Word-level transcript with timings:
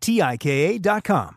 T 0.00 0.20
I 0.22 0.36
K 0.36 0.76
A.com. 0.76 1.36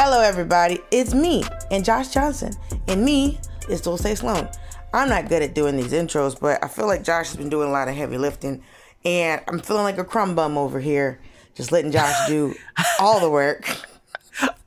Hello, 0.00 0.20
everybody. 0.20 0.80
It's 0.90 1.12
me 1.12 1.42
and 1.70 1.84
Josh 1.84 2.08
Johnson, 2.08 2.52
and 2.86 3.04
me 3.04 3.38
is 3.68 3.82
Dulcé 3.82 4.16
Sloan. 4.16 4.48
I'm 4.94 5.08
not 5.08 5.28
good 5.28 5.42
at 5.42 5.54
doing 5.54 5.76
these 5.76 5.92
intros, 5.92 6.38
but 6.38 6.62
I 6.64 6.68
feel 6.68 6.86
like 6.86 7.02
Josh 7.02 7.26
has 7.28 7.36
been 7.36 7.50
doing 7.50 7.68
a 7.68 7.72
lot 7.72 7.88
of 7.88 7.94
heavy 7.94 8.16
lifting, 8.16 8.62
and 9.04 9.42
I'm 9.48 9.58
feeling 9.58 9.82
like 9.82 9.98
a 9.98 10.04
crumb 10.04 10.34
bum 10.34 10.56
over 10.56 10.80
here, 10.80 11.20
just 11.54 11.72
letting 11.72 11.90
Josh 11.90 12.28
do 12.28 12.54
all 13.00 13.20
the 13.20 13.28
work. 13.28 13.76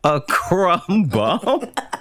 A 0.04 0.22
crumb 0.22 1.06
bum? 1.06 1.72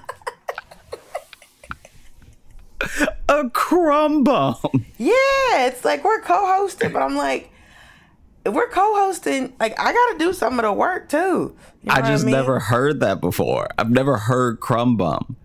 a 3.28 3.50
crumb 3.50 4.24
bum. 4.24 4.56
Yeah, 4.98 5.66
it's 5.66 5.84
like 5.84 6.04
we're 6.04 6.20
co-hosting, 6.20 6.92
but 6.92 7.02
I'm 7.02 7.16
like, 7.16 7.50
we're 8.46 8.68
co-hosting, 8.68 9.54
like 9.60 9.78
I 9.78 9.92
got 9.92 10.12
to 10.12 10.18
do 10.18 10.32
some 10.32 10.58
of 10.58 10.64
the 10.64 10.72
work 10.72 11.08
too. 11.08 11.56
You 11.82 11.88
know 11.88 11.94
I 11.94 12.02
just 12.02 12.24
mean? 12.24 12.34
never 12.34 12.58
heard 12.58 13.00
that 13.00 13.20
before. 13.20 13.68
I've 13.78 13.90
never 13.90 14.16
heard 14.16 14.60
crumb 14.60 14.96
bum. 14.96 15.36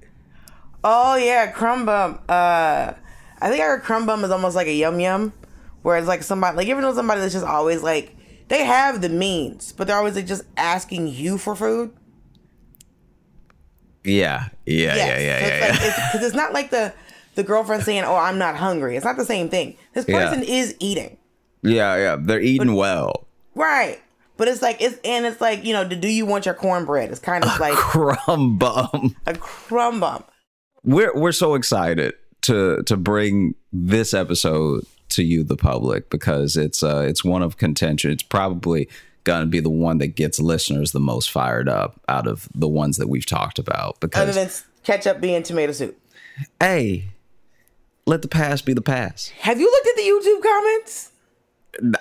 Oh 0.84 1.16
yeah, 1.16 1.52
crumb 1.52 1.86
bum. 1.86 2.20
Uh, 2.30 2.94
I 3.42 3.50
think 3.50 3.62
I 3.62 3.66
heard 3.66 3.84
crumb 3.84 4.06
bum 4.06 4.24
is 4.24 4.32
almost 4.32 4.56
like 4.56 4.68
a 4.68 4.74
yum 4.74 5.00
yum, 5.00 5.34
where 5.82 5.98
it's 5.98 6.08
like 6.08 6.24
somebody 6.24 6.58
like 6.58 6.68
you 6.68 6.74
ever 6.74 6.82
know 6.82 6.94
somebody 6.94 7.22
that's 7.22 7.34
just 7.34 7.46
always 7.46 7.82
like 7.84 8.16
they 8.48 8.64
have 8.64 9.02
the 9.02 9.10
means, 9.10 9.72
but 9.74 9.88
they're 9.88 9.98
always 9.98 10.16
like 10.16 10.28
just 10.28 10.44
asking 10.58 11.08
you 11.08 11.38
for 11.38 11.56
food. 11.56 11.92
Yeah, 14.04 14.50
yeah, 14.66 14.96
yeah, 14.96 14.96
yeah, 14.96 15.16
So 15.16 15.20
yeah. 15.20 15.38
it's 15.38 15.50
yeah. 15.50 15.68
like, 15.70 16.16
it's, 16.16 16.26
it's 16.26 16.36
not 16.36 16.54
like 16.54 16.70
the 16.70 16.94
the 17.36 17.44
girlfriend 17.44 17.84
saying, 17.84 18.04
"Oh, 18.06 18.16
I'm 18.16 18.38
not 18.38 18.56
hungry." 18.56 18.96
It's 18.96 19.06
not 19.06 19.18
the 19.18 19.26
same 19.26 19.50
thing. 19.50 19.78
This 19.94 20.06
Yeah. 20.08 20.28
person 20.30 20.44
is 20.44 20.76
eating, 20.80 21.18
yeah, 21.62 21.96
yeah. 21.98 22.16
They're 22.20 22.42
eating 22.42 22.74
well. 22.76 23.28
right? 23.54 24.00
But 24.38 24.50
it's 24.50 24.62
like 24.62 24.82
it's 24.82 25.00
and 25.06 25.26
it's 25.26 25.40
like 25.40 25.64
you 25.64 25.72
know, 25.74 25.88
do 25.88 26.08
you 26.10 26.26
want 26.26 26.46
your 26.46 26.56
cornbread? 26.56 27.10
It's 27.12 27.20
kind 27.22 27.44
of 27.46 27.58
like 27.60 27.74
Crumb 27.76 28.58
bum. 28.58 29.16
a 29.26 29.34
crumb 29.34 30.00
bump. 30.02 30.30
We're 30.84 31.14
we're 31.16 31.32
so 31.32 31.56
excited 31.56 32.14
to 32.42 32.84
to 32.84 32.98
bring 32.98 33.56
this 33.72 34.14
episode 34.14 34.86
to 35.10 35.24
you, 35.24 35.44
the 35.44 35.56
public, 35.56 36.10
because 36.10 36.58
it's 36.58 36.84
uh 36.84 37.06
it's 37.08 37.24
one 37.24 37.42
of 37.44 37.58
contention. 37.58 38.12
It's 38.12 38.24
probably 38.24 38.90
gonna 39.24 39.46
be 39.46 39.60
the 39.62 39.70
one 39.70 39.98
that 40.00 40.16
gets 40.16 40.40
listeners 40.40 40.92
the 40.92 41.00
most 41.00 41.32
fired 41.32 41.70
up 41.70 42.00
out 42.10 42.28
of 42.28 42.50
the 42.54 42.68
ones 42.68 42.98
that 42.98 43.08
we've 43.08 43.26
talked 43.26 43.58
about. 43.58 43.96
Other 44.02 44.08
Because 44.08 44.36
than 44.36 44.50
ketchup 44.84 45.22
being 45.22 45.42
tomato 45.44 45.72
soup. 45.72 45.98
hey, 46.60 47.06
let 48.06 48.22
the 48.22 48.28
past 48.28 48.66
be 48.66 48.74
the 48.74 48.82
past. 48.82 49.32
Have 49.40 49.60
you 49.60 49.70
looked 49.70 49.88
at 49.88 49.96
the 49.96 50.04
YouTube 50.04 50.44
comments? 50.44 51.12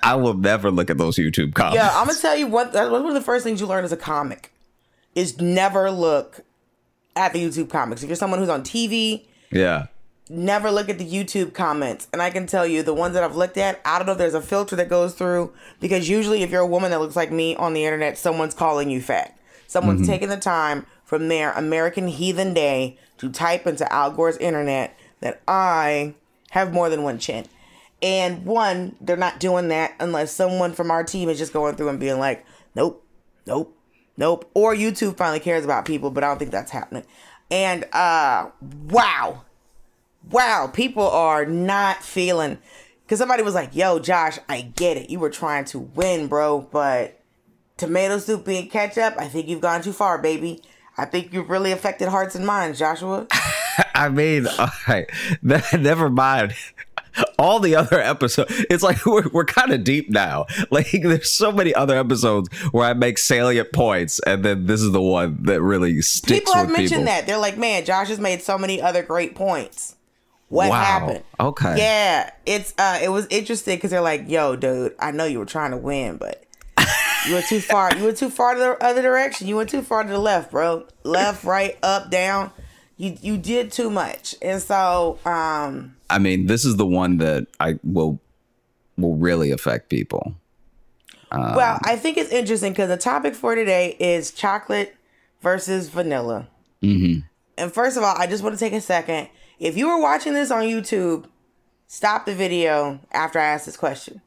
I 0.03 0.15
will 0.15 0.35
never 0.35 0.71
look 0.71 0.89
at 0.89 0.97
those 0.97 1.17
YouTube 1.17 1.53
comments. 1.53 1.77
Yeah, 1.77 1.91
I'm 1.93 2.07
gonna 2.07 2.19
tell 2.19 2.35
you 2.35 2.47
what. 2.47 2.71
That's 2.71 2.89
one 2.89 3.05
of 3.05 3.13
the 3.13 3.21
first 3.21 3.43
things 3.43 3.59
you 3.59 3.67
learn 3.67 3.83
as 3.83 3.91
a 3.91 3.97
comic 3.97 4.51
is 5.15 5.39
never 5.41 5.91
look 5.91 6.41
at 7.15 7.33
the 7.33 7.43
YouTube 7.43 7.69
comics. 7.69 8.03
If 8.03 8.09
you're 8.09 8.15
someone 8.15 8.39
who's 8.39 8.49
on 8.49 8.63
TV, 8.63 9.23
yeah. 9.51 9.87
never 10.29 10.69
look 10.69 10.89
at 10.89 10.97
the 10.97 11.09
YouTube 11.09 11.53
comments. 11.53 12.07
And 12.13 12.21
I 12.21 12.29
can 12.29 12.47
tell 12.47 12.67
you 12.67 12.83
the 12.83 12.93
ones 12.93 13.13
that 13.13 13.23
I've 13.23 13.35
looked 13.35 13.57
at, 13.57 13.79
I 13.85 13.97
don't 13.97 14.05
know 14.05 14.11
if 14.13 14.17
there's 14.17 14.33
a 14.33 14.41
filter 14.41 14.75
that 14.75 14.89
goes 14.89 15.13
through 15.13 15.53
because 15.79 16.09
usually 16.09 16.43
if 16.43 16.51
you're 16.51 16.61
a 16.61 16.67
woman 16.67 16.91
that 16.91 16.99
looks 16.99 17.15
like 17.15 17.31
me 17.31 17.55
on 17.55 17.73
the 17.73 17.85
internet, 17.85 18.17
someone's 18.17 18.53
calling 18.53 18.89
you 18.89 19.01
fat. 19.01 19.37
Someone's 19.67 20.01
mm-hmm. 20.01 20.11
taking 20.11 20.29
the 20.29 20.37
time 20.37 20.85
from 21.05 21.27
their 21.27 21.51
American 21.53 22.07
heathen 22.07 22.53
day 22.53 22.97
to 23.17 23.29
type 23.29 23.65
into 23.65 23.91
Al 23.91 24.11
Gore's 24.11 24.37
internet 24.37 24.97
that 25.21 25.41
I 25.47 26.13
have 26.51 26.73
more 26.73 26.89
than 26.89 27.03
one 27.03 27.19
chin. 27.19 27.45
And 28.01 28.45
one, 28.45 28.95
they're 29.01 29.17
not 29.17 29.39
doing 29.39 29.69
that 29.69 29.95
unless 29.99 30.31
someone 30.31 30.73
from 30.73 30.91
our 30.91 31.03
team 31.03 31.29
is 31.29 31.37
just 31.37 31.53
going 31.53 31.75
through 31.75 31.89
and 31.89 31.99
being 31.99 32.19
like, 32.19 32.45
nope, 32.75 33.03
nope, 33.47 33.75
nope. 34.17 34.49
Or 34.53 34.75
YouTube 34.75 35.17
finally 35.17 35.39
cares 35.39 35.65
about 35.65 35.85
people, 35.85 36.11
but 36.11 36.23
I 36.23 36.27
don't 36.27 36.37
think 36.37 36.51
that's 36.51 36.71
happening. 36.71 37.03
And 37.49 37.85
uh 37.93 38.49
wow. 38.89 39.43
Wow, 40.31 40.69
people 40.73 41.07
are 41.07 41.45
not 41.45 42.03
feeling 42.03 42.57
because 43.03 43.19
somebody 43.19 43.43
was 43.43 43.53
like, 43.53 43.75
yo, 43.75 43.99
Josh, 43.99 44.39
I 44.49 44.61
get 44.61 44.97
it. 44.97 45.09
You 45.09 45.19
were 45.19 45.29
trying 45.29 45.65
to 45.65 45.79
win, 45.79 46.27
bro, 46.27 46.61
but 46.71 47.19
tomato 47.77 48.17
soup 48.17 48.45
being 48.45 48.67
ketchup, 48.69 49.15
I 49.17 49.27
think 49.27 49.47
you've 49.47 49.61
gone 49.61 49.81
too 49.81 49.93
far, 49.93 50.17
baby. 50.17 50.61
I 50.97 51.05
think 51.05 51.33
you've 51.33 51.49
really 51.49 51.71
affected 51.71 52.07
hearts 52.09 52.35
and 52.35 52.45
minds, 52.45 52.79
Joshua. 52.79 53.27
I 53.95 54.09
mean, 54.09 54.47
all 54.59 54.69
right, 54.87 55.09
never 55.41 56.09
mind. 56.09 56.53
All 57.39 57.59
the 57.61 57.75
other 57.75 57.99
episodes, 57.99 58.53
it's 58.69 58.83
like 58.83 59.05
we're, 59.05 59.29
we're 59.29 59.45
kind 59.45 59.71
of 59.71 59.83
deep 59.85 60.09
now. 60.09 60.45
Like, 60.69 60.91
there's 61.01 61.31
so 61.31 61.49
many 61.51 61.73
other 61.73 61.97
episodes 61.97 62.49
where 62.71 62.85
I 62.89 62.93
make 62.93 63.17
salient 63.17 63.71
points, 63.71 64.19
and 64.27 64.43
then 64.43 64.65
this 64.65 64.81
is 64.81 64.91
the 64.91 65.01
one 65.01 65.43
that 65.43 65.61
really 65.61 66.01
sticks 66.01 66.39
people 66.39 66.53
have 66.53 66.67
mentioned 66.69 66.89
people. 66.89 67.05
that. 67.05 67.25
They're 67.25 67.37
like, 67.37 67.57
man, 67.57 67.85
Josh 67.85 68.09
has 68.09 68.19
made 68.19 68.41
so 68.41 68.57
many 68.57 68.81
other 68.81 69.01
great 69.01 69.33
points. 69.35 69.95
What 70.49 70.69
Wow. 70.69 70.81
happened? 70.83 71.23
Okay. 71.39 71.75
Yeah, 71.77 72.29
it's 72.45 72.73
uh, 72.77 72.99
it 73.01 73.09
was 73.09 73.27
interesting 73.29 73.77
because 73.77 73.91
they're 73.91 74.01
like, 74.01 74.29
yo, 74.29 74.55
dude, 74.55 74.93
I 74.99 75.11
know 75.11 75.25
you 75.25 75.39
were 75.39 75.45
trying 75.45 75.71
to 75.71 75.77
win, 75.77 76.17
but 76.17 76.44
you 77.27 77.33
went 77.33 77.47
too 77.47 77.59
far. 77.59 77.95
You 77.95 78.05
went 78.05 78.17
too 78.17 78.29
far 78.29 78.53
to 78.53 78.59
the 78.59 78.83
other 78.83 79.01
direction. 79.01 79.47
You 79.47 79.55
went 79.55 79.69
too 79.69 79.81
far 79.81 80.03
to 80.03 80.09
the 80.09 80.19
left, 80.19 80.51
bro. 80.51 80.85
Left, 81.03 81.43
right, 81.45 81.77
up, 81.83 82.09
down. 82.09 82.51
You 82.97 83.17
you 83.21 83.37
did 83.37 83.71
too 83.71 83.89
much, 83.89 84.35
and 84.41 84.61
so 84.61 85.19
um, 85.25 85.95
I 86.09 86.17
mean, 86.19 86.45
this 86.45 86.63
is 86.63 86.77
the 86.77 86.85
one 86.85 87.17
that 87.17 87.47
I 87.59 87.77
will 87.83 88.19
will 88.97 89.15
really 89.15 89.51
affect 89.51 89.89
people. 89.89 90.35
well, 91.31 91.79
I 91.83 91.97
think 91.97 92.17
it's 92.17 92.31
interesting 92.31 92.71
because 92.71 92.87
the 92.87 92.97
topic 92.97 93.35
for 93.35 93.55
today 93.55 93.97
is 93.99 94.31
chocolate 94.31 94.95
versus 95.41 95.89
vanilla. 95.89 96.47
Mm-hmm. 96.81 97.21
And 97.57 97.73
first 97.73 97.97
of 97.97 98.03
all, 98.03 98.15
I 98.17 98.27
just 98.27 98.43
want 98.43 98.55
to 98.55 98.59
take 98.59 98.73
a 98.73 98.81
second. 98.81 99.29
If 99.59 99.77
you 99.77 99.87
were 99.87 100.01
watching 100.01 100.33
this 100.33 100.51
on 100.51 100.63
YouTube, 100.63 101.25
stop 101.87 102.25
the 102.25 102.33
video 102.33 102.99
after 103.11 103.39
I 103.39 103.45
ask 103.45 103.65
this 103.65 103.77
question. 103.77 104.21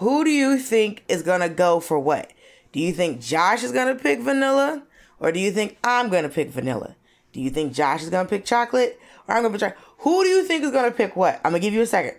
Who 0.00 0.24
do 0.24 0.30
you 0.30 0.58
think 0.58 1.04
is 1.08 1.22
gonna 1.22 1.50
go 1.50 1.78
for 1.78 1.98
what? 1.98 2.32
Do 2.72 2.80
you 2.80 2.90
think 2.90 3.20
Josh 3.20 3.62
is 3.62 3.70
gonna 3.70 3.94
pick 3.94 4.20
vanilla, 4.20 4.84
or 5.18 5.30
do 5.30 5.38
you 5.38 5.52
think 5.52 5.76
I'm 5.84 6.08
gonna 6.08 6.30
pick 6.30 6.48
vanilla? 6.48 6.96
Do 7.34 7.40
you 7.42 7.50
think 7.50 7.74
Josh 7.74 8.02
is 8.02 8.08
gonna 8.08 8.26
pick 8.26 8.46
chocolate, 8.46 8.98
or 9.28 9.34
I'm 9.34 9.42
gonna 9.42 9.52
pick 9.52 9.60
chocolate? 9.60 9.86
Who 9.98 10.24
do 10.24 10.30
you 10.30 10.44
think 10.44 10.64
is 10.64 10.70
gonna 10.70 10.90
pick 10.90 11.16
what? 11.16 11.34
I'm 11.44 11.52
gonna 11.52 11.58
give 11.58 11.74
you 11.74 11.82
a 11.82 11.86
second. 11.86 12.16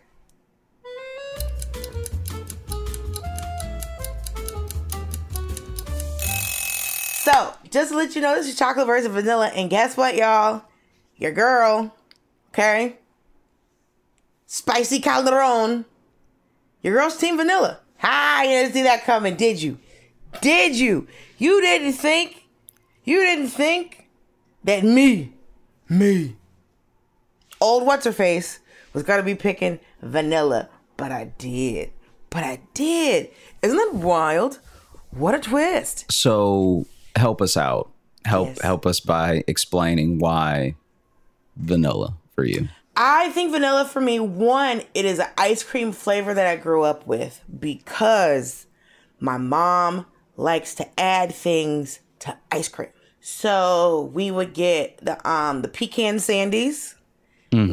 So, 7.23 7.55
just 7.71 7.89
to 7.89 7.97
let 7.97 8.15
you 8.15 8.21
know, 8.21 8.35
this 8.35 8.47
is 8.47 8.59
chocolate 8.59 8.85
versus 8.85 9.11
vanilla, 9.11 9.47
and 9.47 9.71
guess 9.71 9.97
what, 9.97 10.15
y'all? 10.15 10.61
Your 11.17 11.31
girl, 11.31 11.95
okay? 12.53 12.97
Spicy 14.45 14.99
Calderon. 14.99 15.85
Your 16.83 16.95
girl's 16.95 17.17
team 17.17 17.37
vanilla. 17.37 17.79
Hi, 17.99 18.43
you 18.45 18.49
didn't 18.49 18.73
see 18.73 18.83
that 18.83 19.03
coming, 19.03 19.35
did 19.35 19.61
you? 19.61 19.77
Did 20.41 20.75
you? 20.75 21.07
You 21.37 21.61
didn't 21.61 21.93
think? 21.93 22.45
You 23.03 23.19
didn't 23.21 23.49
think 23.49 24.07
that 24.63 24.83
me, 24.83 25.33
me, 25.89 26.35
old 27.59 27.85
what's 27.85 28.05
her 28.05 28.11
face 28.11 28.59
was 28.93 29.03
gonna 29.03 29.23
be 29.23 29.35
picking 29.35 29.79
vanilla, 30.01 30.69
but 30.97 31.11
I 31.11 31.25
did. 31.37 31.91
But 32.29 32.43
I 32.43 32.59
did. 32.73 33.29
Isn't 33.61 33.77
that 33.77 33.93
wild? 33.95 34.59
What 35.11 35.35
a 35.35 35.39
twist. 35.39 36.11
So 36.11 36.85
help 37.15 37.41
us 37.41 37.57
out. 37.57 37.91
Help 38.25 38.49
Yes. 38.49 38.61
help 38.61 38.85
us 38.85 38.99
by 38.99 39.43
explaining 39.47 40.19
why 40.19 40.75
vanilla 41.55 42.15
for 42.35 42.45
you. 42.45 42.69
I 42.95 43.29
think 43.29 43.51
vanilla 43.51 43.85
for 43.85 44.01
me, 44.01 44.19
one, 44.19 44.81
it 44.93 45.05
is 45.05 45.19
an 45.19 45.27
ice 45.37 45.63
cream 45.63 45.91
flavor 45.91 46.33
that 46.33 46.47
I 46.47 46.55
grew 46.57 46.83
up 46.83 47.07
with 47.07 47.41
because 47.59 48.67
my 49.19 49.37
mom 49.37 50.05
likes 50.35 50.75
to 50.75 50.99
add 50.99 51.33
things 51.33 51.99
to 52.19 52.37
ice 52.51 52.67
cream. 52.67 52.89
So 53.19 54.11
we 54.13 54.31
would 54.31 54.53
get 54.53 55.03
the 55.03 55.27
um 55.29 55.61
the 55.61 55.67
pecan 55.67 56.15
sandies. 56.17 56.95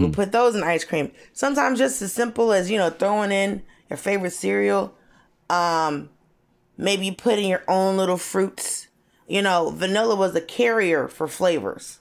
We 0.03 0.11
put 0.11 0.33
those 0.33 0.55
in 0.55 0.63
ice 0.63 0.85
cream. 0.85 1.13
Sometimes 1.33 1.79
just 1.79 2.03
as 2.03 2.13
simple 2.13 2.53
as, 2.53 2.71
you 2.71 2.79
know, 2.79 2.91
throwing 2.91 3.33
in 3.33 3.63
your 3.89 3.97
favorite 3.97 4.33
cereal. 4.33 4.95
Um 5.51 6.11
maybe 6.77 7.07
you 7.07 7.15
put 7.15 7.39
in 7.39 7.47
your 7.47 7.65
own 7.69 7.97
little 7.97 8.19
fruits. 8.19 8.89
You 9.27 9.43
know, 9.43 9.71
vanilla 9.71 10.17
was 10.17 10.35
a 10.35 10.41
carrier 10.41 11.09
for 11.09 11.29
flavors 11.29 12.01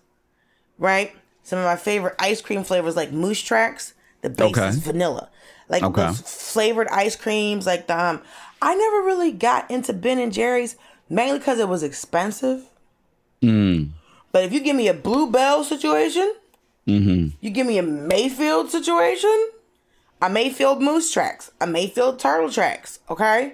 right? 0.78 1.16
Some 1.48 1.60
of 1.60 1.66
my 1.66 1.78
favorite 1.78 2.16
ice 2.20 2.42
cream 2.42 2.66
flavors 2.66 2.98
like 2.98 3.14
Moose 3.14 3.42
Tracks. 3.42 3.94
The 4.22 4.30
base 4.30 4.58
Okay. 4.58 4.68
is 4.68 4.80
vanilla. 4.80 5.30
Like 5.70 5.82
Okay. 5.82 6.06
those 6.08 6.20
flavored 6.20 6.90
ice 6.90 7.16
creams, 7.16 7.66
like 7.66 7.88
the 7.88 7.98
um, 7.98 8.22
I 8.62 8.76
never 8.76 8.98
really 8.98 9.32
got 9.32 9.72
into 9.72 9.94
Ben 9.94 10.20
and 10.20 10.34
Jerry's 10.34 10.76
mainly 11.10 11.40
because 11.40 11.60
it 11.60 11.70
was 11.70 11.84
expensive. 11.84 12.66
But 13.42 14.44
if 14.44 14.52
you 14.52 14.60
give 14.60 14.76
me 14.76 14.90
a 14.90 14.94
Bluebell 14.94 15.64
situation, 15.64 16.34
you 16.86 17.50
give 17.50 17.66
me 17.66 17.78
a 17.78 17.84
Mayfield 17.84 18.70
situation, 18.70 19.50
a 20.22 20.30
Mayfield 20.30 20.82
Moose 20.82 21.10
Tracks, 21.14 21.50
a 21.62 21.66
Mayfield 21.68 22.20
Turtle 22.20 22.52
Tracks. 22.52 23.00
Okay, 23.10 23.54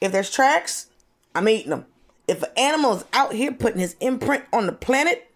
if 0.00 0.12
there's 0.12 0.30
tracks, 0.30 0.86
I'm 1.34 1.46
eating 1.46 1.68
them. 1.70 1.84
If 2.26 2.42
an 2.42 2.50
animal 2.56 2.94
is 2.94 3.04
out 3.12 3.34
here 3.34 3.52
putting 3.52 3.80
his 3.80 3.96
imprint 4.00 4.44
on 4.50 4.64
the 4.64 4.72
planet, 4.72 5.30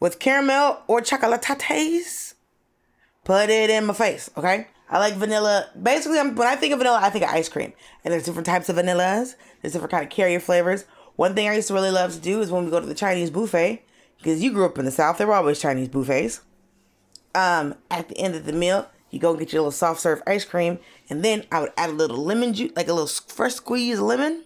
with 0.00 0.18
caramel 0.18 0.82
or 0.86 1.02
chocolate 1.02 1.42
chocolatates, 1.42 2.34
put 3.24 3.50
it 3.50 3.70
in 3.70 3.86
my 3.86 3.94
face, 3.94 4.30
okay? 4.36 4.66
I 4.88 4.98
like 4.98 5.14
vanilla. 5.14 5.68
Basically, 5.80 6.18
I'm, 6.18 6.34
when 6.34 6.48
I 6.48 6.56
think 6.56 6.72
of 6.72 6.78
vanilla, 6.78 6.98
I 7.00 7.10
think 7.10 7.24
of 7.24 7.30
ice 7.30 7.48
cream. 7.48 7.72
And 8.02 8.12
there's 8.12 8.24
different 8.24 8.46
types 8.46 8.68
of 8.68 8.76
vanillas. 8.76 9.36
There's 9.62 9.72
different 9.72 9.92
kind 9.92 10.02
of 10.02 10.10
carrier 10.10 10.40
flavors. 10.40 10.84
One 11.14 11.34
thing 11.34 11.48
I 11.48 11.54
used 11.54 11.68
to 11.68 11.74
really 11.74 11.90
love 11.90 12.12
to 12.14 12.18
do 12.18 12.40
is 12.40 12.50
when 12.50 12.64
we 12.64 12.70
go 12.70 12.80
to 12.80 12.86
the 12.86 12.94
Chinese 12.94 13.30
buffet, 13.30 13.84
because 14.16 14.42
you 14.42 14.52
grew 14.52 14.64
up 14.64 14.78
in 14.78 14.84
the 14.84 14.90
South, 14.90 15.18
there 15.18 15.26
were 15.26 15.34
always 15.34 15.60
Chinese 15.60 15.88
buffets. 15.88 16.40
Um, 17.34 17.76
at 17.90 18.08
the 18.08 18.18
end 18.18 18.34
of 18.34 18.46
the 18.46 18.52
meal, 18.52 18.88
you 19.10 19.20
go 19.20 19.30
and 19.30 19.38
get 19.38 19.52
your 19.52 19.62
little 19.62 19.70
soft 19.70 20.00
serve 20.00 20.22
ice 20.26 20.44
cream, 20.44 20.78
and 21.08 21.24
then 21.24 21.44
I 21.52 21.60
would 21.60 21.72
add 21.76 21.90
a 21.90 21.92
little 21.92 22.16
lemon 22.16 22.54
juice, 22.54 22.72
like 22.74 22.88
a 22.88 22.92
little 22.92 23.06
fresh 23.06 23.54
squeezed 23.54 24.00
lemon. 24.00 24.44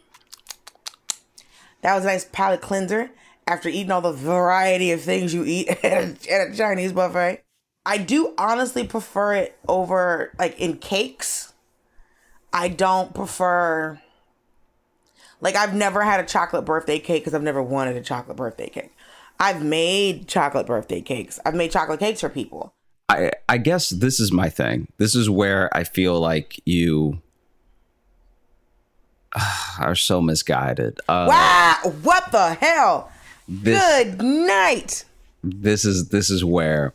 That 1.81 1.95
was 1.95 2.05
a 2.05 2.09
nice 2.09 2.25
palate 2.25 2.61
cleanser 2.61 3.11
after 3.46 3.69
eating 3.69 3.91
all 3.91 4.00
the 4.00 4.12
variety 4.12 4.93
of 4.93 5.02
things 5.02 5.35
you 5.35 5.44
eat 5.44 5.69
at 5.85 5.85
a, 5.85 6.32
at 6.32 6.50
a 6.50 6.56
Chinese 6.56 6.93
buffet. 6.93 7.43
I 7.87 7.99
do 7.99 8.35
honestly 8.38 8.87
prefer 8.87 9.35
it 9.35 9.58
over 9.69 10.32
like 10.38 10.58
in 10.58 10.79
cakes. 10.79 11.52
I 12.52 12.69
don't 12.69 13.14
prefer 13.14 14.00
like 15.41 15.56
I've 15.56 15.75
never 15.75 16.02
had 16.02 16.20
a 16.20 16.25
chocolate 16.25 16.64
birthday 16.64 16.99
cake 16.99 17.23
because 17.23 17.35
I've 17.35 17.43
never 17.43 17.62
wanted 17.62 17.96
a 17.96 18.00
chocolate 18.00 18.37
birthday 18.37 18.69
cake. 18.69 18.93
I've 19.38 19.62
made 19.62 20.29
chocolate 20.29 20.67
birthday 20.67 21.02
cakes. 21.02 21.38
I've 21.44 21.55
made 21.55 21.70
chocolate 21.70 22.00
cakes 22.00 22.20
for 22.20 22.29
people. 22.31 22.73
I 23.08 23.32
I 23.49 23.58
guess 23.58 23.91
this 23.91 24.19
is 24.19 24.32
my 24.32 24.49
thing. 24.49 24.88
This 24.96 25.14
is 25.14 25.29
where 25.29 25.75
I 25.76 25.85
feel 25.85 26.19
like 26.19 26.58
you 26.64 27.20
are 29.79 29.94
so 29.94 30.23
misguided. 30.23 31.00
Uh, 31.08 31.26
wow, 31.29 31.93
what 32.02 32.32
the 32.32 32.55
hell? 32.55 33.11
This, 33.49 33.81
Good 34.05 34.23
night. 34.23 35.05
this 35.43 35.85
is 35.85 36.08
this 36.08 36.31
is 36.31 36.44
where 36.44 36.94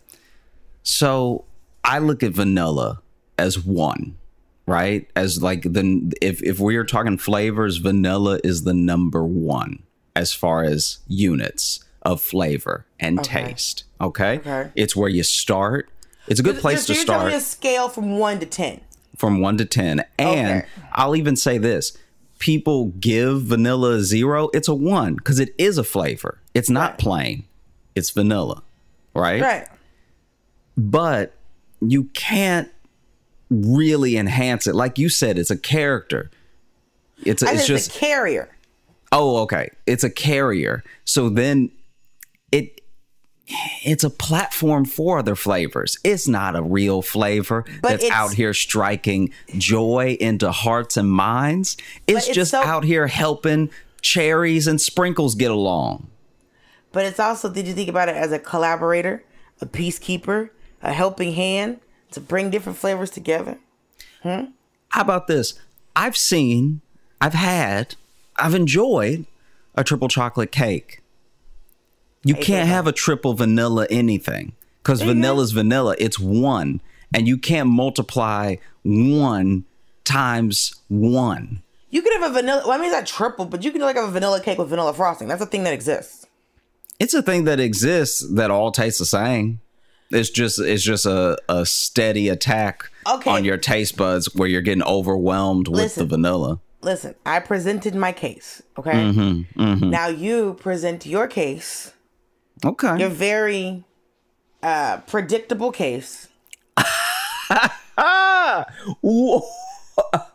so 0.84 1.46
i 1.84 2.00
look 2.00 2.24
at 2.24 2.31
vanilla 2.31 3.01
as 3.38 3.60
one 3.63 4.18
right 4.66 5.07
as 5.16 5.42
like 5.44 5.62
the 5.63 6.12
if 6.22 6.42
if 6.44 6.60
we 6.60 6.75
are 6.78 6.84
talking 6.84 7.18
flavors 7.18 7.78
vanilla 7.78 8.40
is 8.44 8.63
the 8.63 8.74
number 8.74 9.24
one 9.24 9.84
as 10.16 10.34
far 10.34 10.63
as 10.63 11.00
units 11.07 11.84
of 12.04 12.22
flavor 12.22 12.86
and 13.00 13.24
taste 13.24 13.84
okay? 14.01 14.38
Okay. 14.40 14.72
it's 14.75 14.96
where 14.96 15.10
you 15.10 15.22
start 15.24 15.90
it's 16.28 16.40
a 16.40 16.44
good 16.44 16.57
place 16.57 16.81
so 16.86 16.94
to 16.94 16.98
you're 16.98 17.04
start 17.06 17.34
a 17.34 17.40
scale 17.42 17.90
from 17.90 18.18
one 18.18 18.40
to 18.40 18.46
ten. 18.46 18.81
from 19.18 19.42
one 19.42 19.57
to 19.57 19.66
10. 19.66 20.04
And 20.18 20.60
Okay. 20.62 20.68
I'll 20.94 21.16
even 21.16 21.36
say 21.36 21.57
this 21.57 21.98
people 22.39 22.86
give 23.00 23.44
vanilla 23.44 23.95
a 23.95 24.01
zero, 24.01 24.50
it's 24.53 24.68
a 24.68 24.74
one 24.74 25.15
because 25.15 25.39
it 25.39 25.53
is 25.57 25.77
a 25.77 25.83
flavor. 25.83 26.39
It's 26.53 26.69
not 26.69 26.91
Right. 26.91 27.00
plain, 27.00 27.44
it's 27.95 28.09
vanilla, 28.09 28.63
right? 29.13 29.41
Right. 29.41 29.68
But 30.77 31.33
you 31.81 32.06
can't 32.13 32.69
really 33.50 34.18
enhance 34.18 34.68
it. 34.68 34.75
Like 34.75 34.97
you 34.97 35.09
said, 35.09 35.38
it's 35.38 35.51
a 35.51 35.57
character. 35.57 36.30
It's, 37.25 37.44
I 37.44 37.53
it's 37.53 37.68
just 37.68 37.95
a 37.95 38.00
carrier. 38.00 38.50
oh 39.12 39.38
okay 39.44 39.69
it's 39.86 40.06
a 40.06 40.09
carrier 40.09 40.83
so 41.03 41.27
then 41.30 41.69
it's 43.84 44.04
a 44.04 44.10
platform 44.10 44.86
for 44.86 45.19
other 45.19 45.36
flavors. 45.36 45.98
It's 46.04 46.28
not 46.28 46.56
a 46.56 46.62
real 46.62 47.01
flavor 47.01 47.66
But 47.81 47.90
that's 47.90 48.04
it's- 48.06 48.18
out 48.18 48.34
here 48.34 48.54
striking 48.54 49.31
joy 49.57 50.18
into 50.19 50.51
hearts 50.51 50.98
and 50.98 51.10
minds. 51.10 51.75
It's, 52.07 52.28
it's 52.28 52.36
just 52.36 52.51
so- 52.51 52.62
out 52.63 52.84
here 52.84 53.07
helping 53.07 53.69
cherries 54.01 54.68
and 54.68 54.80
sprinkles 54.80 55.36
get 55.36 55.51
along. 55.51 56.07
But 56.92 57.06
it's 57.06 57.19
also, 57.19 57.50
did 57.51 57.68
you 57.68 57.74
think 57.74 57.90
about 57.90 58.10
it 58.10 58.16
as 58.16 58.31
a 58.31 58.40
collaborator, 58.40 59.24
a 59.62 59.66
peacekeeper, 59.66 60.50
a 60.81 60.94
helping 60.94 61.34
hand 61.34 61.80
to 62.12 62.19
bring 62.19 62.50
different 62.50 62.78
flavors 62.78 63.10
together? 63.12 63.57
Hmm? 64.24 64.46
how 64.90 65.01
about 65.01 65.28
this? 65.28 65.54
I've 65.96 66.18
seen 66.18 66.81
i've 67.22 67.34
had 67.34 67.96
i've 68.38 68.56
enjoyed 68.56 69.25
a 69.75 69.84
triple 69.84 70.07
chocolate 70.07 70.51
cake 70.51 70.99
you 72.24 72.36
can't 72.36 72.68
have 72.68 72.88
a 72.88 72.92
triple 72.92 73.33
vanilla 73.33 73.88
anything 73.89 74.54
because 74.83 75.01
vanilla's 75.01 75.51
vanilla 75.51 75.95
it's 76.00 76.19
one 76.19 76.81
and 77.13 77.27
you 77.27 77.38
can't 77.38 77.69
multiply 77.69 78.56
one 78.83 79.63
times 80.04 80.74
one 80.89 81.62
You 81.89 82.01
could 82.01 82.13
have 82.22 82.32
a 82.32 82.34
vanilla, 82.34 82.62
well, 82.65 82.74
I 82.74 82.77
mean, 82.77 82.88
it's 82.88 82.94
not 82.96 83.08
triple, 83.08 83.46
but 83.46 83.63
you 83.63 83.72
can 83.72 83.82
like 83.82 83.96
have 83.96 84.08
a 84.10 84.12
vanilla 84.12 84.39
cake 84.41 84.58
with 84.60 84.70
vanilla 84.70 84.94
frosting. 84.94 85.27
That's 85.27 85.41
a 85.41 85.46
thing 85.48 85.63
that 85.63 85.74
exists. 85.74 86.25
it's 87.00 87.13
a 87.13 87.22
thing 87.22 87.46
that 87.46 87.60
exists 87.60 88.25
that 88.36 88.51
all 88.51 88.72
tastes 88.72 89.00
the 89.00 89.05
same 89.05 89.60
it's 90.12 90.29
just 90.32 90.60
it's 90.60 90.84
just 90.84 91.05
a, 91.05 91.38
a 91.48 91.65
steady 91.65 92.29
attack 92.29 92.89
Okay. 93.08 93.29
on 93.29 93.46
your 93.46 93.58
taste 93.58 93.96
buds 93.98 94.34
where 94.36 94.48
you're 94.48 94.62
getting 94.62 94.84
overwhelmed 94.84 95.67
with 95.67 95.77
Listen. 95.77 96.01
the 96.08 96.15
vanilla 96.15 96.60
Listen, 96.82 97.13
I 97.25 97.39
presented 97.39 97.94
my 97.94 98.12
case, 98.13 98.62
okay? 98.77 98.91
Mm-hmm, 98.94 99.89
Now 99.89 100.08
you 100.08 100.53
present 100.62 101.05
your 101.05 101.27
case, 101.27 101.91
okay. 102.66 103.00
Your 103.00 103.10
very 103.10 103.84
uh, 104.63 104.98
predictable 105.08 105.72
case. 105.72 106.28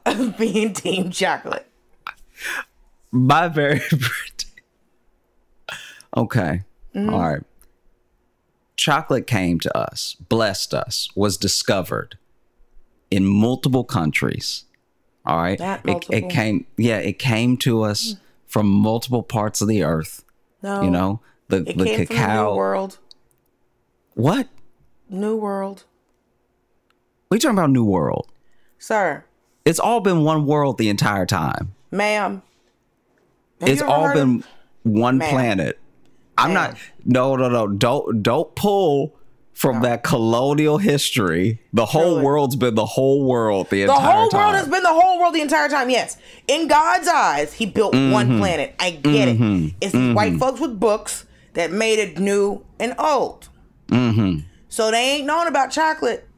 Of 0.06 0.36
being 0.38 0.72
Team 0.74 1.10
Chocolate. 1.10 1.66
my 3.10 3.48
very 3.48 3.76
okay. 6.16 6.62
Mm-hmm. 6.94 7.14
All 7.14 7.20
right. 7.20 7.42
Chocolate 8.76 9.26
came 9.26 9.58
to 9.60 9.76
us 9.76 10.14
blessed 10.28 10.74
us 10.74 11.08
was 11.14 11.36
discovered 11.38 12.18
in 13.10 13.24
multiple 13.24 13.84
countries. 13.84 14.64
All 15.24 15.38
right? 15.38 15.58
That 15.58 15.80
it, 15.88 16.04
it 16.10 16.28
came 16.28 16.66
yeah 16.76 16.98
it 16.98 17.18
came 17.18 17.56
to 17.58 17.82
us 17.82 18.16
from 18.46 18.68
multiple 18.68 19.22
parts 19.22 19.62
of 19.62 19.68
the 19.68 19.82
earth 19.82 20.24
No. 20.62 20.82
you 20.82 20.90
know 20.90 21.20
the 21.60 21.70
it 21.70 21.78
the 21.78 21.84
came 21.84 22.06
from 22.06 22.16
the 22.16 22.42
New 22.44 22.54
World. 22.56 22.98
what 24.14 24.48
New 25.08 25.36
World. 25.36 25.84
we 27.30 27.38
talking 27.38 27.56
about 27.58 27.70
new 27.70 27.84
world 27.84 28.28
Sir, 28.78 29.24
it's 29.64 29.78
all 29.78 30.00
been 30.00 30.24
one 30.24 30.46
world 30.46 30.78
the 30.78 30.88
entire 30.88 31.26
time 31.26 31.74
ma'am. 31.90 32.42
have 33.60 33.68
it's 33.68 33.82
all 33.82 34.04
heard 34.08 34.16
of- 34.16 34.26
been 34.26 34.44
one 34.82 35.18
Ma'am. 35.18 35.30
planet. 35.30 35.78
I'm 36.36 36.52
not. 36.52 36.76
No, 37.04 37.36
no, 37.36 37.48
no. 37.48 37.68
Don't 37.68 38.22
don't 38.22 38.54
pull 38.56 39.14
from 39.52 39.82
that 39.82 40.02
colonial 40.02 40.78
history. 40.78 41.60
The 41.72 41.86
whole 41.86 42.14
Truly. 42.14 42.22
world's 42.24 42.56
been 42.56 42.74
the 42.74 42.84
whole 42.84 43.24
world 43.24 43.70
the, 43.70 43.84
The 43.84 43.92
entire 43.92 43.94
time. 43.94 44.28
The 44.30 44.36
whole 44.36 44.40
world 44.42 44.54
has 44.56 44.68
been 44.68 44.82
the 44.82 44.88
whole 44.92 45.18
world 45.20 45.34
the 45.36 45.40
entire 45.40 45.68
time. 45.68 45.90
Yes, 45.90 46.18
in 46.48 46.66
God's 46.66 47.06
eyes, 47.06 47.52
He 47.54 47.66
built 47.66 47.94
Mm-hmm. 47.94 48.12
one 48.12 48.38
planet. 48.38 48.74
I 48.80 48.90
get 48.90 49.28
it. 49.28 49.74
It's 49.80 49.92
these 49.92 50.14
white 50.14 50.36
folks 50.40 50.58
with 50.60 50.78
books 50.80 51.24
that 51.54 51.72
made 51.72 51.98
it 51.98 52.18
new 52.18 52.64
and 52.78 52.94
old. 52.98 53.48
Mm-hmm. 53.88 54.40
So 54.68 54.90
they 54.90 55.16
ain't 55.16 55.26
known 55.26 55.46
about 55.46 55.70
chocolate 55.70 56.28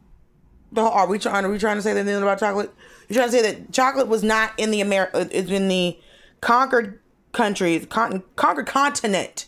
are 0.76 1.06
we 1.06 1.18
trying? 1.18 1.44
Are 1.44 1.50
we 1.50 1.58
trying 1.58 1.76
to 1.76 1.82
say 1.82 1.92
that 1.92 2.00
anything 2.00 2.22
about 2.22 2.38
chocolate? 2.38 2.72
You're 3.08 3.16
trying 3.16 3.30
to 3.30 3.32
say 3.32 3.42
that 3.42 3.72
chocolate 3.72 4.08
was 4.08 4.22
not 4.22 4.52
in 4.56 4.70
the 4.70 4.80
America? 4.80 5.18
Uh, 5.18 5.28
it's 5.30 5.50
in 5.50 5.68
the 5.68 5.98
conquered 6.40 7.00
countries, 7.32 7.86
con- 7.86 8.22
conquered 8.36 8.66
continent. 8.66 9.46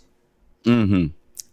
Mm-hmm. 0.64 1.06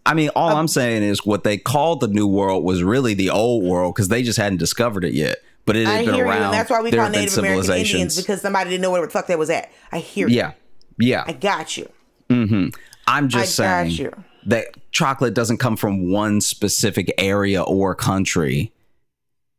I 0.04 0.14
mean, 0.14 0.30
all 0.36 0.50
um, 0.50 0.58
I'm 0.58 0.68
saying 0.68 1.02
is 1.02 1.26
what 1.26 1.42
they 1.42 1.58
called 1.58 2.00
the 2.00 2.08
New 2.08 2.28
World 2.28 2.64
was 2.64 2.82
really 2.82 3.14
the 3.14 3.30
Old 3.30 3.64
World 3.64 3.94
because 3.94 4.08
they 4.08 4.22
just 4.22 4.38
hadn't 4.38 4.58
discovered 4.58 5.04
it 5.04 5.14
yet. 5.14 5.38
But 5.64 5.74
it 5.74 5.88
I 5.88 5.94
had 5.94 6.06
been 6.06 6.14
hear 6.14 6.26
around. 6.26 6.52
you, 6.52 6.52
that's 6.52 6.70
why 6.70 6.80
we 6.80 6.92
call 6.92 7.08
Native 7.10 7.36
American 7.38 7.58
Indians 7.58 7.66
civilizations. 7.66 8.16
because 8.16 8.40
somebody 8.40 8.70
didn't 8.70 8.82
know 8.82 8.92
where 8.92 9.04
the 9.04 9.10
fuck 9.10 9.26
that 9.26 9.38
was 9.38 9.50
at. 9.50 9.72
I 9.90 9.98
hear 9.98 10.28
you. 10.28 10.36
yeah, 10.36 10.52
yeah. 10.96 11.24
I 11.26 11.32
got 11.32 11.76
you. 11.76 11.90
Mm-hmm. 12.30 12.68
I'm 13.06 13.28
just 13.28 13.58
I 13.60 13.88
saying 13.88 14.12
that 14.46 14.66
chocolate 14.92 15.34
doesn't 15.34 15.58
come 15.58 15.76
from 15.76 16.10
one 16.10 16.40
specific 16.40 17.12
area 17.18 17.62
or 17.62 17.94
country 17.94 18.72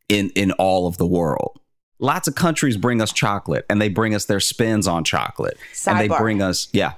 in 0.09 0.29
in 0.31 0.51
all 0.53 0.87
of 0.87 0.97
the 0.97 1.05
world. 1.05 1.59
Lots 1.99 2.27
of 2.27 2.35
countries 2.35 2.77
bring 2.77 3.01
us 3.01 3.11
chocolate 3.11 3.65
and 3.69 3.81
they 3.81 3.89
bring 3.89 4.13
us 4.13 4.25
their 4.25 4.39
spins 4.39 4.87
on 4.87 5.03
chocolate. 5.03 5.57
And 5.87 5.99
they 5.99 6.07
bring 6.07 6.41
us 6.41 6.67
yeah. 6.71 6.93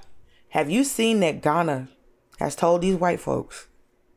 Have 0.49 0.69
you 0.69 0.83
seen 0.83 1.19
that 1.21 1.41
Ghana 1.41 1.87
has 2.39 2.55
told 2.55 2.81
these 2.81 2.95
white 2.95 3.19
folks 3.19 3.67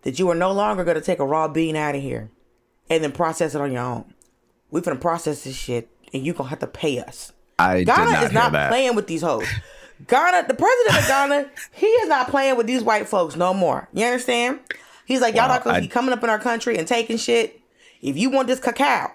that 0.03 0.19
you 0.19 0.29
are 0.31 0.35
no 0.35 0.53
longer 0.53 0.85
going 0.85 0.97
to 0.97 1.03
take 1.03 1.19
a 1.19 1.27
raw 1.27 1.47
bean 1.47 1.77
out 1.77 1.95
of 1.95 2.03
here 2.03 2.31
and 2.89 3.05
then 3.05 3.13
process 3.13 3.55
it 3.55 3.61
on 3.61 3.73
your 3.73 3.83
own? 3.83 4.15
We're 4.71 4.81
going 4.81 4.97
to 4.97 5.01
process 5.01 5.45
this 5.45 5.55
shit 5.55 5.89
and 6.13 6.25
you're 6.25 6.35
going 6.35 6.47
to 6.47 6.51
have 6.51 6.61
to 6.61 6.67
pay 6.67 6.99
us. 6.99 7.33
I 7.59 7.85
Ghana 7.85 8.11
not 8.11 8.25
is 8.25 8.33
not 8.33 8.53
that. 8.53 8.71
playing 8.71 8.97
with 8.97 9.07
these 9.07 9.23
hoes. 9.23 9.47
Ghana, 10.09 10.49
the 10.49 10.55
president 10.55 10.99
of 10.99 11.07
Ghana, 11.07 11.51
he 11.73 11.87
is 11.87 12.09
not 12.09 12.29
playing 12.29 12.57
with 12.57 12.67
these 12.67 12.83
white 12.83 13.09
folks 13.09 13.37
no 13.37 13.55
more. 13.55 13.89
You 13.93 14.07
understand? 14.07 14.61
He's 15.05 15.21
like, 15.21 15.35
y'all 15.35 15.49
Wow, 15.49 15.55
not 15.55 15.65
going 15.65 15.77
I- 15.77 15.81
be 15.81 15.89
coming 15.89 16.13
up 16.13 16.23
in 16.23 16.31
our 16.31 16.39
country 16.39 16.79
and 16.79 16.87
taking 16.87 17.17
shit. 17.17 17.61
If 18.01 18.17
you 18.17 18.31
want 18.31 18.49
this 18.49 18.59
cacao, 18.59 19.13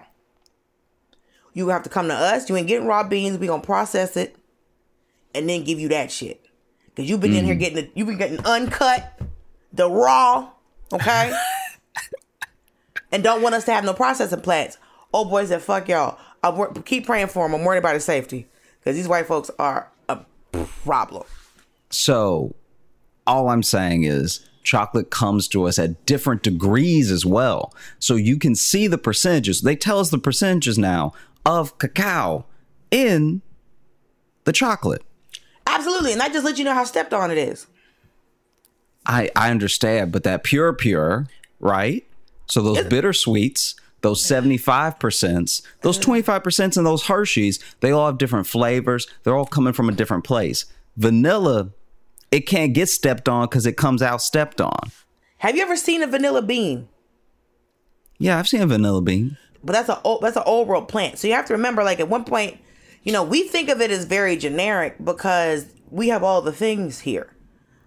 you 1.52 1.68
have 1.68 1.82
to 1.82 1.90
come 1.90 2.08
to 2.08 2.14
us. 2.14 2.48
You 2.48 2.56
ain't 2.56 2.68
getting 2.68 2.86
raw 2.86 3.02
beans. 3.02 3.38
We 3.38 3.46
gonna 3.46 3.62
process 3.62 4.16
it 4.16 4.36
and 5.34 5.48
then 5.48 5.64
give 5.64 5.78
you 5.78 5.88
that 5.88 6.10
shit. 6.10 6.44
Cause 6.96 7.08
you've 7.08 7.20
been 7.20 7.34
in 7.34 7.44
here 7.44 7.54
mm-hmm. 7.54 7.60
getting 7.60 7.78
it. 7.78 7.92
You've 7.94 8.08
been 8.08 8.18
getting 8.18 8.44
uncut, 8.44 9.20
the 9.72 9.88
raw, 9.88 10.50
okay, 10.92 11.32
and 13.12 13.22
don't 13.22 13.40
want 13.40 13.54
us 13.54 13.64
to 13.66 13.72
have 13.72 13.84
no 13.84 13.94
processing 13.94 14.40
plants. 14.40 14.78
Oh 15.14 15.24
boys, 15.24 15.50
that 15.50 15.62
fuck 15.62 15.88
y'all. 15.88 16.18
I 16.42 16.66
keep 16.84 17.06
praying 17.06 17.28
for 17.28 17.46
them. 17.46 17.54
I'm 17.54 17.64
worried 17.64 17.78
about 17.78 17.94
his 17.94 18.04
safety 18.04 18.48
because 18.80 18.96
these 18.96 19.06
white 19.06 19.26
folks 19.26 19.50
are 19.58 19.90
problem. 20.52 21.24
So, 21.90 22.54
all 23.26 23.48
I'm 23.48 23.62
saying 23.62 24.04
is 24.04 24.48
chocolate 24.68 25.10
comes 25.10 25.48
to 25.48 25.64
us 25.64 25.78
at 25.78 26.04
different 26.04 26.42
degrees 26.42 27.10
as 27.10 27.24
well. 27.24 27.74
So 27.98 28.16
you 28.16 28.38
can 28.38 28.54
see 28.54 28.86
the 28.86 28.98
percentages. 28.98 29.62
They 29.62 29.76
tell 29.76 29.98
us 29.98 30.10
the 30.10 30.18
percentages 30.18 30.76
now 30.76 31.12
of 31.46 31.78
cacao 31.78 32.44
in 32.90 33.40
the 34.44 34.52
chocolate. 34.52 35.02
Absolutely, 35.66 36.12
and 36.12 36.20
that 36.20 36.32
just 36.32 36.44
let 36.44 36.58
you 36.58 36.64
know 36.64 36.74
how 36.74 36.84
stepped 36.84 37.14
on 37.14 37.30
it 37.30 37.38
is. 37.38 37.66
I 39.06 39.30
I 39.34 39.50
understand, 39.50 40.12
but 40.12 40.24
that 40.24 40.44
pure 40.44 40.72
pure, 40.72 41.26
right? 41.60 42.06
So 42.46 42.62
those 42.62 42.84
bitter 42.84 43.12
sweets, 43.12 43.74
those 44.00 44.22
75%, 44.22 45.62
those 45.82 45.98
25% 45.98 46.76
and 46.76 46.86
those 46.86 47.06
Hershey's, 47.06 47.58
they 47.80 47.90
all 47.90 48.06
have 48.06 48.18
different 48.18 48.46
flavors. 48.46 49.06
They're 49.22 49.36
all 49.36 49.46
coming 49.46 49.72
from 49.72 49.88
a 49.88 49.92
different 49.92 50.24
place. 50.24 50.64
Vanilla, 50.96 51.70
it 52.30 52.40
can't 52.42 52.74
get 52.74 52.88
stepped 52.88 53.28
on 53.28 53.46
because 53.46 53.66
it 53.66 53.76
comes 53.76 54.02
out 54.02 54.22
stepped 54.22 54.60
on. 54.60 54.90
Have 55.38 55.56
you 55.56 55.62
ever 55.62 55.76
seen 55.76 56.02
a 56.02 56.06
vanilla 56.06 56.42
bean? 56.42 56.88
Yeah, 58.18 58.38
I've 58.38 58.48
seen 58.48 58.60
a 58.62 58.66
vanilla 58.66 59.02
bean. 59.02 59.36
but 59.62 59.72
that's 59.72 59.88
a 59.88 60.00
old, 60.02 60.22
that's 60.22 60.36
an 60.36 60.42
old 60.46 60.68
world 60.68 60.88
plant. 60.88 61.18
So 61.18 61.28
you 61.28 61.34
have 61.34 61.46
to 61.46 61.52
remember, 61.54 61.84
like 61.84 62.00
at 62.00 62.08
one 62.08 62.24
point, 62.24 62.58
you 63.02 63.12
know, 63.12 63.22
we 63.22 63.44
think 63.48 63.68
of 63.68 63.80
it 63.80 63.90
as 63.90 64.04
very 64.04 64.36
generic 64.36 64.96
because 65.04 65.66
we 65.90 66.08
have 66.08 66.22
all 66.22 66.42
the 66.42 66.52
things 66.52 67.00
here. 67.00 67.32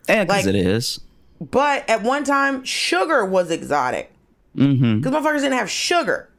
And 0.07 0.27
because 0.27 0.45
Like- 0.45 0.55
it 0.55 0.65
is. 0.65 0.99
But 1.39 1.89
at 1.89 2.03
one 2.03 2.23
time, 2.23 2.63
sugar 2.63 3.25
was 3.25 3.49
exotic 3.49 4.13
because 4.55 4.67
Mm-hmm. 4.69 5.07
motherfuckers 5.07 5.37
didn't 5.41 5.53
have 5.57 5.69
sugar. 5.69 6.29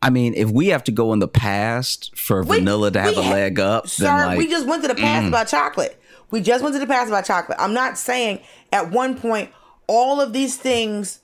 I 0.00 0.10
mean, 0.10 0.34
if 0.34 0.48
we 0.50 0.68
have 0.68 0.84
to 0.84 0.92
go 0.92 1.12
in 1.12 1.18
the 1.18 1.26
past 1.28 2.16
for 2.16 2.42
We- 2.44 2.58
vanilla 2.58 2.90
to 2.92 3.00
have 3.00 3.16
a 3.16 3.20
leg 3.20 3.58
up, 3.58 3.88
Sir, 3.88 4.04
then 4.04 4.26
like, 4.26 4.34
mm. 4.36 4.38
we 4.38 4.48
just 4.48 4.66
went 4.66 4.82
to 4.82 4.88
the 4.88 4.94
past 4.94 5.26
about 5.26 5.48
chocolate. 5.48 6.00
We 6.30 6.40
just 6.40 6.62
went 6.62 6.74
to 6.74 6.78
the 6.78 6.86
past 6.86 7.08
about 7.08 7.24
chocolate. 7.24 7.58
I'm 7.60 7.72
not 7.72 7.98
saying 7.98 8.40
at 8.72 8.90
one 8.90 9.18
point 9.18 9.50
all 9.88 10.20
of 10.20 10.32
these 10.32 10.56
things 10.56 11.20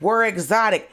were 0.00 0.24
exotic. 0.24 0.90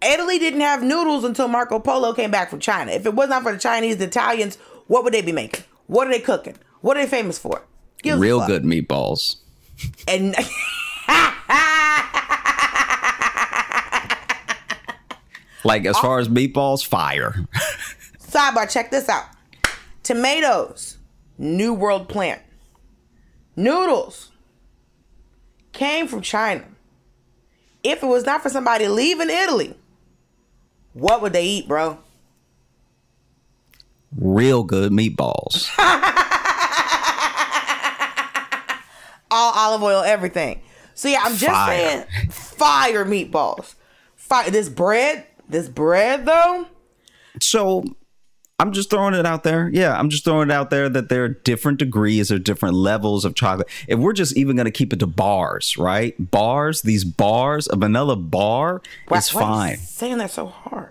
Italy 0.00 0.38
didn't 0.38 0.60
have 0.60 0.82
noodles 0.82 1.24
until 1.24 1.48
Marco 1.48 1.78
Polo 1.80 2.12
came 2.14 2.30
back 2.30 2.48
from 2.48 2.60
China. 2.60 2.92
If 2.92 3.04
it 3.04 3.14
was 3.14 3.28
not 3.28 3.42
for 3.42 3.52
the 3.52 3.58
Chinese, 3.58 3.96
the 3.96 4.04
Italians, 4.04 4.56
what 4.86 5.02
would 5.04 5.12
they 5.12 5.22
be 5.22 5.32
making? 5.32 5.64
What 5.88 6.06
are 6.06 6.10
they 6.10 6.20
cooking? 6.20 6.54
What 6.80 6.96
are 6.96 7.02
they 7.02 7.08
famous 7.10 7.38
for? 7.38 7.62
Real 8.04 8.46
good 8.46 8.62
meatballs. 8.62 9.36
And 10.06 10.36
Like 15.64 15.84
as 15.84 15.96
oh. 15.96 16.02
far 16.02 16.18
as 16.18 16.28
meatballs, 16.28 16.86
fire. 16.86 17.34
sidebar, 18.20 18.70
check 18.70 18.90
this 18.90 19.08
out. 19.08 19.24
Tomatoes, 20.02 20.98
New 21.36 21.74
World 21.74 22.08
plant. 22.08 22.42
Noodles 23.56 24.30
came 25.72 26.06
from 26.06 26.22
China. 26.22 26.64
If 27.82 28.02
it 28.02 28.06
was 28.06 28.24
not 28.24 28.42
for 28.42 28.50
somebody 28.50 28.88
leaving 28.88 29.30
Italy, 29.30 29.74
what 30.92 31.22
would 31.22 31.32
they 31.32 31.44
eat, 31.44 31.68
bro? 31.68 31.98
real 34.16 34.62
good 34.62 34.92
meatballs. 34.92 35.68
All 39.30 39.52
olive 39.54 39.82
oil, 39.82 40.02
everything. 40.02 40.62
So 40.94 41.08
yeah, 41.08 41.20
I'm 41.22 41.36
just 41.36 41.52
Fire. 41.52 41.76
saying, 41.76 42.04
fire 42.30 43.04
meatballs. 43.04 43.74
Fire. 44.16 44.50
This 44.50 44.68
bread, 44.68 45.26
this 45.48 45.68
bread 45.68 46.26
though. 46.26 46.66
So 47.40 47.84
I'm 48.60 48.72
just 48.72 48.90
throwing 48.90 49.14
it 49.14 49.24
out 49.24 49.44
there. 49.44 49.70
Yeah, 49.72 49.96
I'm 49.96 50.10
just 50.10 50.24
throwing 50.24 50.50
it 50.50 50.52
out 50.52 50.70
there 50.70 50.88
that 50.88 51.08
there 51.08 51.24
are 51.24 51.28
different 51.28 51.78
degrees 51.78 52.32
or 52.32 52.38
different 52.40 52.74
levels 52.74 53.24
of 53.24 53.34
chocolate. 53.36 53.68
If 53.86 53.98
we're 54.00 54.12
just 54.12 54.36
even 54.36 54.56
going 54.56 54.64
to 54.66 54.72
keep 54.72 54.92
it 54.92 54.98
to 54.98 55.06
bars, 55.06 55.76
right? 55.78 56.14
Bars, 56.30 56.82
these 56.82 57.04
bars, 57.04 57.68
a 57.70 57.76
vanilla 57.76 58.16
bar 58.16 58.82
Why- 59.06 59.18
is 59.18 59.32
why 59.32 59.40
you 59.40 59.46
fine. 59.46 59.76
saying 59.78 60.18
that 60.18 60.32
so 60.32 60.46
hard. 60.46 60.90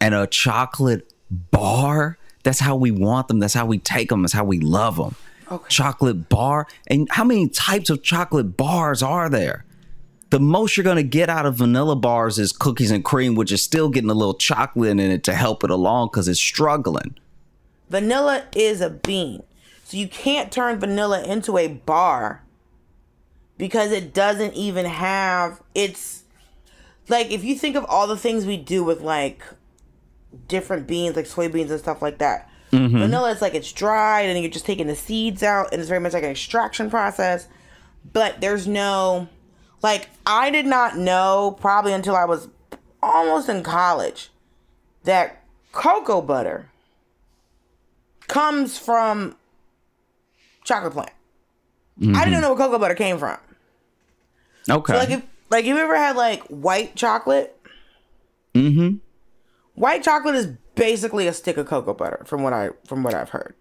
And 0.00 0.14
a 0.14 0.26
chocolate 0.28 1.12
bar, 1.30 2.16
that's 2.44 2.60
how 2.60 2.76
we 2.76 2.92
want 2.92 3.26
them. 3.28 3.40
That's 3.40 3.54
how 3.54 3.66
we 3.66 3.78
take 3.78 4.08
them. 4.10 4.22
That's 4.22 4.32
how 4.32 4.44
we 4.44 4.60
love 4.60 4.96
them. 4.96 5.16
Okay. 5.50 5.66
Chocolate 5.68 6.28
bar. 6.28 6.68
And 6.86 7.08
how 7.10 7.24
many 7.24 7.48
types 7.48 7.90
of 7.90 8.04
chocolate 8.04 8.56
bars 8.56 9.02
are 9.02 9.28
there? 9.28 9.64
The 10.30 10.40
most 10.40 10.76
you're 10.76 10.84
going 10.84 10.96
to 10.96 11.02
get 11.02 11.28
out 11.28 11.44
of 11.44 11.56
vanilla 11.56 11.96
bars 11.96 12.38
is 12.38 12.52
cookies 12.52 12.90
and 12.90 13.04
cream, 13.04 13.34
which 13.34 13.50
is 13.52 13.62
still 13.62 13.88
getting 13.88 14.10
a 14.10 14.14
little 14.14 14.34
chocolate 14.34 14.90
in 14.90 15.00
it 15.00 15.24
to 15.24 15.34
help 15.34 15.64
it 15.64 15.70
along 15.70 16.08
because 16.08 16.28
it's 16.28 16.40
struggling. 16.40 17.16
Vanilla 17.88 18.44
is 18.54 18.80
a 18.80 18.90
bean. 18.90 19.42
So 19.84 19.96
you 19.96 20.06
can't 20.06 20.52
turn 20.52 20.78
vanilla 20.78 21.24
into 21.24 21.58
a 21.58 21.66
bar 21.66 22.44
because 23.58 23.90
it 23.90 24.14
doesn't 24.14 24.54
even 24.54 24.86
have 24.86 25.60
it's 25.74 26.22
like 27.08 27.30
if 27.30 27.42
you 27.44 27.56
think 27.56 27.76
of 27.76 27.84
all 27.86 28.06
the 28.06 28.16
things 28.16 28.46
we 28.46 28.56
do 28.56 28.84
with 28.84 29.02
like 29.02 29.42
different 30.46 30.86
beans 30.86 31.16
like 31.16 31.26
soybeans 31.26 31.70
and 31.70 31.80
stuff 31.80 32.00
like 32.00 32.18
that. 32.18 32.48
Mm-hmm. 32.70 32.98
Vanilla 33.00 33.32
is 33.32 33.42
like 33.42 33.54
it's 33.54 33.72
dried 33.72 34.26
and 34.26 34.38
you're 34.40 34.50
just 34.50 34.64
taking 34.64 34.86
the 34.86 34.94
seeds 34.94 35.42
out 35.42 35.72
and 35.72 35.80
it's 35.80 35.88
very 35.88 36.00
much 36.00 36.12
like 36.12 36.22
an 36.22 36.30
extraction 36.30 36.88
process. 36.88 37.48
But 38.12 38.40
there's 38.40 38.68
no 38.68 39.28
like 39.82 40.08
I 40.26 40.50
did 40.50 40.66
not 40.66 40.96
know 40.96 41.56
probably 41.60 41.92
until 41.92 42.16
I 42.16 42.24
was 42.24 42.48
almost 43.02 43.48
in 43.48 43.62
college 43.62 44.30
that 45.04 45.42
cocoa 45.72 46.20
butter 46.20 46.68
comes 48.28 48.78
from 48.78 49.36
chocolate 50.64 50.92
plant. 50.92 51.12
I 52.14 52.24
didn't 52.24 52.40
know 52.40 52.54
where 52.54 52.58
cocoa 52.58 52.78
butter 52.78 52.94
came 52.94 53.18
from. 53.18 53.38
Okay. 54.68 54.92
So 54.92 54.98
like 54.98 55.10
if 55.10 55.22
like 55.50 55.64
you 55.64 55.76
ever 55.76 55.96
had 55.96 56.16
like 56.16 56.42
white 56.44 56.94
chocolate? 56.96 57.56
Mm-hmm. 58.54 58.96
White 59.74 60.02
chocolate 60.02 60.34
is 60.34 60.46
basically 60.74 61.26
a 61.26 61.32
stick 61.32 61.56
of 61.56 61.66
cocoa 61.66 61.94
butter 61.94 62.22
from 62.24 62.42
what 62.42 62.52
I 62.52 62.70
from 62.86 63.02
what 63.02 63.14
I've 63.14 63.30
heard. 63.30 63.54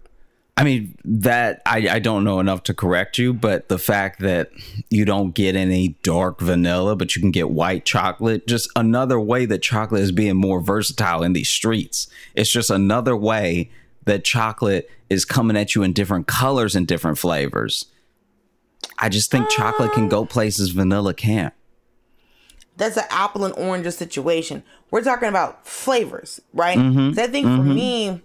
I 0.60 0.66
mean, 0.66 0.98
that 1.06 1.62
I, 1.66 1.88
I 1.88 2.00
don't 2.00 2.26
know 2.26 2.42
enough 2.42 2.64
to 2.64 2.74
correct 2.74 3.18
you, 3.18 3.34
but 3.34 3.70
the 3.70 3.78
fact 3.78 4.20
that 4.20 4.52
you 4.90 5.06
don't 5.06 5.34
get 5.34 5.56
any 5.56 5.96
dark 6.04 6.42
vanilla, 6.42 6.98
but 6.98 7.16
you 7.16 7.22
can 7.22 7.32
get 7.32 7.50
white 7.50 7.86
chocolate, 7.86 8.46
just 8.46 8.70
another 8.76 9.22
way 9.22 9.46
that 9.46 9.60
chocolate 9.62 10.02
is 10.02 10.12
being 10.12 10.36
more 10.36 10.60
versatile 10.60 11.24
in 11.24 11.32
these 11.32 11.48
streets. 11.48 12.10
It's 12.36 12.52
just 12.52 12.70
another 12.70 13.16
way 13.16 13.72
that 14.04 14.26
chocolate 14.26 14.90
is 15.10 15.24
coming 15.24 15.56
at 15.56 15.76
you 15.76 15.84
in 15.84 15.94
different 15.94 16.28
colors 16.28 16.76
and 16.76 16.86
different 16.86 17.18
flavors. 17.18 17.86
I 18.98 19.08
just 19.08 19.32
think 19.32 19.50
chocolate 19.50 19.94
can 19.94 20.10
go 20.10 20.26
places 20.26 20.72
vanilla 20.72 21.14
can't. 21.14 21.54
that's 22.76 22.98
an 22.98 23.06
apple 23.12 23.46
and 23.46 23.54
orange 23.56 23.90
situation. 23.94 24.64
We're 24.92 25.04
talking 25.04 25.30
about 25.30 25.66
flavors, 25.66 26.42
right? 26.54 26.78
Mm-hmm. 26.78 27.18
I 27.18 27.28
think 27.28 27.48
mm-hmm. 27.48 27.58
for 27.58 27.64
me, 27.64 28.22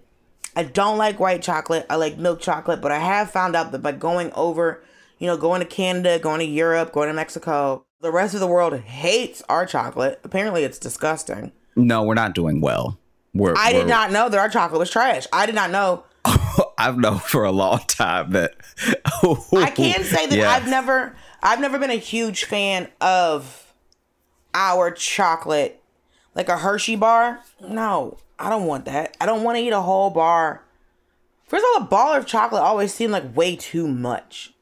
I 0.57 0.65
don't 0.65 0.99
like 0.99 1.19
white 1.19 1.43
chocolate. 1.43 1.87
I 1.91 1.97
like 1.97 2.19
milk 2.19 2.41
chocolate, 2.41 2.81
but 2.81 2.93
I 2.93 2.99
have 2.99 3.31
found 3.31 3.57
out 3.57 3.73
that 3.73 3.83
by 3.83 3.93
going 3.93 4.33
over, 4.33 4.83
you 5.19 5.27
know, 5.27 5.37
going 5.37 5.61
to 5.61 5.67
Canada, 5.67 6.19
going 6.19 6.41
to 6.41 6.47
Europe, 6.47 6.93
going 6.93 7.09
to 7.09 7.15
Mexico, 7.15 7.85
the 8.01 8.13
rest 8.13 8.35
of 8.35 8.41
the 8.41 8.47
world 8.47 8.79
hates 8.79 9.43
our 9.49 9.67
chocolate. 9.67 10.21
Apparently, 10.25 10.63
it's 10.63 10.79
disgusting. 10.79 11.53
No, 11.75 12.03
we're 12.03 12.15
not 12.15 12.35
doing 12.35 12.61
well. 12.61 12.99
We're, 13.33 13.55
I 13.57 13.73
did 13.73 13.89
not 13.89 14.13
know 14.13 14.29
that 14.29 14.39
our 14.39 14.49
chocolate 14.49 14.79
was 14.79 14.91
trash. 14.91 15.27
I 15.33 15.47
did 15.47 15.57
not 15.57 15.71
know. 15.71 16.05
I've 16.79 16.97
known 16.97 17.19
for 17.19 17.45
a 17.45 17.51
long 17.51 17.81
time 17.89 18.31
that. 18.31 18.55
I 19.53 19.71
can 19.75 20.05
say 20.05 20.27
that 20.27 20.37
yeah. 20.37 20.51
I've 20.51 20.69
never, 20.69 21.17
I've 21.43 21.61
never 21.61 21.79
been 21.79 21.91
a 21.91 21.95
huge 21.95 22.45
fan 22.45 22.89
of 23.01 23.73
our 24.55 24.93
chocolate, 24.93 25.83
like 26.35 26.49
a 26.49 26.59
Hershey 26.59 26.97
bar. 26.97 27.41
No, 27.61 28.19
I 28.39 28.51
don't 28.51 28.67
want 28.67 28.85
that. 28.87 29.17
I 29.21 29.27
don't 29.27 29.43
want 29.43 29.59
to 29.59 29.63
eat 29.63 29.73
a 29.73 29.81
whole 29.81 30.11
bar. 30.11 30.63
First 31.47 31.65
of 31.65 31.83
all, 31.83 31.87
a 31.87 31.89
bar 31.89 32.19
of 32.19 32.27
chocolate 32.27 32.63
always 32.63 32.93
seemed 32.93 33.13
like 33.13 33.37
way 33.37 33.57
too 33.57 33.87
much. 33.87 34.53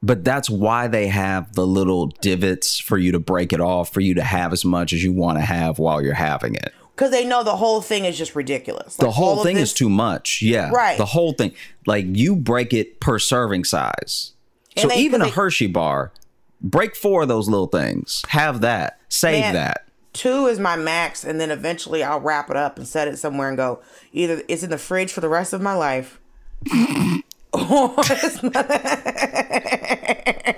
But 0.00 0.24
that's 0.24 0.48
why 0.48 0.86
they 0.86 1.08
have 1.08 1.54
the 1.54 1.66
little 1.66 2.06
divots 2.06 2.78
for 2.78 2.98
you 2.98 3.10
to 3.12 3.18
break 3.18 3.52
it 3.52 3.60
off, 3.60 3.92
for 3.92 4.00
you 4.00 4.14
to 4.14 4.22
have 4.22 4.52
as 4.52 4.64
much 4.64 4.92
as 4.92 5.02
you 5.02 5.12
want 5.12 5.38
to 5.38 5.44
have 5.44 5.78
while 5.80 6.00
you're 6.00 6.14
having 6.14 6.54
it. 6.54 6.72
Because 6.94 7.10
they 7.10 7.24
know 7.24 7.42
the 7.42 7.56
whole 7.56 7.80
thing 7.80 8.04
is 8.04 8.16
just 8.16 8.36
ridiculous. 8.36 8.98
Like 8.98 9.06
the 9.06 9.12
whole 9.12 9.42
thing 9.42 9.56
this- 9.56 9.70
is 9.70 9.74
too 9.74 9.88
much. 9.88 10.40
Yeah. 10.42 10.70
Right. 10.70 10.98
The 10.98 11.06
whole 11.06 11.32
thing. 11.32 11.52
Like 11.86 12.04
you 12.08 12.36
break 12.36 12.72
it 12.72 13.00
per 13.00 13.18
serving 13.18 13.64
size. 13.64 14.32
And 14.76 14.82
so 14.82 14.88
they, 14.88 15.02
even 15.02 15.20
a 15.20 15.24
they, 15.24 15.30
Hershey 15.30 15.66
bar, 15.66 16.12
break 16.60 16.94
four 16.94 17.22
of 17.22 17.28
those 17.28 17.48
little 17.48 17.66
things. 17.66 18.22
Have 18.28 18.60
that. 18.60 19.00
Save 19.08 19.40
man, 19.40 19.54
that 19.54 19.87
two 20.12 20.46
is 20.46 20.58
my 20.58 20.76
max, 20.76 21.24
and 21.24 21.40
then 21.40 21.50
eventually 21.50 22.02
I'll 22.02 22.20
wrap 22.20 22.50
it 22.50 22.56
up 22.56 22.76
and 22.78 22.86
set 22.86 23.08
it 23.08 23.18
somewhere 23.18 23.48
and 23.48 23.56
go. 23.56 23.80
Either 24.12 24.42
it's 24.48 24.62
in 24.62 24.70
the 24.70 24.78
fridge 24.78 25.12
for 25.12 25.20
the 25.20 25.28
rest 25.28 25.52
of 25.52 25.60
my 25.60 25.74
life, 25.74 26.20
or 27.52 27.94
it's 27.98 28.42
not. 28.42 28.66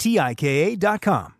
T-I-K-A.com. 0.00 1.39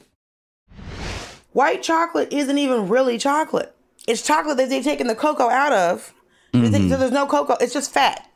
White 1.53 1.83
chocolate 1.83 2.31
isn't 2.31 2.57
even 2.57 2.87
really 2.87 3.17
chocolate. 3.17 3.75
It's 4.07 4.21
chocolate 4.21 4.57
that 4.57 4.69
they've 4.69 4.83
taken 4.83 5.07
the 5.07 5.15
cocoa 5.15 5.49
out 5.49 5.73
of. 5.73 6.13
Mm-hmm. 6.53 6.89
So 6.89 6.97
there's 6.97 7.11
no 7.11 7.25
cocoa. 7.25 7.55
It's 7.59 7.73
just 7.73 7.91
fat. 7.93 8.27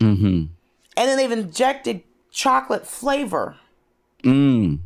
Mm-hmm 0.00 0.46
and 1.00 1.08
then 1.08 1.16
they've 1.16 1.32
injected 1.32 2.02
chocolate 2.30 2.86
flavor 2.86 3.56
mm. 4.22 4.78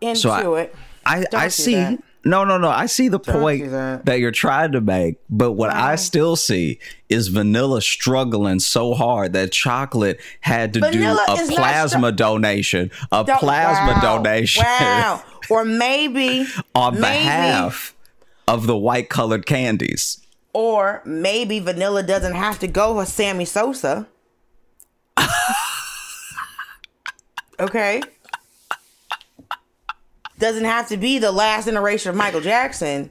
into 0.00 0.20
so 0.20 0.54
I, 0.54 0.60
it. 0.60 0.74
I, 1.06 1.24
I 1.32 1.48
see. 1.48 1.74
That. 1.74 2.02
No, 2.26 2.44
no, 2.44 2.56
no. 2.56 2.70
I 2.70 2.86
see 2.86 3.08
the 3.08 3.18
Don't 3.18 3.40
point 3.40 3.70
that. 3.70 4.06
that. 4.06 4.18
you're 4.18 4.30
trying 4.30 4.72
to 4.72 4.80
make, 4.80 5.16
but 5.28 5.52
what 5.52 5.70
wow. 5.70 5.88
I 5.88 5.96
still 5.96 6.36
see 6.36 6.78
is 7.10 7.28
vanilla 7.28 7.82
struggling 7.82 8.60
so 8.60 8.94
hard 8.94 9.34
that 9.34 9.52
chocolate 9.52 10.20
had 10.40 10.72
to 10.74 10.80
vanilla 10.80 11.22
do 11.26 11.32
a 11.32 11.46
plasma 11.48 12.08
str- 12.08 12.16
donation, 12.16 12.90
a 13.12 13.24
Don't, 13.24 13.38
plasma 13.38 13.92
wow. 13.94 14.00
donation. 14.22 14.64
Wow. 14.64 15.22
Or 15.50 15.64
maybe 15.64 16.46
on 16.74 16.94
maybe, 16.94 17.02
behalf 17.02 17.94
of 18.48 18.66
the 18.66 18.76
white 18.76 19.08
colored 19.08 19.46
candies. 19.46 20.20
Or 20.52 21.02
maybe 21.04 21.58
vanilla 21.58 22.02
doesn't 22.02 22.34
have 22.34 22.58
to 22.60 22.66
go 22.66 22.96
with 22.96 23.08
Sammy 23.08 23.44
Sosa. 23.44 24.06
okay? 27.60 28.02
Doesn't 30.38 30.64
have 30.64 30.88
to 30.88 30.96
be 30.96 31.18
the 31.18 31.32
last 31.32 31.66
generation 31.66 32.10
of 32.10 32.16
Michael 32.16 32.40
Jackson 32.40 33.10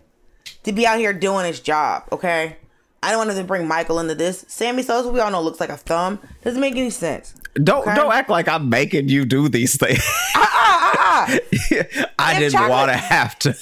to 0.63 0.71
be 0.71 0.85
out 0.85 0.99
here 0.99 1.13
doing 1.13 1.45
his 1.45 1.59
job, 1.59 2.03
okay? 2.11 2.57
I 3.03 3.11
don't 3.11 3.27
want 3.27 3.37
to 3.37 3.43
bring 3.43 3.67
Michael 3.67 3.99
into 3.99 4.15
this. 4.15 4.45
Sammy 4.47 4.81
Sosa, 4.81 5.11
we 5.11 5.19
all 5.19 5.29
know, 5.29 5.41
looks 5.41 5.59
like 5.59 5.69
a 5.69 5.77
thumb. 5.77 6.19
Doesn't 6.43 6.61
make 6.61 6.75
any 6.75 6.89
sense. 6.89 7.35
Don't 7.55 7.85
okay? 7.85 7.95
don't 7.95 8.11
act 8.11 8.29
like 8.29 8.47
I'm 8.47 8.69
making 8.69 9.09
you 9.09 9.25
do 9.25 9.49
these 9.49 9.77
things. 9.77 10.03
Uh, 10.35 10.39
uh, 10.39 11.37
uh, 11.75 12.05
I 12.17 12.39
didn't 12.39 12.53
chocolate- 12.53 12.69
want 12.69 12.91
to 12.91 12.97
have 12.97 13.37
to. 13.39 13.55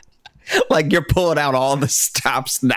like 0.70 0.92
you're 0.92 1.04
pulling 1.04 1.38
out 1.38 1.54
all 1.54 1.76
the 1.76 1.88
stops 1.88 2.62
now 2.62 2.74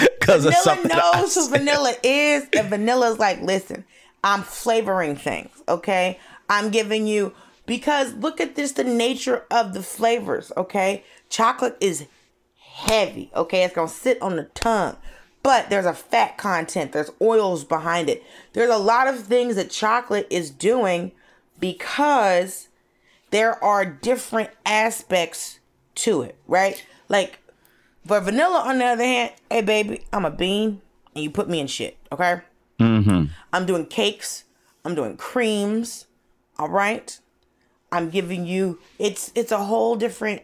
because 0.18 0.44
of 0.44 0.54
something. 0.54 0.96
knows 0.96 1.34
who 1.34 1.48
vanilla 1.48 1.94
is, 2.02 2.46
and 2.56 2.68
vanilla's 2.68 3.18
like, 3.18 3.40
listen, 3.42 3.84
I'm 4.24 4.42
flavoring 4.42 5.16
things, 5.16 5.50
okay? 5.68 6.18
I'm 6.48 6.70
giving 6.70 7.06
you 7.06 7.34
because 7.66 8.14
look 8.14 8.40
at 8.40 8.56
this, 8.56 8.72
the 8.72 8.84
nature 8.84 9.44
of 9.50 9.74
the 9.74 9.82
flavors, 9.82 10.50
okay? 10.56 11.04
Chocolate 11.28 11.76
is 11.80 12.06
heavy, 12.78 13.30
okay? 13.34 13.64
It's 13.64 13.74
gonna 13.74 13.88
sit 13.88 14.20
on 14.22 14.36
the 14.36 14.44
tongue. 14.44 14.96
But 15.42 15.70
there's 15.70 15.86
a 15.86 15.94
fat 15.94 16.36
content, 16.38 16.92
there's 16.92 17.10
oils 17.20 17.64
behind 17.64 18.08
it. 18.08 18.22
There's 18.52 18.70
a 18.70 18.78
lot 18.78 19.08
of 19.08 19.20
things 19.20 19.56
that 19.56 19.70
chocolate 19.70 20.26
is 20.30 20.50
doing 20.50 21.12
because 21.58 22.68
there 23.30 23.62
are 23.62 23.84
different 23.84 24.50
aspects 24.64 25.58
to 25.96 26.22
it, 26.22 26.36
right? 26.46 26.84
Like 27.08 27.40
but 28.06 28.22
vanilla, 28.22 28.62
on 28.64 28.78
the 28.78 28.86
other 28.86 29.04
hand, 29.04 29.32
hey 29.50 29.62
baby, 29.62 30.04
I'm 30.12 30.24
a 30.24 30.30
bean, 30.30 30.80
and 31.14 31.24
you 31.24 31.30
put 31.30 31.48
me 31.48 31.60
in 31.60 31.66
shit, 31.66 31.96
okay? 32.12 32.40
Mm-hmm. 32.80 33.24
I'm 33.52 33.66
doing 33.66 33.86
cakes. 33.86 34.44
I'm 34.84 34.94
doing 34.94 35.16
creams. 35.16 36.06
All 36.58 36.68
right. 36.68 37.18
I'm 37.90 38.10
giving 38.10 38.46
you. 38.46 38.78
It's 38.98 39.32
it's 39.34 39.52
a 39.52 39.64
whole 39.64 39.96
different. 39.96 40.42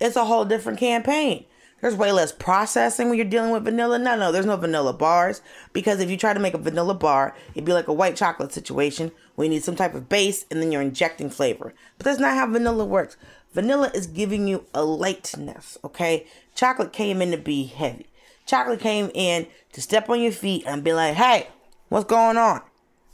It's 0.00 0.16
a 0.16 0.24
whole 0.24 0.44
different 0.44 0.78
campaign. 0.78 1.44
There's 1.80 1.94
way 1.94 2.10
less 2.10 2.32
processing 2.32 3.08
when 3.08 3.18
you're 3.18 3.26
dealing 3.26 3.52
with 3.52 3.64
vanilla. 3.64 3.98
No, 3.98 4.16
no, 4.16 4.32
there's 4.32 4.46
no 4.46 4.56
vanilla 4.56 4.92
bars 4.92 5.42
because 5.72 6.00
if 6.00 6.10
you 6.10 6.16
try 6.16 6.34
to 6.34 6.40
make 6.40 6.54
a 6.54 6.58
vanilla 6.58 6.94
bar, 6.94 7.36
it'd 7.52 7.64
be 7.64 7.72
like 7.72 7.86
a 7.86 7.92
white 7.92 8.16
chocolate 8.16 8.52
situation 8.52 9.12
where 9.36 9.44
you 9.44 9.50
need 9.50 9.62
some 9.62 9.76
type 9.76 9.94
of 9.94 10.08
base 10.08 10.44
and 10.50 10.60
then 10.60 10.72
you're 10.72 10.82
injecting 10.82 11.30
flavor. 11.30 11.72
But 11.96 12.04
that's 12.04 12.18
not 12.18 12.34
how 12.34 12.50
vanilla 12.50 12.84
works. 12.84 13.16
Vanilla 13.52 13.90
is 13.94 14.08
giving 14.08 14.48
you 14.48 14.66
a 14.74 14.84
lightness, 14.84 15.78
okay? 15.84 16.26
Chocolate 16.54 16.92
came 16.92 17.22
in 17.22 17.30
to 17.30 17.38
be 17.38 17.64
heavy. 17.64 18.06
Chocolate 18.44 18.80
came 18.80 19.10
in 19.14 19.46
to 19.72 19.80
step 19.80 20.10
on 20.10 20.20
your 20.20 20.32
feet 20.32 20.64
and 20.66 20.82
be 20.82 20.92
like, 20.92 21.14
hey, 21.14 21.46
what's 21.88 22.06
going 22.06 22.36
on? 22.36 22.62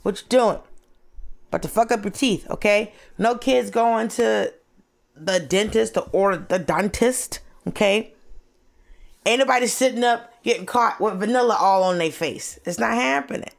What 0.01 0.21
you 0.21 0.27
doing? 0.27 0.59
About 1.49 1.61
to 1.61 1.67
fuck 1.67 1.91
up 1.91 2.03
your 2.03 2.11
teeth, 2.11 2.49
okay? 2.49 2.93
No 3.17 3.35
kids 3.35 3.69
going 3.69 4.07
to 4.09 4.51
the 5.15 5.39
dentist 5.39 5.97
or 6.11 6.35
the 6.35 6.59
dentist, 6.59 7.39
okay? 7.67 8.14
Ain't 9.25 9.39
nobody 9.39 9.67
sitting 9.67 10.03
up 10.03 10.31
getting 10.43 10.65
caught 10.65 11.01
with 11.01 11.19
vanilla 11.19 11.57
all 11.59 11.83
on 11.83 11.97
their 11.97 12.11
face. 12.11 12.59
It's 12.65 12.79
not 12.79 12.93
happening. 12.93 13.49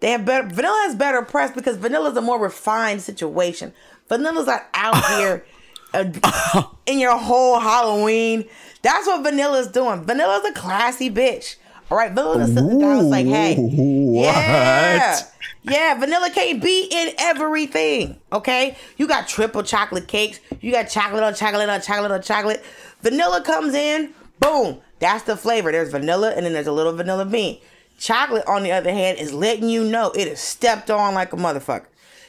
They 0.00 0.10
have 0.10 0.24
better 0.24 0.48
vanilla 0.48 0.82
has 0.86 0.94
better 0.94 1.22
press 1.22 1.50
because 1.50 1.76
vanilla's 1.76 2.16
a 2.16 2.20
more 2.20 2.38
refined 2.38 3.02
situation. 3.02 3.72
Vanilla's 4.08 4.46
not 4.46 4.66
out 4.74 5.04
here 5.18 5.44
uh, 5.94 6.64
in 6.86 6.98
your 6.98 7.16
whole 7.16 7.58
Halloween. 7.58 8.44
That's 8.82 9.06
what 9.06 9.22
Vanilla's 9.22 9.68
doing. 9.68 10.04
Vanilla's 10.04 10.44
a 10.44 10.52
classy 10.52 11.10
bitch. 11.10 11.56
All 11.90 11.98
right, 11.98 12.12
vanilla 12.12 12.46
sits 12.46 12.60
down. 12.60 12.82
I 12.82 13.00
like, 13.02 13.26
hey, 13.26 13.56
yeah, 13.58 15.20
yeah, 15.62 15.94
vanilla 15.94 16.30
can't 16.30 16.62
be 16.62 16.88
in 16.90 17.14
everything. 17.18 18.18
Okay, 18.32 18.76
you 18.96 19.06
got 19.06 19.28
triple 19.28 19.62
chocolate 19.62 20.08
cakes. 20.08 20.40
You 20.60 20.72
got 20.72 20.84
chocolate 20.84 21.22
on 21.22 21.34
chocolate 21.34 21.68
on 21.68 21.80
chocolate 21.82 22.10
on 22.10 22.22
chocolate. 22.22 22.64
Vanilla 23.02 23.42
comes 23.42 23.74
in, 23.74 24.12
boom. 24.40 24.80
That's 24.98 25.24
the 25.24 25.36
flavor. 25.36 25.72
There's 25.72 25.90
vanilla, 25.90 26.30
and 26.30 26.46
then 26.46 26.52
there's 26.52 26.66
a 26.66 26.72
little 26.72 26.92
vanilla 26.92 27.24
bean. 27.24 27.58
Chocolate, 27.98 28.44
on 28.46 28.62
the 28.62 28.72
other 28.72 28.92
hand, 28.92 29.18
is 29.18 29.32
letting 29.32 29.68
you 29.68 29.84
know 29.84 30.10
it 30.10 30.26
is 30.26 30.40
stepped 30.40 30.90
on 30.90 31.14
like 31.14 31.32
a 31.32 31.36
motherfucker. 31.36 31.86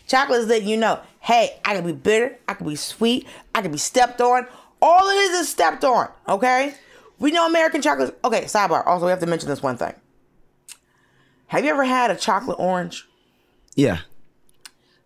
Chocolate 0.07 0.41
is 0.41 0.47
letting 0.47 0.67
you 0.67 0.77
know, 0.77 0.99
hey, 1.19 1.59
I 1.65 1.75
can 1.75 1.85
be 1.85 1.91
bitter, 1.91 2.37
I 2.47 2.53
can 2.53 2.67
be 2.67 2.75
sweet, 2.75 3.27
I 3.55 3.61
can 3.61 3.71
be 3.71 3.77
stepped 3.77 4.21
on. 4.21 4.45
All 4.81 5.09
it 5.09 5.15
is 5.15 5.39
is 5.41 5.49
stepped 5.49 5.83
on, 5.83 6.09
okay? 6.27 6.75
We 7.17 7.31
know 7.31 7.47
American 7.47 7.81
chocolate. 7.81 8.17
Okay, 8.23 8.43
sidebar. 8.43 8.85
Also, 8.85 9.05
we 9.05 9.09
have 9.09 9.21
to 9.21 9.25
mention 9.25 9.49
this 9.49 9.63
one 9.63 9.77
thing. 9.77 9.93
Have 11.47 11.63
you 11.63 11.71
ever 11.71 11.83
had 11.83 12.11
a 12.11 12.15
chocolate 12.15 12.59
orange? 12.59 13.07
Yeah, 13.75 13.99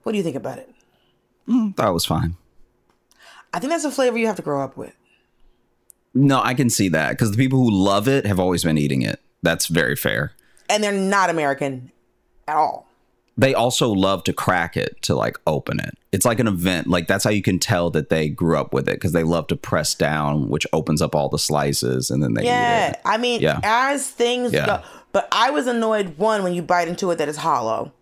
What 0.04 0.12
do 0.12 0.18
you 0.18 0.24
think 0.24 0.36
about 0.36 0.58
it? 0.60 0.74
Mm, 1.48 1.76
that 1.78 1.90
was 1.90 2.06
fine. 2.06 2.36
I 3.54 3.60
think 3.60 3.72
that's 3.72 3.84
a 3.84 3.92
flavor 3.92 4.18
you 4.18 4.28
have 4.28 4.36
to 4.36 4.42
grow 4.42 4.62
up 4.62 4.78
with. 4.78 4.94
No, 6.14 6.42
I 6.42 6.54
can 6.54 6.70
see 6.70 6.90
that 6.90 7.12
because 7.12 7.32
the 7.32 7.38
people 7.38 7.60
who 7.60 7.72
love 7.72 8.08
it 8.08 8.26
have 8.26 8.40
always 8.40 8.64
been 8.64 8.78
eating 8.78 9.02
it. 9.02 9.22
That's 9.44 9.68
very 9.68 9.96
fair. 9.96 10.34
And 10.70 10.84
they're 10.84 10.92
not 10.92 11.30
American 11.30 11.92
at 12.48 12.56
all. 12.56 12.88
They 13.38 13.54
also 13.54 13.90
love 13.90 14.26
to 14.26 14.34
crack 14.34 14.76
it 14.76 15.02
to 15.04 15.16
like 15.16 15.38
open 15.48 15.80
it. 15.80 15.98
It's 16.12 16.26
like 16.26 16.40
an 16.40 16.48
event. 16.48 16.88
Like 16.88 17.08
that's 17.08 17.24
how 17.24 17.30
you 17.30 17.42
can 17.42 17.58
tell 17.58 17.90
that 17.92 18.10
they 18.10 18.28
grew 18.28 18.58
up 18.58 18.74
with 18.74 18.90
it 18.90 18.96
because 18.96 19.14
they 19.14 19.24
love 19.24 19.48
to 19.48 19.56
press 19.56 19.96
down, 19.96 20.50
which 20.50 20.68
opens 20.74 21.02
up 21.02 21.16
all 21.16 21.30
the 21.30 21.40
slices, 21.40 22.10
and 22.12 22.22
then 22.22 22.34
they 22.34 22.42
eat 22.42 22.48
Yeah. 22.48 22.96
I 23.06 23.18
mean, 23.18 23.40
Yeah. 23.40 23.60
as 23.64 24.08
things 24.10 24.52
Yeah. 24.52 24.66
go. 24.66 24.80
But 25.14 25.28
I 25.32 25.52
was 25.52 25.68
annoyed 25.68 26.18
one 26.18 26.44
when 26.44 26.54
you 26.54 26.62
bite 26.62 26.88
into 26.90 27.10
it 27.12 27.18
that 27.18 27.30
it's 27.30 27.38
hollow 27.38 27.94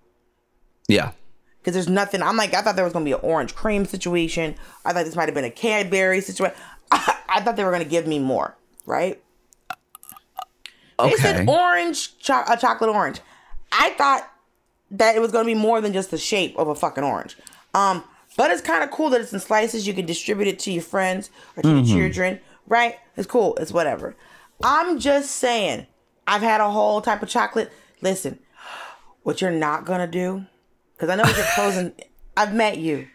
Yeah, 0.87 1.11
because 1.59 1.73
there's 1.75 1.87
nothing. 1.89 2.21
I'm 2.23 2.35
like, 2.37 2.53
I 2.55 2.61
thought 2.61 2.75
there 2.75 2.83
was 2.85 2.93
gonna 2.93 3.05
be 3.05 3.11
an 3.13 3.19
orange 3.21 3.53
cream 3.53 3.85
situation. 3.85 4.55
I 4.85 4.91
thought 4.93 5.05
this 5.05 5.15
might 5.15 5.25
have 5.27 5.35
been 5.35 5.45
a 5.45 5.51
Cadbury 5.51 6.21
situation. 6.21 6.55
I, 6.91 7.41
thought 7.41 7.55
they 7.55 7.63
were 7.63 7.71
gonna 7.71 7.85
give 7.85 8.07
me 8.07 8.19
more, 8.19 8.55
right? 8.85 9.21
They 10.99 11.05
okay. 11.05 11.15
said 11.15 11.49
orange, 11.49 12.17
cho- 12.19 12.43
a 12.47 12.57
chocolate 12.57 12.89
orange. 12.89 13.19
I 13.71 13.91
thought 13.91 14.31
that 14.91 15.15
it 15.15 15.19
was 15.19 15.31
gonna 15.31 15.45
be 15.45 15.55
more 15.55 15.81
than 15.81 15.93
just 15.93 16.11
the 16.11 16.17
shape 16.17 16.57
of 16.57 16.67
a 16.67 16.75
fucking 16.75 17.03
orange. 17.03 17.37
Um, 17.73 18.03
but 18.37 18.51
it's 18.51 18.61
kind 18.61 18.83
of 18.83 18.91
cool 18.91 19.09
that 19.09 19.21
it's 19.21 19.33
in 19.33 19.39
slices. 19.39 19.87
You 19.87 19.93
can 19.93 20.05
distribute 20.05 20.47
it 20.47 20.59
to 20.59 20.71
your 20.71 20.83
friends 20.83 21.29
or 21.55 21.63
to 21.63 21.75
your 21.75 21.85
children, 21.85 22.39
right? 22.67 22.95
It's 23.15 23.27
cool. 23.27 23.55
It's 23.57 23.71
whatever. 23.71 24.15
I'm 24.63 24.99
just 24.99 25.31
saying. 25.31 25.87
I've 26.27 26.41
had 26.41 26.59
a 26.59 26.69
whole 26.69 27.01
type 27.01 27.23
of 27.23 27.29
chocolate. 27.29 27.71
Listen, 28.01 28.39
what 29.23 29.41
you're 29.41 29.51
not 29.51 29.85
gonna 29.85 30.07
do, 30.07 30.45
because 30.93 31.09
I 31.09 31.15
know 31.15 31.23
what 31.23 31.37
you're 31.37 31.45
closing. 31.55 31.93
I've 32.35 32.53
met 32.53 32.77
you. 32.77 33.07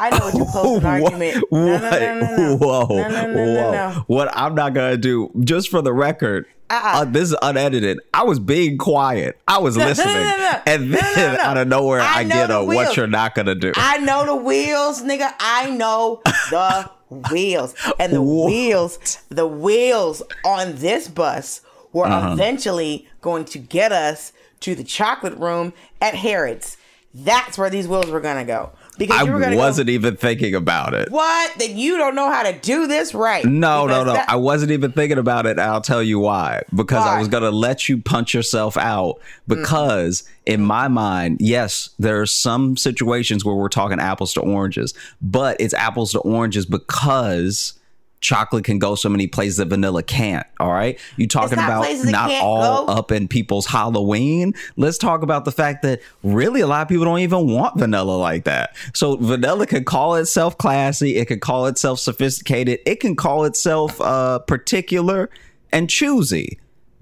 I 0.00 0.10
know 0.10 0.24
what 0.26 0.34
your 0.34 0.46
closing 0.46 0.86
argument. 0.86 1.44
No, 1.50 1.78
no, 1.78 1.90
no, 1.90 2.20
no, 2.20 2.36
no. 2.36 2.56
Whoa, 2.60 2.86
No, 2.88 3.08
no, 3.08 3.26
no, 3.26 3.32
no, 3.32 3.62
whoa. 3.62 3.72
no. 3.72 4.04
What 4.06 4.30
I'm 4.36 4.54
not 4.54 4.72
gonna 4.74 4.96
do, 4.96 5.30
just 5.40 5.68
for 5.70 5.82
the 5.82 5.92
record, 5.92 6.46
Uh-uh. 6.70 7.00
uh, 7.00 7.04
this 7.04 7.30
is 7.30 7.36
unedited. 7.42 7.98
I 8.14 8.22
was 8.24 8.38
being 8.38 8.78
quiet. 8.78 9.38
I 9.48 9.58
was 9.58 9.76
no, 9.76 9.82
no, 9.84 9.88
listening, 9.90 10.14
no, 10.14 10.22
no. 10.38 10.60
and 10.66 10.94
then 10.94 11.16
no, 11.16 11.32
no. 11.34 11.40
out 11.40 11.56
of 11.58 11.68
nowhere, 11.68 12.00
I 12.00 12.20
I, 12.20 12.24
get 12.24 12.50
a 12.50 12.62
wheels. 12.62 12.86
what 12.86 12.96
you're 12.96 13.06
not 13.06 13.34
gonna 13.34 13.54
do. 13.54 13.72
I 13.76 13.98
know 13.98 14.24
the 14.24 14.36
wheels, 14.36 15.02
nigga. 15.02 15.32
I 15.40 15.70
know 15.70 16.20
the 16.50 16.90
wheels. 17.32 17.74
And 17.98 18.12
the 18.12 18.22
What? 18.22 18.46
wheels, 18.46 19.18
the 19.30 19.46
wheels 19.46 20.22
on 20.44 20.76
this 20.76 21.08
bus 21.08 21.62
were 21.92 22.06
Uh-huh. 22.06 22.34
eventually 22.34 23.08
going 23.22 23.44
to 23.46 23.58
get 23.58 23.90
us 23.92 24.32
to 24.60 24.74
the 24.74 24.84
chocolate 24.84 25.36
room 25.38 25.72
at 26.02 26.14
Harrods. 26.14 26.76
That's 27.14 27.56
where 27.56 27.70
these 27.70 27.88
wheels 27.88 28.10
were 28.10 28.20
gonna 28.20 28.44
go. 28.44 28.70
Because 28.98 29.20
I 29.20 29.24
you 29.24 29.32
were 29.32 29.40
gonna 29.40 29.56
wasn't 29.56 29.86
go, 29.86 29.92
even 29.92 30.16
thinking 30.16 30.54
about 30.54 30.92
it. 30.92 31.10
what? 31.10 31.54
That 31.58 31.70
you 31.70 31.96
don't 31.96 32.14
know 32.14 32.30
how 32.30 32.42
to 32.42 32.52
do 32.58 32.86
this 32.86 33.14
right. 33.14 33.44
No, 33.44 33.86
no, 33.86 34.04
no. 34.04 34.12
that- 34.12 34.28
I 34.28 34.36
wasn't 34.36 34.72
even 34.72 34.92
thinking 34.92 35.18
about 35.18 35.46
it. 35.46 35.58
I'll 35.58 35.80
tell 35.80 36.02
you 36.02 36.18
why. 36.18 36.62
Because 36.74 37.04
Why? 37.04 37.16
I 37.16 37.18
was 37.18 37.28
going 37.28 37.44
to 37.44 37.50
let 37.50 37.88
you 37.88 37.98
punch 37.98 38.34
yourself 38.34 38.76
out. 38.76 39.20
Because 39.46 40.24
in 40.46 40.62
my 40.62 40.88
mind, 40.88 41.38
yes, 41.40 41.90
there 41.98 42.20
are 42.20 42.26
some 42.26 42.76
situations 42.76 43.44
where 43.44 43.54
we're 43.54 43.68
talking 43.68 44.00
apples 44.00 44.34
to 44.34 44.40
oranges, 44.40 44.94
but 45.22 45.56
it's 45.60 45.74
apples 45.74 46.12
to 46.12 46.18
oranges 46.20 46.66
because 46.66 47.74
chocolate 48.20 48.64
can 48.64 48.78
go 48.78 48.94
so 48.94 49.08
many 49.08 49.26
places 49.26 49.58
that 49.58 49.68
vanilla 49.68 50.02
can't. 50.02 50.46
All 50.60 50.72
right. 50.72 50.98
You 51.16 51.26
talking 51.26 51.58
about 51.58 51.86
not 52.04 52.30
all 52.42 52.86
go. 52.86 52.92
up 52.92 53.12
in 53.12 53.28
people's 53.28 53.66
Halloween. 53.66 54.54
Let's 54.76 54.98
talk 54.98 55.22
about 55.22 55.44
the 55.44 55.52
fact 55.52 55.82
that 55.82 56.00
really 56.22 56.60
a 56.60 56.66
lot 56.66 56.82
of 56.82 56.88
people 56.88 57.04
don't 57.04 57.20
even 57.20 57.52
want 57.52 57.78
vanilla 57.78 58.12
like 58.12 58.44
that. 58.44 58.76
So 58.94 59.16
vanilla 59.16 59.66
can 59.66 59.84
call 59.84 60.16
itself 60.16 60.58
classy, 60.58 61.16
it 61.16 61.26
can 61.26 61.40
call 61.40 61.66
itself 61.66 62.00
sophisticated, 62.00 62.80
it 62.86 63.00
can 63.00 63.16
call 63.16 63.44
itself 63.44 64.00
uh 64.00 64.40
particular 64.40 65.30
and 65.72 65.88
choosy. 65.88 66.58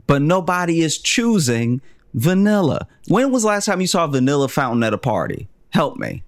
But 0.07 0.23
nobody 0.23 0.83
is 0.83 0.99
choosing 0.99 1.81
vanilla. 2.15 2.87
When 3.09 3.33
was 3.33 3.43
the 3.43 3.49
last 3.49 3.67
time 3.67 3.81
you 3.81 3.87
saw 3.87 4.05
a 4.05 4.09
vanilla 4.09 4.49
fountain 4.49 4.83
at 4.83 4.93
a 4.93 4.99
party? 4.99 5.49
Help 5.71 5.97
me. 5.97 6.23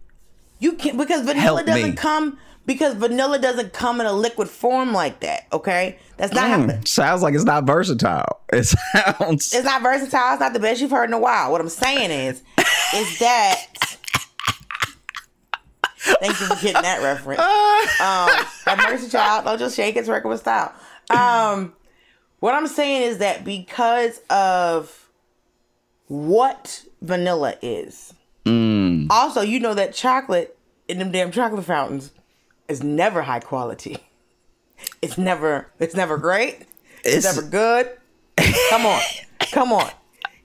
You 0.61 0.73
can't 0.73 0.99
because 0.99 1.21
vanilla 1.21 1.41
Help 1.41 1.67
doesn't 1.67 1.91
me. 1.91 1.97
come 1.97 2.39
because 2.69 2.95
vanilla 2.95 3.39
doesn't 3.39 3.73
come 3.73 3.99
in 3.99 4.07
a 4.07 4.13
liquid 4.13 4.47
form 4.47 4.93
like 4.93 5.21
that. 5.21 5.47
Okay, 5.55 5.99
that's 6.19 6.35
not 6.35 6.49
how. 6.49 6.59
Mm, 6.59 6.87
sounds 6.87 7.23
like 7.23 7.35
it's 7.35 7.45
not 7.45 7.65
versatile. 7.65 8.41
It 8.53 8.65
sounds 8.65 9.55
It's 9.55 9.65
not 9.65 9.83
versatile. 9.83 10.35
It's 10.35 10.41
not 10.41 10.53
the 10.53 10.61
best 10.61 10.81
you've 10.81 10.91
heard 10.91 11.09
in 11.09 11.15
a 11.15 11.19
while. 11.19 11.51
What 11.51 11.61
I'm 11.61 11.69
saying 11.71 12.11
is, 12.11 12.43
is 12.95 13.19
that. 13.19 13.67
Thank 16.21 16.41
you 16.41 16.47
for 16.47 16.55
getting 16.57 16.83
that 16.83 17.03
reference. 17.03 17.41
Um, 18.01 18.29
that 18.65 18.79
Mercy 18.89 19.09
Child, 19.09 19.45
don't 19.45 19.59
just 19.59 19.75
shake 19.75 19.97
its 19.97 20.09
record 20.09 20.29
with 20.29 20.41
style. 20.41 20.73
Um, 21.11 21.73
what 22.41 22.55
I'm 22.55 22.67
saying 22.67 23.03
is 23.03 23.19
that 23.19 23.45
because 23.45 24.21
of 24.31 25.09
what 26.07 26.85
vanilla 27.01 27.57
is, 27.63 28.15
also 29.11 29.41
you 29.41 29.59
know 29.59 29.75
that 29.75 29.95
chocolate 29.95 30.57
in 30.87 30.99
them 30.99 31.11
damn 31.11 31.31
chocolate 31.31 31.65
fountains 31.65 32.13
is 32.69 32.83
never 32.83 33.23
high 33.23 33.41
quality. 33.41 33.97
It's 35.03 35.19
never. 35.19 35.67
It's 35.81 35.97
never 35.97 36.19
great. 36.19 36.61
It's, 37.05 37.17
It's- 37.17 37.25
never 37.37 37.43
good. 37.49 37.91
Come 38.71 38.87
on, 38.87 39.01
come 39.53 39.73
on. 39.73 39.91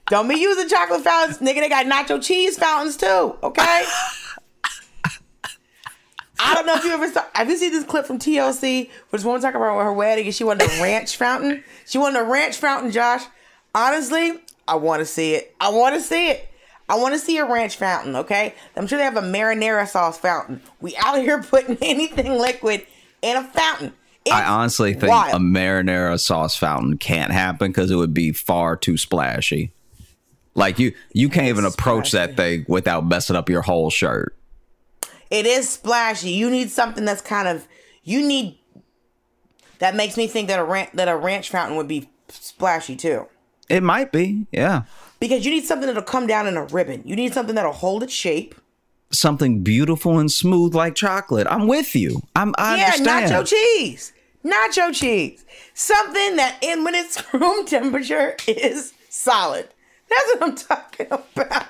Don't 0.08 0.26
be 0.28 0.34
using 0.34 0.68
chocolate 0.68 1.02
fountains, 1.02 1.38
nigga. 1.38 1.60
They 1.60 1.68
got 1.68 1.86
nacho 1.86 2.20
cheese 2.22 2.58
fountains 2.58 2.96
too. 2.96 3.36
Okay. 3.44 3.84
I 6.40 6.54
don't 6.54 6.66
know 6.66 6.74
if 6.74 6.84
you 6.84 6.90
ever 6.92 7.08
saw. 7.10 7.22
Have 7.34 7.48
you 7.48 7.56
seen 7.56 7.70
this 7.70 7.84
clip 7.84 8.06
from 8.06 8.18
TLC? 8.18 8.88
Where 8.88 9.18
this 9.18 9.24
woman 9.24 9.40
talking 9.40 9.56
about 9.56 9.80
her 9.82 9.92
wedding 9.92 10.26
and 10.26 10.34
she 10.34 10.42
wanted 10.44 10.68
a 10.68 10.82
ranch 10.82 11.16
fountain. 11.16 11.62
She 11.86 11.96
wanted 11.98 12.18
a 12.20 12.24
ranch 12.24 12.56
fountain, 12.56 12.90
Josh. 12.90 13.22
Honestly, 13.74 14.32
I 14.66 14.74
want 14.74 15.00
to 15.00 15.06
see 15.06 15.34
it. 15.36 15.54
I 15.60 15.70
want 15.70 15.94
to 15.94 16.00
see 16.00 16.30
it. 16.30 16.48
I 16.88 16.96
want 16.96 17.14
to 17.14 17.18
see 17.18 17.38
a 17.38 17.46
ranch 17.46 17.76
fountain. 17.76 18.14
Okay, 18.16 18.54
I'm 18.76 18.86
sure 18.86 18.98
they 18.98 19.04
have 19.04 19.16
a 19.16 19.22
marinara 19.22 19.88
sauce 19.88 20.18
fountain. 20.18 20.60
We 20.80 20.96
out 20.96 21.18
here 21.18 21.42
putting 21.50 21.78
anything 21.80 22.32
liquid 22.38 22.86
in 23.22 23.36
a 23.36 23.44
fountain. 23.44 23.92
It's 24.24 24.34
I 24.34 24.44
honestly 24.44 24.94
think 24.94 25.10
wild. 25.12 25.34
a 25.34 25.38
marinara 25.38 26.18
sauce 26.18 26.56
fountain 26.56 26.96
can't 26.96 27.30
happen 27.32 27.70
because 27.70 27.90
it 27.90 27.96
would 27.96 28.14
be 28.14 28.32
far 28.32 28.76
too 28.76 28.96
splashy. 28.96 29.72
Like 30.54 30.78
you, 30.78 30.94
you 31.12 31.28
can't 31.28 31.48
even 31.48 31.64
approach 31.64 32.12
that 32.12 32.36
thing 32.36 32.64
without 32.68 33.04
messing 33.06 33.36
up 33.36 33.48
your 33.50 33.62
whole 33.62 33.90
shirt. 33.90 34.34
it 35.30 35.46
is 35.46 35.68
splashy. 35.68 36.30
You 36.30 36.48
need 36.48 36.70
something 36.70 37.04
that's 37.04 37.20
kind 37.20 37.48
of 37.48 37.66
you 38.02 38.26
need 38.26 38.58
that 39.78 39.94
makes 39.96 40.16
me 40.16 40.26
think 40.26 40.48
that 40.48 40.58
a 40.58 40.64
ranch 40.64 40.90
that 40.94 41.08
a 41.08 41.16
ranch 41.16 41.50
fountain 41.50 41.76
would 41.76 41.88
be 41.88 42.08
splashy 42.28 42.96
too. 42.96 43.26
It 43.68 43.82
might 43.82 44.12
be, 44.12 44.46
yeah, 44.52 44.82
Because 45.24 45.46
you 45.46 45.50
need 45.50 45.64
something 45.64 45.86
that'll 45.86 46.02
come 46.02 46.26
down 46.26 46.46
in 46.46 46.58
a 46.58 46.64
ribbon. 46.64 47.00
You 47.06 47.16
need 47.16 47.32
something 47.32 47.54
that'll 47.54 47.72
hold 47.72 48.02
its 48.02 48.12
shape. 48.12 48.54
something 49.10 49.62
beautiful 49.62 50.18
and 50.18 50.30
smooth 50.30 50.74
like 50.74 50.94
chocolate. 50.94 51.46
I'm 51.48 51.66
with 51.66 51.96
you. 51.96 52.20
I'm. 52.36 52.54
I 52.58 52.76
yeah, 52.76 52.84
understand. 52.92 53.32
nacho 53.32 53.46
cheese. 53.46 54.12
Nacho 54.44 54.92
cheese. 54.94 55.46
Something 55.72 56.36
that 56.36 56.58
in 56.60 56.84
when 56.84 56.94
it's 56.94 57.22
room 57.32 57.64
temperature 57.64 58.36
is 58.46 58.92
solid. 59.08 59.66
That's 60.10 60.34
what 60.34 60.42
I'm 60.42 60.54
talking 60.56 61.06
about. 61.10 61.66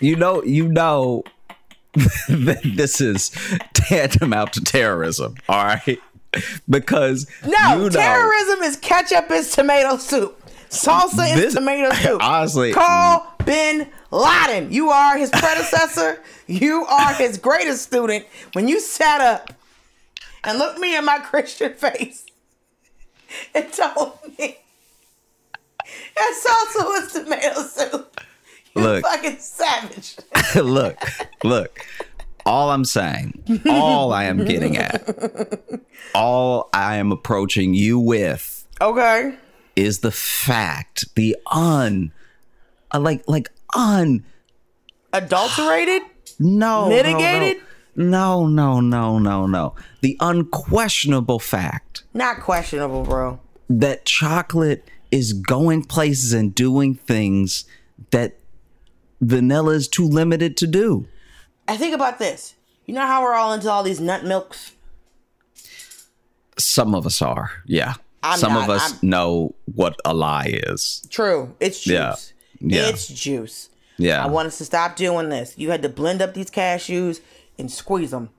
You 0.00 0.16
know, 0.16 0.42
you 0.42 0.68
know, 0.68 1.22
that 1.94 2.60
this 2.74 3.00
is 3.00 3.30
tantamount 3.72 4.52
to 4.54 4.60
terrorism. 4.60 5.36
All 5.48 5.64
right, 5.64 5.98
because 6.68 7.26
No, 7.44 7.50
you 7.50 7.82
know, 7.84 7.88
terrorism 7.88 8.62
is 8.62 8.76
ketchup 8.76 9.30
is 9.30 9.52
tomato 9.52 9.96
soup. 9.96 10.42
Salsa 10.70 11.26
and 11.30 11.40
This- 11.40 11.54
tomato 11.54 11.90
soup. 11.94 12.22
honestly- 12.22 12.72
call 12.72 13.20
mm. 13.20 13.46
Bin 13.46 13.88
Laden. 14.10 14.72
You 14.72 14.90
are 14.90 15.16
his 15.16 15.30
predecessor. 15.30 16.20
you 16.46 16.84
are 16.86 17.14
his 17.14 17.38
greatest 17.38 17.82
student. 17.82 18.24
When 18.54 18.66
you 18.68 18.80
sat 18.80 19.20
up 19.20 19.52
and 20.44 20.58
looked 20.58 20.78
me 20.80 20.96
in 20.96 21.04
my 21.04 21.18
Christian 21.18 21.74
face 21.74 22.24
and 23.54 23.72
told 23.72 24.18
me 24.38 24.56
that 26.16 26.42
salsa 26.74 26.84
was 26.84 27.12
tomato 27.12 27.62
soup. 27.62 28.20
You 28.74 28.82
Look. 28.82 29.02
fucking 29.04 29.38
savage. 29.38 30.16
look, 30.56 30.98
look. 31.44 31.80
All 32.44 32.70
I'm 32.70 32.84
saying, 32.84 33.62
all 33.68 34.12
I 34.12 34.24
am 34.24 34.44
getting 34.44 34.76
at, 34.76 35.60
all 36.14 36.68
I 36.72 36.96
am 36.96 37.10
approaching 37.10 37.74
you 37.74 37.98
with 37.98 38.64
Okay. 38.80 39.34
Is 39.76 40.00
the 40.00 40.10
fact, 40.10 41.14
the 41.14 41.36
un, 41.52 42.12
uh, 42.92 42.98
like, 43.00 43.22
like 43.28 43.50
un, 43.76 44.24
Adulterated? 45.12 46.02
no, 46.38 46.84
no, 46.84 46.88
Mitigated? 46.88 47.62
No, 47.94 48.46
no, 48.46 48.80
no, 48.80 49.18
no, 49.18 49.46
no. 49.46 49.74
The 50.02 50.16
unquestionable 50.20 51.38
fact 51.38 52.02
Not 52.12 52.40
questionable, 52.40 53.04
bro. 53.04 53.40
that 53.70 54.04
chocolate 54.04 54.84
is 55.10 55.32
going 55.32 55.84
places 55.84 56.32
and 56.34 56.54
doing 56.54 56.94
things 56.94 57.64
that 58.10 58.38
vanilla 59.20 59.72
is 59.72 59.88
too 59.88 60.06
limited 60.06 60.56
to 60.58 60.66
do. 60.66 61.06
I 61.68 61.76
think 61.78 61.94
about 61.94 62.18
this. 62.18 62.54
You 62.84 62.94
know 62.94 63.06
how 63.06 63.22
we're 63.22 63.34
all 63.34 63.52
into 63.52 63.70
all 63.70 63.82
these 63.82 64.00
nut 64.00 64.24
milks? 64.24 64.72
Some 66.58 66.94
of 66.94 67.06
us 67.06 67.20
are, 67.22 67.50
yeah. 67.66 67.94
I'm 68.32 68.38
Some 68.38 68.52
not- 68.54 68.64
of 68.64 68.70
us 68.70 68.92
I'm- 68.92 68.98
know 69.02 69.54
what 69.74 69.96
a 70.04 70.12
lie 70.14 70.60
is. 70.66 71.02
True. 71.10 71.54
It's 71.60 71.80
juice. 71.80 71.92
Yeah. 71.94 72.14
Yeah. 72.60 72.88
It's 72.88 73.06
juice. 73.08 73.68
Yeah. 73.98 74.24
I 74.24 74.28
want 74.28 74.48
us 74.48 74.58
to 74.58 74.64
stop 74.64 74.96
doing 74.96 75.28
this. 75.28 75.54
You 75.56 75.70
had 75.70 75.82
to 75.82 75.88
blend 75.88 76.20
up 76.22 76.34
these 76.34 76.50
cashews 76.50 77.20
and 77.58 77.70
squeeze 77.70 78.10
them. 78.10 78.30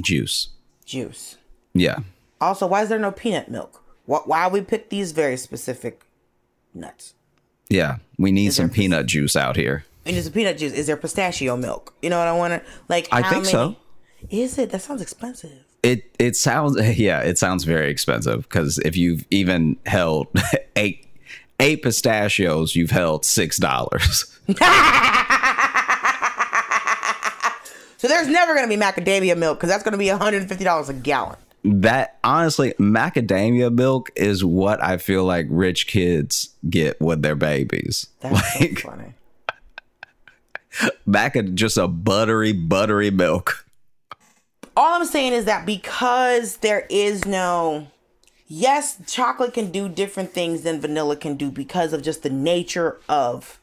Juice. 0.00 0.48
Juice. 0.84 1.36
Yeah. 1.74 1.98
Also, 2.40 2.66
why 2.66 2.82
is 2.82 2.88
there 2.88 2.98
no 2.98 3.12
peanut 3.12 3.50
milk? 3.50 3.82
Why, 4.06 4.18
why 4.24 4.48
we 4.48 4.60
pick 4.62 4.90
these 4.90 5.12
very 5.12 5.36
specific 5.36 6.02
nuts? 6.74 7.14
Yeah. 7.68 7.96
We 8.18 8.32
need 8.32 8.48
Is 8.48 8.56
some 8.56 8.68
peanut 8.70 9.06
juice 9.06 9.36
out 9.36 9.56
here. 9.56 9.84
And 10.04 10.16
there's 10.16 10.26
a 10.26 10.30
peanut 10.30 10.58
juice. 10.58 10.72
Is 10.72 10.86
there 10.86 10.96
pistachio 10.96 11.56
milk? 11.56 11.94
You 12.02 12.10
know 12.10 12.18
what 12.18 12.28
I 12.28 12.36
want 12.36 12.52
to 12.62 12.70
like? 12.88 13.08
I 13.12 13.22
think 13.28 13.44
so. 13.46 13.76
Is 14.30 14.58
it? 14.58 14.70
That 14.70 14.82
sounds 14.82 15.00
expensive. 15.02 15.61
It 15.82 16.14
it 16.18 16.36
sounds 16.36 16.76
yeah, 16.98 17.20
it 17.20 17.38
sounds 17.38 17.64
very 17.64 17.90
expensive 17.90 18.42
because 18.42 18.78
if 18.78 18.96
you've 18.96 19.24
even 19.30 19.76
held 19.86 20.28
eight 20.76 21.06
eight 21.60 21.82
pistachios, 21.82 22.74
you've 22.74 22.90
held 22.90 23.24
six 23.24 23.58
dollars. 23.58 24.38
So 28.02 28.08
there's 28.08 28.26
never 28.26 28.52
gonna 28.52 28.66
be 28.66 28.76
macadamia 28.76 29.38
milk 29.38 29.58
because 29.60 29.70
that's 29.70 29.84
gonna 29.84 29.96
be 29.96 30.10
150 30.10 30.64
dollars 30.64 30.88
a 30.88 30.92
gallon. 30.92 31.36
That 31.62 32.18
honestly, 32.24 32.72
macadamia 32.80 33.72
milk 33.72 34.10
is 34.16 34.44
what 34.44 34.82
I 34.82 34.96
feel 34.96 35.22
like 35.24 35.46
rich 35.48 35.86
kids 35.86 36.48
get 36.68 37.00
with 37.00 37.22
their 37.22 37.36
babies. 37.36 38.08
That's 38.18 38.60
like 38.60 38.80
so 38.80 38.90
funny. 38.90 39.14
maca 41.06 41.54
just 41.54 41.76
a 41.76 41.86
buttery, 41.86 42.52
buttery 42.52 43.12
milk. 43.12 43.61
All 44.76 44.94
I'm 44.94 45.04
saying 45.06 45.32
is 45.32 45.44
that 45.44 45.66
because 45.66 46.58
there 46.58 46.86
is 46.88 47.24
no 47.24 47.88
yes, 48.46 48.98
chocolate 49.06 49.54
can 49.54 49.70
do 49.70 49.88
different 49.88 50.32
things 50.32 50.62
than 50.62 50.80
vanilla 50.80 51.16
can 51.16 51.36
do 51.36 51.50
because 51.50 51.92
of 51.92 52.02
just 52.02 52.22
the 52.22 52.30
nature 52.30 52.98
of 53.08 53.58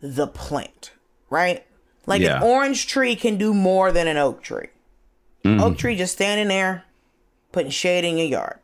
the 0.00 0.26
plant, 0.26 0.92
right? 1.28 1.66
Like 2.06 2.22
Yeah. 2.22 2.36
an 2.38 2.42
orange 2.42 2.86
tree 2.86 3.16
can 3.16 3.36
do 3.36 3.52
more 3.54 3.92
than 3.92 4.06
an 4.08 4.16
oak 4.16 4.42
tree. 4.42 4.68
Mm-hmm. 5.44 5.60
Oak 5.60 5.78
tree 5.78 5.96
just 5.96 6.12
standing 6.14 6.48
there, 6.48 6.84
putting 7.52 7.70
shade 7.70 8.04
in 8.04 8.18
your 8.18 8.26
yard. 8.26 8.58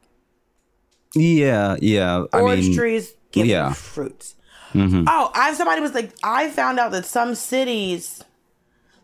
Yeah, 1.14 1.76
yeah. 1.80 2.24
I 2.32 2.40
Orange 2.40 2.66
mean, 2.68 2.76
trees 2.76 3.14
give 3.32 3.46
yeah. 3.46 3.68
you 3.68 3.74
fruits. 3.74 4.34
Oh, 4.74 5.30
I 5.34 5.54
somebody 5.54 5.80
was 5.80 5.94
like, 5.94 6.12
I 6.22 6.50
found 6.50 6.78
out 6.78 6.92
that 6.92 7.06
some 7.06 7.34
cities, 7.34 8.22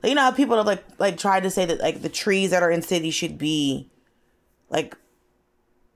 you 0.08 0.14
know, 0.14 0.22
how 0.22 0.32
people 0.32 0.56
have 0.56 0.66
like 0.66 0.84
like 0.98 1.16
tried 1.16 1.44
to 1.44 1.50
say 1.50 1.64
that 1.64 1.80
like 1.80 2.02
the 2.02 2.08
trees 2.08 2.50
that 2.50 2.62
are 2.62 2.70
in 2.70 2.82
cities 2.82 3.14
should 3.14 3.38
be 3.38 3.88
like 4.68 4.96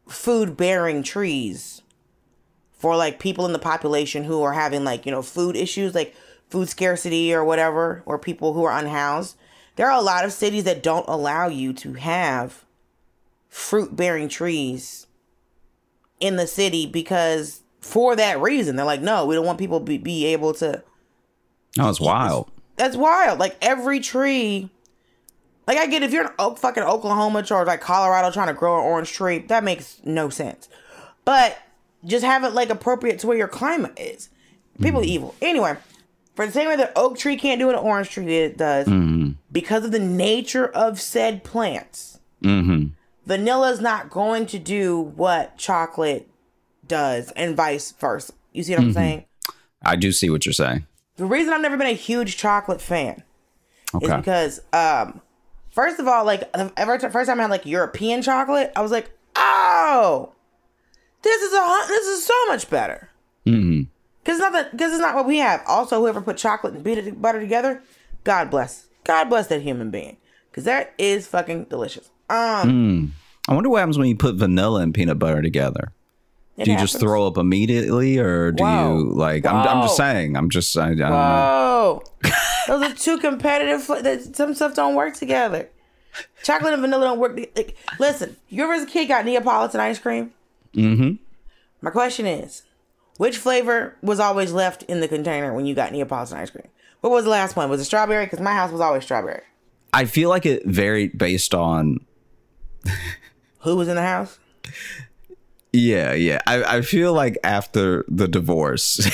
food 0.08 0.56
bearing 0.56 1.02
trees 1.02 1.82
for 2.78 2.96
like 2.96 3.18
people 3.18 3.46
in 3.46 3.52
the 3.52 3.58
population 3.58 4.24
who 4.24 4.42
are 4.42 4.52
having 4.52 4.84
like 4.84 5.04
you 5.04 5.12
know 5.12 5.22
food 5.22 5.56
issues 5.56 5.94
like 5.94 6.14
food 6.48 6.68
scarcity 6.68 7.34
or 7.34 7.44
whatever 7.44 8.02
or 8.06 8.18
people 8.18 8.52
who 8.52 8.62
are 8.62 8.78
unhoused 8.78 9.36
there 9.74 9.90
are 9.90 9.98
a 9.98 10.04
lot 10.04 10.24
of 10.24 10.32
cities 10.32 10.64
that 10.64 10.82
don't 10.82 11.08
allow 11.08 11.48
you 11.48 11.72
to 11.72 11.94
have 11.94 12.64
fruit 13.48 13.96
bearing 13.96 14.28
trees 14.28 15.06
in 16.20 16.36
the 16.36 16.46
city 16.46 16.86
because 16.86 17.62
for 17.80 18.14
that 18.14 18.40
reason 18.40 18.76
they're 18.76 18.86
like 18.86 19.00
no 19.00 19.26
we 19.26 19.34
don't 19.34 19.46
want 19.46 19.58
people 19.58 19.80
to 19.80 19.84
be, 19.84 19.98
be 19.98 20.26
able 20.26 20.54
to 20.54 20.82
oh, 21.78 21.88
it's 21.88 22.00
wild. 22.00 22.50
That's 22.76 22.96
wild. 22.96 23.38
Like 23.38 23.56
every 23.60 24.00
tree 24.00 24.70
like 25.66 25.78
i 25.78 25.86
get 25.86 26.02
if 26.02 26.12
you're 26.12 26.24
in 26.24 26.30
Oak, 26.38 26.58
fucking 26.58 26.82
oklahoma 26.82 27.44
or 27.50 27.64
like 27.64 27.80
colorado 27.80 28.30
trying 28.30 28.46
to 28.46 28.54
grow 28.54 28.78
an 28.78 28.84
orange 28.84 29.12
tree 29.12 29.38
that 29.38 29.64
makes 29.64 30.00
no 30.04 30.28
sense. 30.28 30.68
But 31.24 31.58
just 32.04 32.24
have 32.24 32.44
it 32.44 32.52
like 32.52 32.70
appropriate 32.70 33.18
to 33.20 33.26
where 33.26 33.36
your 33.36 33.48
climate 33.48 33.98
is. 33.98 34.28
People 34.80 35.00
are 35.00 35.04
evil. 35.04 35.34
Anyway 35.42 35.76
for 36.36 36.46
the 36.46 36.52
same 36.52 36.68
way 36.68 36.76
that 36.76 36.92
oak 36.94 37.18
tree 37.18 37.36
can't 37.36 37.58
do 37.58 37.66
what 37.66 37.74
an 37.74 37.80
orange 37.80 38.10
tree 38.10 38.48
does 38.50 38.86
mm-hmm. 38.86 39.30
because 39.50 39.84
of 39.84 39.90
the 39.90 39.98
nature 39.98 40.68
of 40.68 41.00
said 41.00 41.42
plants 41.42 42.20
mm-hmm. 42.42 42.88
vanilla 43.24 43.70
is 43.70 43.80
not 43.80 44.10
going 44.10 44.46
to 44.46 44.58
do 44.58 45.00
what 45.00 45.56
chocolate 45.56 46.28
does 46.86 47.32
and 47.32 47.56
vice 47.56 47.90
versa. 47.92 48.32
You 48.52 48.62
see 48.62 48.74
what 48.74 48.82
i'm 48.82 48.92
saying? 48.92 49.24
I 49.84 49.96
do 49.96 50.12
see 50.12 50.30
what 50.30 50.46
you're 50.46 50.52
saying. 50.52 50.86
The 51.16 51.26
reason 51.26 51.52
I've 51.52 51.60
never 51.60 51.76
been 51.76 51.86
a 51.86 51.92
huge 51.92 52.36
chocolate 52.36 52.80
fan 52.80 53.22
is 54.00 54.12
because, 54.12 54.60
um, 54.72 55.20
first 55.70 55.98
of 55.98 56.06
all, 56.06 56.24
like 56.24 56.52
the 56.52 56.72
ever 56.76 56.98
first 56.98 57.28
time 57.28 57.38
I 57.38 57.44
had 57.44 57.50
like 57.50 57.66
European 57.66 58.22
chocolate, 58.22 58.72
I 58.76 58.82
was 58.82 58.90
like, 58.90 59.10
oh, 59.34 60.32
this 61.22 61.42
is 61.42 61.52
a 61.52 61.88
this 61.88 62.06
is 62.06 62.26
so 62.26 62.46
much 62.48 62.70
better. 62.70 63.10
Mm-hmm. 63.46 63.82
Cause 64.24 64.34
it's 64.34 64.40
not 64.40 64.52
that 64.52 64.72
because 64.72 64.92
it's 64.92 65.00
not 65.00 65.14
what 65.14 65.26
we 65.26 65.38
have. 65.38 65.62
Also, 65.66 66.00
whoever 66.00 66.20
put 66.20 66.36
chocolate 66.36 66.74
and 66.74 66.84
peanut 66.84 67.20
butter 67.22 67.40
together, 67.40 67.82
God 68.24 68.50
bless, 68.50 68.88
God 69.04 69.28
bless 69.28 69.46
that 69.48 69.62
human 69.62 69.90
being, 69.90 70.16
cause 70.52 70.64
that 70.64 70.94
is 70.98 71.26
fucking 71.26 71.64
delicious. 71.64 72.10
Um, 72.28 73.14
I 73.48 73.54
wonder 73.54 73.70
what 73.70 73.78
happens 73.78 73.98
when 73.98 74.08
you 74.08 74.16
put 74.16 74.34
vanilla 74.34 74.80
and 74.80 74.92
peanut 74.92 75.18
butter 75.18 75.40
together. 75.42 75.92
It 76.56 76.64
Do 76.64 76.72
you 76.72 76.78
just 76.78 76.98
throw 76.98 77.26
up 77.26 77.36
immediately, 77.36 78.18
or 78.18 78.52
do 78.52 78.62
Whoa. 78.64 78.98
you 78.98 79.04
like? 79.10 79.44
I'm, 79.44 79.56
I'm 79.56 79.82
just 79.82 79.96
saying. 79.96 80.36
I'm 80.36 80.48
just. 80.50 80.76
I, 80.76 80.86
I 80.90 80.94
don't 80.94 80.98
know. 80.98 82.02
Whoa, 82.22 82.30
those 82.66 82.92
are 82.92 82.94
two 82.94 83.18
competitive. 83.18 83.82
fl- 83.82 83.96
Some 84.34 84.54
stuff 84.54 84.74
don't 84.74 84.94
work 84.94 85.14
together. 85.14 85.68
Chocolate 86.42 86.72
and 86.72 86.80
vanilla 86.80 87.04
don't 87.06 87.18
work. 87.18 87.38
Like, 87.54 87.76
listen, 87.98 88.36
you 88.48 88.64
ever 88.64 88.72
as 88.72 88.84
a 88.84 88.86
kid 88.86 89.06
got 89.08 89.24
Neapolitan 89.26 89.80
ice 89.80 89.98
cream? 89.98 90.32
Mm-hmm. 90.74 91.16
My 91.82 91.90
question 91.90 92.24
is, 92.26 92.62
which 93.18 93.36
flavor 93.36 93.96
was 94.00 94.18
always 94.18 94.52
left 94.52 94.82
in 94.84 95.00
the 95.00 95.08
container 95.08 95.52
when 95.52 95.66
you 95.66 95.74
got 95.74 95.92
Neapolitan 95.92 96.38
ice 96.38 96.50
cream? 96.50 96.68
What 97.02 97.10
was 97.10 97.24
the 97.24 97.30
last 97.30 97.54
one? 97.54 97.68
Was 97.68 97.80
it 97.80 97.84
strawberry? 97.84 98.24
Because 98.24 98.40
my 98.40 98.52
house 98.52 98.72
was 98.72 98.80
always 98.80 99.04
strawberry. 99.04 99.42
I 99.92 100.06
feel 100.06 100.30
like 100.30 100.46
it 100.46 100.64
varied 100.66 101.18
based 101.18 101.54
on. 101.54 102.00
Who 103.60 103.76
was 103.76 103.88
in 103.88 103.96
the 103.96 104.02
house? 104.02 104.38
Yeah, 105.76 106.14
yeah. 106.14 106.40
I, 106.46 106.78
I 106.78 106.80
feel 106.80 107.12
like 107.12 107.36
after 107.44 108.04
the 108.08 108.26
divorce, 108.26 109.06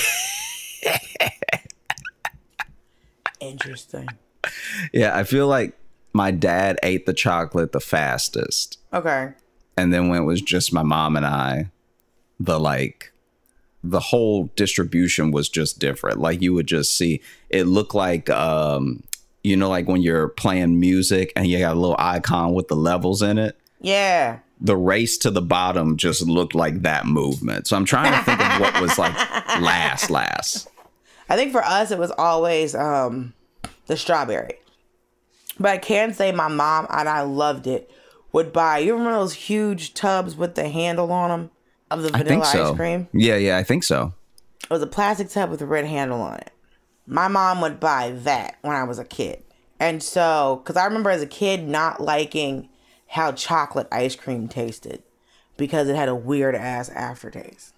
Interesting. 3.41 4.09
yeah, 4.93 5.17
I 5.17 5.25
feel 5.25 5.49
like 5.49 5.77
my 6.13 6.31
dad 6.31 6.79
ate 6.83 7.07
the 7.07 7.13
chocolate 7.15 7.73
the 7.73 7.81
fastest, 7.81 8.79
Okay. 8.93 9.31
and 9.77 9.93
then 9.93 10.09
when 10.09 10.23
it 10.23 10.25
was 10.25 10.41
just 10.41 10.73
my 10.73 10.83
mom 10.85 11.17
and 11.17 11.27
I, 11.27 11.71
the 12.39 12.61
like, 12.61 13.13
the 13.83 13.99
whole 14.01 14.45
distribution 14.55 15.33
was 15.33 15.49
just 15.49 15.81
different. 15.81 16.21
Like 16.21 16.41
you 16.41 16.55
would 16.55 16.69
just 16.69 16.97
see 16.97 17.21
it 17.51 17.65
looked 17.65 17.95
like, 17.97 18.31
um, 18.31 19.03
you 19.43 19.57
know, 19.57 19.69
like 19.69 19.89
when 19.89 20.03
you're 20.03 20.29
playing 20.29 20.79
music 20.79 21.33
and 21.35 21.49
you 21.49 21.59
got 21.59 21.75
a 21.77 21.81
little 21.81 21.97
icon 21.99 22.55
with 22.55 22.69
the 22.69 22.77
levels 22.77 23.23
in 23.23 23.39
it. 23.39 23.59
Yeah. 23.83 24.39
the 24.61 24.77
race 24.77 25.19
to 25.19 25.31
the 25.31 25.43
bottom 25.43 25.97
just 25.97 26.23
looked 26.23 26.55
like 26.55 26.83
that 26.83 27.05
movement. 27.05 27.67
So 27.67 27.77
I'm 27.77 27.85
trying 27.85 28.13
to 28.17 28.25
think 28.25 28.41
of 28.41 28.61
what 28.61 28.81
was 28.81 28.97
like 28.99 29.15
last, 29.61 30.09
last. 30.11 30.69
I 31.29 31.37
think 31.37 31.53
for 31.53 31.65
us 31.65 31.91
it 31.91 31.99
was 31.99 32.11
always 32.13 32.75
um 32.75 33.35
the 33.89 33.97
strawberry. 33.97 34.55
But 35.59 35.71
I 35.73 35.79
can 35.79 36.15
say 36.15 36.33
my 36.33 36.49
mom 36.49 36.87
and 36.91 37.09
I 37.09 37.23
loved 37.23 37.67
it. 37.67 37.91
Would 38.33 38.53
buy 38.53 38.79
you 38.79 38.93
remember 38.95 39.19
those 39.19 39.35
huge 39.35 39.93
tubs 39.95 40.37
with 40.37 40.55
the 40.55 40.69
handle 40.69 41.11
on 41.13 41.29
them 41.31 41.51
of 41.91 42.03
the 42.03 42.09
I 42.15 42.19
vanilla 42.23 42.29
think 42.29 42.45
so. 42.47 42.71
ice 42.71 42.77
cream? 42.77 43.09
Yeah, 43.13 43.37
yeah, 43.37 43.59
I 43.59 43.63
think 43.65 43.85
so. 43.85 44.15
It 44.63 44.71
was 44.71 44.81
a 44.83 44.87
plastic 44.87 45.29
tub 45.29 45.51
with 45.51 45.61
a 45.61 45.67
red 45.67 45.85
handle 45.87 46.23
on 46.23 46.37
it. 46.37 46.51
My 47.07 47.27
mom 47.29 47.61
would 47.61 47.81
buy 47.81 48.13
that 48.23 48.57
when 48.63 48.75
I 48.77 48.85
was 48.85 48.99
a 48.99 49.05
kid. 49.05 49.43
And 49.81 50.01
so, 50.03 50.61
because 50.63 50.77
I 50.77 50.85
remember 50.87 51.11
as 51.11 51.21
a 51.21 51.27
kid 51.27 51.67
not 51.69 52.01
liking 52.01 52.69
how 53.13 53.33
chocolate 53.33 53.89
ice 53.93 54.17
cream 54.17 54.49
tasted. 54.49 55.03
because 55.57 55.87
it 55.89 55.97
had 55.97 56.09
a 56.09 56.15
weird 56.15 56.55
ass 56.55 56.89
aftertaste. 56.89 57.75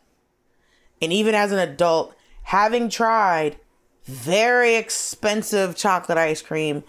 And 1.02 1.12
even 1.12 1.34
as 1.34 1.52
an 1.52 1.58
adult, 1.58 2.14
having 2.44 2.88
tried 2.88 3.56
very 4.04 4.76
expensive 4.76 5.76
chocolate 5.76 6.18
ice 6.18 6.40
cream 6.40 6.84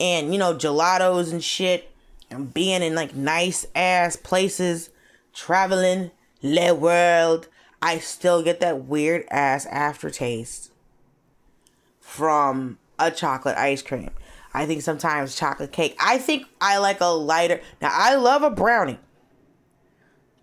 and, 0.00 0.32
you 0.32 0.38
know, 0.38 0.54
gelatos 0.54 1.30
and 1.30 1.44
shit, 1.44 1.90
and 2.30 2.52
being 2.54 2.82
in 2.82 2.94
like 2.94 3.14
nice 3.14 3.66
ass 3.74 4.16
places, 4.16 4.90
traveling 5.34 6.10
the 6.40 6.72
world, 6.74 7.48
I 7.82 7.98
still 7.98 8.42
get 8.42 8.60
that 8.60 8.84
weird 8.86 9.26
ass 9.30 9.66
aftertaste 9.66 10.70
from 12.00 12.78
a 12.98 13.10
chocolate 13.10 13.58
ice 13.58 13.82
cream. 13.82 14.10
I 14.52 14.66
think 14.66 14.82
sometimes 14.82 15.36
chocolate 15.36 15.72
cake. 15.72 15.96
I 16.00 16.18
think 16.18 16.46
I 16.60 16.78
like 16.78 17.00
a 17.00 17.06
lighter. 17.06 17.60
Now 17.80 17.90
I 17.92 18.16
love 18.16 18.42
a 18.42 18.50
brownie. 18.50 18.98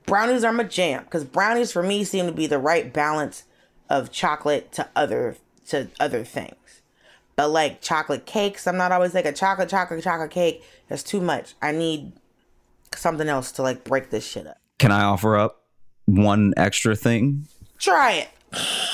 Brownies 0.05 0.43
are 0.43 0.53
my 0.53 0.63
jam 0.63 1.03
because 1.03 1.25
brownies 1.25 1.71
for 1.71 1.83
me 1.83 2.03
seem 2.03 2.27
to 2.27 2.31
be 2.31 2.47
the 2.47 2.59
right 2.59 2.93
balance 2.93 3.43
of 3.89 4.11
chocolate 4.11 4.71
to 4.73 4.87
other 4.95 5.35
to 5.67 5.89
other 5.99 6.23
things. 6.23 6.81
But 7.35 7.49
like 7.49 7.81
chocolate 7.81 8.25
cakes, 8.25 8.65
I'm 8.65 8.77
not 8.77 8.91
always 8.91 9.13
like 9.13 9.25
a 9.25 9.33
chocolate, 9.33 9.69
chocolate, 9.69 10.03
chocolate 10.03 10.31
cake. 10.31 10.63
That's 10.87 11.03
too 11.03 11.21
much. 11.21 11.55
I 11.61 11.71
need 11.71 12.13
something 12.95 13.27
else 13.27 13.51
to 13.53 13.61
like 13.61 13.83
break 13.83 14.09
this 14.09 14.25
shit 14.25 14.47
up. 14.47 14.57
Can 14.79 14.91
I 14.91 15.03
offer 15.03 15.35
up 15.37 15.63
one 16.05 16.53
extra 16.55 16.95
thing? 16.95 17.47
Try 17.77 18.13
it. 18.13 18.29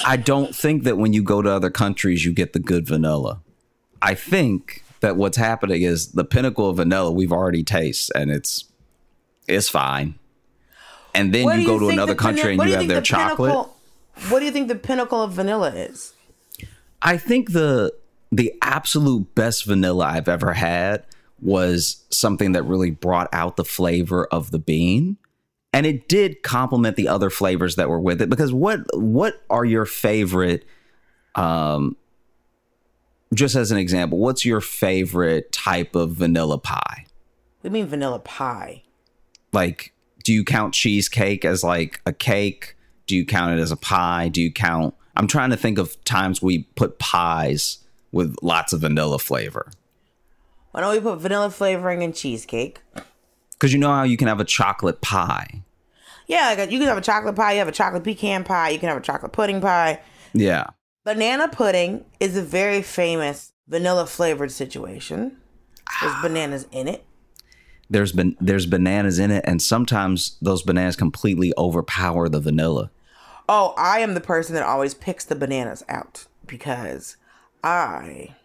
I 0.05 0.17
don't 0.17 0.55
think 0.55 0.83
that 0.83 0.97
when 0.97 1.13
you 1.13 1.23
go 1.23 1.41
to 1.41 1.49
other 1.49 1.69
countries, 1.69 2.25
you 2.25 2.33
get 2.33 2.53
the 2.53 2.59
good 2.59 2.87
vanilla. 2.87 3.41
I 4.01 4.15
think 4.15 4.82
that 5.03 5.15
what's 5.15 5.37
happening 5.37 5.83
is 5.83 6.13
the 6.13 6.25
pinnacle 6.25 6.69
of 6.69 6.77
vanilla 6.77 7.11
we've 7.11 7.31
already 7.31 7.63
tasted, 7.63 8.17
and 8.17 8.31
it's 8.31 8.65
it's 9.47 9.69
fine. 9.69 10.17
And 11.13 11.33
then 11.33 11.45
you 11.59 11.65
do 11.65 11.65
go 11.65 11.79
to 11.79 11.89
another 11.89 12.15
country 12.15 12.51
and 12.51 12.57
what 12.57 12.65
do 12.65 12.71
you 12.71 12.77
have 12.77 12.87
their 12.87 13.01
the 13.01 13.05
chocolate. 13.05 13.51
pinnacle- 13.51 13.77
what 14.29 14.39
do 14.39 14.45
you 14.45 14.51
think 14.51 14.67
the 14.67 14.75
pinnacle 14.75 15.21
of 15.21 15.33
vanilla 15.33 15.69
is? 15.69 16.13
I 17.01 17.17
think 17.17 17.51
the 17.51 17.93
the 18.31 18.53
absolute 18.61 19.35
best 19.35 19.65
vanilla 19.65 20.05
I've 20.05 20.27
ever 20.27 20.53
had 20.53 21.05
was 21.41 22.03
something 22.09 22.53
that 22.53 22.63
really 22.63 22.89
brought 22.89 23.27
out 23.33 23.57
the 23.57 23.65
flavor 23.65 24.25
of 24.25 24.51
the 24.51 24.59
bean. 24.59 25.17
And 25.71 25.85
it 25.85 26.07
did 26.07 26.43
complement 26.43 26.95
the 26.95 27.07
other 27.07 27.29
flavors 27.29 27.75
that 27.75 27.89
were 27.89 27.99
with 27.99 28.21
it. 28.21 28.29
Because 28.29 28.53
what 28.53 28.81
what 28.93 29.41
are 29.49 29.65
your 29.65 29.85
favorite 29.85 30.65
um 31.35 31.95
just 33.33 33.55
as 33.55 33.71
an 33.71 33.77
example, 33.77 34.17
what's 34.17 34.45
your 34.45 34.61
favorite 34.61 35.51
type 35.51 35.95
of 35.95 36.11
vanilla 36.11 36.57
pie? 36.57 37.05
We 37.61 37.69
mean 37.69 37.87
vanilla 37.87 38.19
pie. 38.19 38.83
Like, 39.51 39.93
do 40.23 40.33
you 40.33 40.43
count 40.43 40.73
cheesecake 40.73 41.45
as 41.45 41.63
like 41.63 42.01
a 42.05 42.13
cake? 42.13 42.75
Do 43.07 43.15
you 43.15 43.25
count 43.25 43.57
it 43.57 43.61
as 43.61 43.71
a 43.71 43.77
pie? 43.77 44.29
Do 44.29 44.41
you 44.41 44.51
count 44.51 44.95
I'm 45.15 45.27
trying 45.27 45.51
to 45.51 45.57
think 45.57 45.77
of 45.77 46.03
times 46.05 46.41
we 46.41 46.63
put 46.75 46.99
pies 46.99 47.79
with 48.11 48.35
lots 48.41 48.73
of 48.73 48.81
vanilla 48.81 49.19
flavor. 49.19 49.71
Why 50.71 50.81
don't 50.81 50.93
we 50.93 50.99
put 50.99 51.19
vanilla 51.19 51.49
flavoring 51.49 52.01
in 52.01 52.13
cheesecake? 52.13 52.81
Because 53.51 53.73
you 53.73 53.79
know 53.79 53.93
how 53.93 54.03
you 54.03 54.17
can 54.17 54.27
have 54.27 54.39
a 54.39 54.45
chocolate 54.45 55.01
pie. 55.01 55.63
Yeah, 56.27 56.55
like 56.57 56.71
you 56.71 56.79
can 56.79 56.87
have 56.87 56.97
a 56.97 57.01
chocolate 57.01 57.35
pie, 57.35 57.53
you 57.53 57.59
have 57.59 57.67
a 57.67 57.73
chocolate 57.73 58.03
pecan 58.03 58.43
pie, 58.43 58.69
you 58.69 58.79
can 58.79 58.89
have 58.89 58.97
a 58.97 59.01
chocolate 59.01 59.33
pudding 59.33 59.61
pie. 59.61 59.99
Yeah. 60.33 60.67
Banana 61.03 61.49
pudding 61.49 62.05
is 62.19 62.37
a 62.37 62.41
very 62.41 62.81
famous 62.81 63.51
vanilla 63.67 64.07
flavored 64.07 64.51
situation. 64.51 65.37
There's 66.01 66.13
ah. 66.15 66.21
bananas 66.21 66.65
in 66.71 66.87
it. 66.87 67.05
There's 67.89 68.13
been 68.13 68.37
there's 68.39 68.65
bananas 68.65 69.19
in 69.19 69.29
it, 69.29 69.43
and 69.45 69.61
sometimes 69.61 70.37
those 70.41 70.63
bananas 70.63 70.95
completely 70.95 71.53
overpower 71.57 72.29
the 72.29 72.39
vanilla. 72.39 72.89
Oh, 73.49 73.73
I 73.77 73.99
am 73.99 74.13
the 74.13 74.21
person 74.21 74.55
that 74.55 74.63
always 74.63 74.93
picks 74.93 75.25
the 75.25 75.35
bananas 75.35 75.83
out 75.89 76.25
because 76.47 77.17
I 77.63 78.35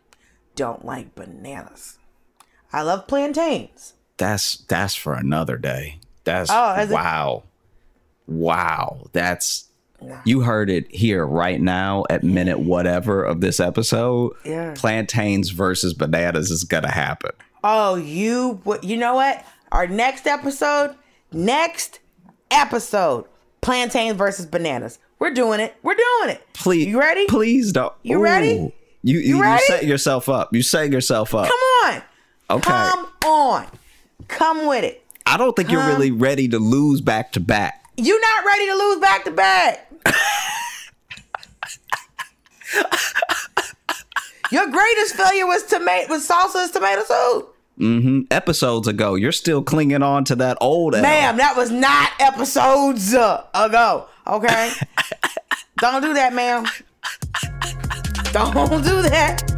don't 0.57 0.85
like 0.85 1.14
bananas. 1.14 1.99
I 2.73 2.83
love 2.83 3.07
plantains. 3.07 3.94
That's 4.16 4.57
that's 4.57 4.97
for 4.97 5.14
another 5.14 5.57
day. 5.57 6.01
That's 6.25 6.51
Oh, 6.53 6.75
is 6.75 6.90
it? 6.90 6.94
wow. 6.94 7.44
Wow. 8.27 9.07
You 10.25 10.43
heard 10.43 10.71
it 10.71 10.95
here 10.95 11.27
right 11.27 11.61
now 11.61 12.05
at 12.09 12.23
minute 12.23 12.61
whatever 12.61 13.25
of 13.25 13.41
this 13.41 13.61
episode. 13.61 14.33
Yeah. 14.45 14.75
Plantains 14.77 15.51
versus 15.51 15.95
bananas 15.95 16.51
is 16.51 16.65
gonna 16.65 16.91
happen. 16.91 17.33
Oh, 17.65 17.97
you 17.97 18.63
you 18.83 18.97
know 18.97 19.15
what? 19.15 19.45
Our 19.73 19.87
next 19.87 20.27
episode, 20.27 20.95
next 21.33 22.01
episode, 22.51 23.27
plantains 23.61 24.17
versus 24.17 24.47
bananas. 24.47 24.99
We're 25.19 25.35
doing 25.35 25.61
it. 25.61 25.75
We're 25.83 25.97
doing 25.97 26.37
it. 26.37 26.47
Please 26.53 26.87
You 26.87 27.01
ready? 27.01 27.27
Please 27.27 27.73
don't. 27.73 27.93
You 28.03 28.23
ready? 28.23 28.55
You 28.55 28.73
you, 29.03 29.19
you, 29.21 29.43
ready? 29.43 29.63
set 29.65 29.85
yourself 29.85 30.29
up. 30.29 30.55
You 30.55 30.63
set 30.63 30.91
yourself 30.91 31.35
up. 31.35 31.49
Come 31.49 31.61
on. 31.85 32.03
Okay. 32.51 32.71
Come 32.71 33.09
on. 33.27 33.67
Come 34.27 34.67
with 34.67 34.85
it. 34.85 35.05
I 35.27 35.37
don't 35.37 35.55
think 35.55 35.71
you're 35.71 35.87
really 35.87 36.11
ready 36.11 36.49
to 36.49 36.59
lose 36.59 37.01
back 37.01 37.33
to 37.33 37.41
back. 37.41 37.85
You're 37.97 38.21
not 38.21 38.45
ready 38.45 38.67
to 38.67 38.75
lose 38.75 39.01
back 39.01 39.25
to 39.25 39.31
back. 39.31 39.88
Your 44.51 44.71
greatest 44.71 45.14
failure 45.14 45.47
was 45.47 45.62
tomato 45.64 46.09
was 46.09 46.27
salsa 46.27 46.64
and 46.64 46.73
tomato 46.73 47.05
soup. 47.05 47.55
Mm-hmm. 47.79 48.21
Episodes 48.31 48.88
ago, 48.88 49.14
you're 49.14 49.31
still 49.31 49.62
clinging 49.62 50.03
on 50.03 50.25
to 50.25 50.35
that 50.37 50.57
old 50.61 50.94
L. 50.94 51.03
Ma'am, 51.03 51.37
that 51.37 51.57
was 51.57 51.71
not 51.71 52.11
episodes 52.18 53.12
ago. 53.12 54.07
Okay? 54.27 54.73
Don't 55.79 56.03
do 56.03 56.14
that, 56.14 56.33
ma'am. 56.35 56.64
Don't 58.33 58.83
do 58.83 59.03
that. 59.03 59.58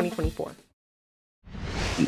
2024. 0.09 0.51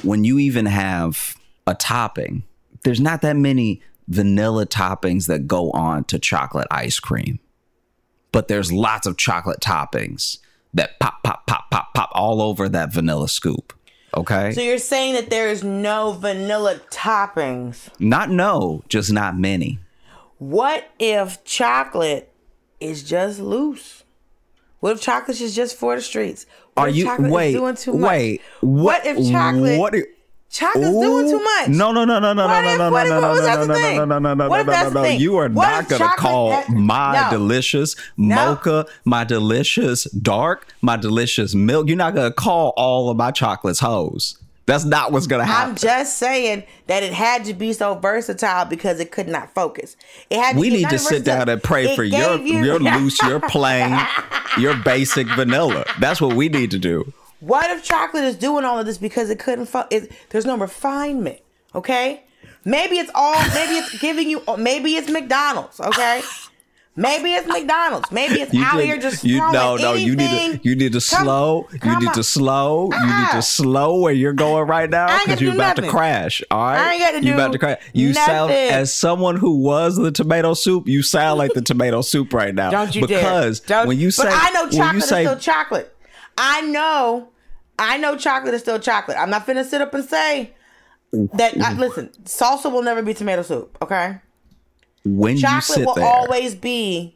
when 0.03 0.23
you 0.23 0.39
even 0.39 0.65
have 0.65 1.35
a 1.67 1.75
topping, 1.75 2.43
there's 2.83 2.99
not 2.99 3.21
that 3.21 3.35
many 3.35 3.81
vanilla 4.07 4.65
toppings 4.65 5.27
that 5.27 5.47
go 5.47 5.71
on 5.71 6.03
to 6.05 6.19
chocolate 6.19 6.67
ice 6.71 6.99
cream. 6.99 7.39
But 8.31 8.47
there's 8.47 8.71
lots 8.71 9.05
of 9.05 9.17
chocolate 9.17 9.59
toppings 9.59 10.39
that 10.73 10.99
pop, 10.99 11.23
pop, 11.23 11.45
pop, 11.45 11.69
pop, 11.69 11.93
pop 11.93 12.09
all 12.13 12.41
over 12.41 12.67
that 12.69 12.91
vanilla 12.91 13.29
scoop. 13.29 13.73
Okay? 14.15 14.51
So 14.51 14.61
you're 14.61 14.77
saying 14.77 15.13
that 15.13 15.29
there 15.29 15.49
is 15.49 15.63
no 15.63 16.13
vanilla 16.13 16.79
toppings. 16.89 17.89
not 17.99 18.29
no, 18.29 18.83
just 18.89 19.11
not 19.11 19.37
many. 19.37 19.79
What 20.37 20.89
if 20.99 21.43
chocolate 21.43 22.31
is 22.79 23.03
just 23.03 23.39
loose? 23.39 24.03
What 24.79 24.93
if 24.93 25.01
chocolate 25.01 25.39
is 25.39 25.55
just 25.55 25.77
for 25.77 25.95
the 25.95 26.01
streets? 26.01 26.45
What 26.75 26.83
Are 26.83 26.89
if 26.89 26.95
you 26.95 27.15
wait? 27.19 27.49
is 27.49 27.55
doing 27.55 27.75
too 27.75 27.93
much? 27.93 28.09
wait. 28.09 28.41
What 28.61 29.05
if 29.05 29.31
chocolate 29.31 29.79
What? 29.79 29.95
i- 29.95 30.01
chocolate's 30.49 30.89
doing 30.91 31.29
too 31.29 31.43
much? 31.43 31.67
No, 31.69 31.91
no, 31.91 32.03
no, 32.03 32.19
no, 32.19 32.33
no, 32.33 32.45
What 32.47 32.61
no, 32.61 32.69
if- 32.71 32.77
no, 32.79 32.85
no, 32.89 32.91
what 32.91 33.07
no, 33.07 33.15
if- 33.15 33.21
no, 33.21 33.29
what 33.29 33.37
if 33.37 33.43
no, 33.45 33.53
no, 33.53 33.65
no, 33.65 33.73
no, 33.75 34.05
no, 34.05 34.19
no, 34.19 34.33
no, 34.33 34.49
What 34.49 34.59
if 34.61 34.65
no, 34.67 34.73
no, 34.73 34.89
no. 34.89 35.03
thing? 35.03 35.19
You 35.19 35.37
are 35.37 35.49
What 35.49 35.69
not 35.69 35.83
if 35.83 35.89
gonna 35.99 36.11
call 36.17 36.51
has- 36.51 36.65
my 36.69 37.21
No. 37.25 37.37
delicious 37.37 37.95
No. 38.17 38.35
mocha, 38.35 38.85
my 39.05 39.23
delicious 39.23 40.05
dark, 40.05 40.67
my 40.81 40.97
delicious 40.97 41.53
milk. 41.53 41.87
You're 41.87 41.97
not 41.97 42.15
gonna 42.15 42.31
call 42.31 42.73
all 42.75 43.09
of 43.11 43.17
my 43.17 43.29
chocolates 43.29 43.79
hoes. 43.79 44.37
That's 44.65 44.85
not 44.85 45.11
what's 45.11 45.27
gonna 45.27 45.43
happen. 45.45 45.71
I'm 45.71 45.75
just 45.75 46.17
saying 46.17 46.63
that 46.87 47.03
it 47.03 47.11
had 47.11 47.43
to 47.45 47.53
be 47.53 47.73
so 47.73 47.95
versatile 47.95 48.63
because 48.65 48.99
it 49.01 49.11
could 49.11 49.27
not 49.27 49.53
focus. 49.53 49.97
It 50.29 50.37
had. 50.39 50.53
To 50.53 50.59
we 50.59 50.69
need 50.69 50.89
to 50.89 50.97
sit 50.99 51.25
down 51.25 51.49
and 51.49 51.61
pray 51.61 51.85
it 51.87 51.95
for 51.97 52.03
your 52.03 52.37
you- 52.37 52.63
your 52.63 52.79
loose, 52.79 53.21
your 53.23 53.39
plain, 53.49 53.99
your 54.57 54.75
basic 54.77 55.27
vanilla. 55.27 55.83
That's 55.99 56.21
what 56.21 56.35
we 56.35 56.47
need 56.47 56.71
to 56.71 56.79
do. 56.79 57.11
What 57.41 57.69
if 57.71 57.83
chocolate 57.83 58.23
is 58.23 58.37
doing 58.37 58.63
all 58.63 58.79
of 58.79 58.85
this 58.85 58.97
because 58.97 59.29
it 59.29 59.37
couldn't? 59.37 59.65
Fo- 59.65 59.87
it, 59.91 60.11
there's 60.29 60.45
no 60.45 60.57
refinement. 60.57 61.39
Okay, 61.75 62.23
maybe 62.63 62.99
it's 62.99 63.11
all. 63.13 63.33
Maybe 63.53 63.73
it's 63.79 63.99
giving 63.99 64.29
you. 64.29 64.41
Maybe 64.57 64.95
it's 64.95 65.09
McDonald's. 65.09 65.79
Okay. 65.81 66.21
Maybe 66.95 67.33
it's 67.33 67.47
McDonald's. 67.47 68.11
Maybe 68.11 68.35
it's 68.35 68.55
out 68.55 68.77
did- 68.77 68.85
here 68.85 68.97
just 68.99 69.23
you, 69.23 69.37
throwing 69.37 69.53
no 69.53 69.75
no 69.77 69.93
you 69.93 70.15
need 70.15 70.61
to 70.61 70.69
you 70.69 70.75
need 70.75 70.93
to 70.93 70.99
Come- 71.01 71.23
slow 71.25 71.67
you 71.71 71.99
need 71.99 72.09
on. 72.09 72.13
to 72.13 72.23
slow 72.23 72.89
you 72.91 72.99
need 72.99 73.11
Uh-uh. 73.11 73.35
to 73.35 73.41
slow 73.41 73.99
where 73.99 74.13
you're 74.13 74.33
going 74.33 74.67
right 74.67 74.89
now 74.89 75.07
because 75.25 75.41
you're 75.41 75.55
about 75.55 75.75
to 75.77 75.87
crash 75.89 76.43
all 76.51 76.59
right 76.59 76.77
I 76.77 76.93
ain't 76.93 77.01
gotta 77.01 77.17
you 77.17 77.31
do 77.31 77.33
about 77.33 77.51
to 77.53 77.57
crash 77.57 77.81
you 77.93 78.13
sound 78.13 78.51
as 78.51 78.93
someone 78.93 79.37
who 79.37 79.57
was 79.57 79.95
the 79.95 80.11
tomato 80.11 80.53
soup 80.53 80.87
you 80.87 81.01
sound 81.01 81.39
like 81.39 81.53
the 81.53 81.61
tomato 81.71 82.01
soup 82.03 82.31
right 82.31 82.53
now 82.53 82.69
Don't 82.69 82.93
you 82.93 83.07
because 83.07 83.59
dare. 83.61 83.79
Don't, 83.79 83.87
when 83.87 83.97
you 83.97 84.11
say 84.11 84.25
but 84.25 84.33
I 84.33 84.49
know 84.51 84.63
you 84.65 84.77
chocolate 84.77 85.03
say 85.03 85.23
is 85.23 85.27
still 85.29 85.39
chocolate. 85.39 85.95
I 86.37 86.61
know, 86.61 87.29
I 87.77 87.97
know 87.97 88.17
chocolate 88.17 88.53
is 88.53 88.61
still 88.61 88.79
chocolate. 88.79 89.17
I'm 89.17 89.29
not 89.29 89.45
finna 89.45 89.65
sit 89.65 89.81
up 89.81 89.93
and 89.93 90.03
say 90.03 90.53
that. 91.11 91.53
I, 91.53 91.57
mm-hmm. 91.57 91.79
listen, 91.79 92.09
salsa 92.23 92.71
will 92.71 92.81
never 92.81 93.01
be 93.01 93.13
tomato 93.13 93.41
soup. 93.43 93.77
Okay, 93.81 94.17
when 95.05 95.35
you 95.35 95.41
chocolate 95.41 95.63
sit 95.63 95.85
will 95.85 95.95
there 95.95 96.05
always 96.05 96.55
be 96.55 97.15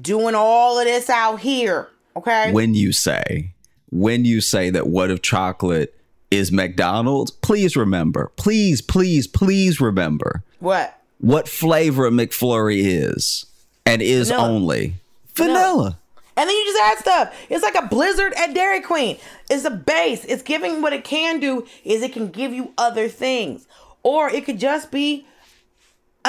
doing 0.00 0.34
all 0.34 0.78
of 0.78 0.84
this 0.84 1.10
out 1.10 1.40
here. 1.40 1.88
Okay, 2.16 2.52
when 2.52 2.74
you 2.74 2.92
say 2.92 3.52
when 3.90 4.24
you 4.24 4.40
say 4.40 4.70
that 4.70 4.86
what 4.88 5.10
if 5.10 5.22
chocolate 5.22 5.94
is 6.30 6.50
McDonald's 6.50 7.30
please 7.30 7.76
remember 7.76 8.32
please 8.36 8.80
please 8.82 9.26
please 9.26 9.80
remember 9.80 10.42
what? 10.58 10.98
what 11.18 11.48
flavor 11.48 12.06
a 12.06 12.10
McFlurry 12.10 12.80
is 12.82 13.46
and 13.84 14.02
is 14.02 14.28
Vanilla. 14.28 14.48
only 14.48 14.94
Vanilla. 15.34 15.58
vanilla. 15.58 15.98
And 16.38 16.50
then 16.50 16.54
you 16.54 16.64
just 16.66 16.82
add 16.82 16.98
stuff. 16.98 17.46
It's 17.48 17.62
like 17.62 17.76
a 17.76 17.86
blizzard 17.86 18.34
at 18.34 18.52
Dairy 18.52 18.82
Queen. 18.82 19.16
It's 19.48 19.64
a 19.64 19.70
base. 19.70 20.22
It's 20.26 20.42
giving 20.42 20.82
what 20.82 20.92
it 20.92 21.02
can 21.02 21.40
do 21.40 21.66
is 21.82 22.02
it 22.02 22.12
can 22.12 22.28
give 22.28 22.52
you 22.52 22.72
other 22.76 23.08
things. 23.08 23.66
Or 24.02 24.28
it 24.28 24.44
could 24.44 24.60
just 24.60 24.90
be 24.90 25.26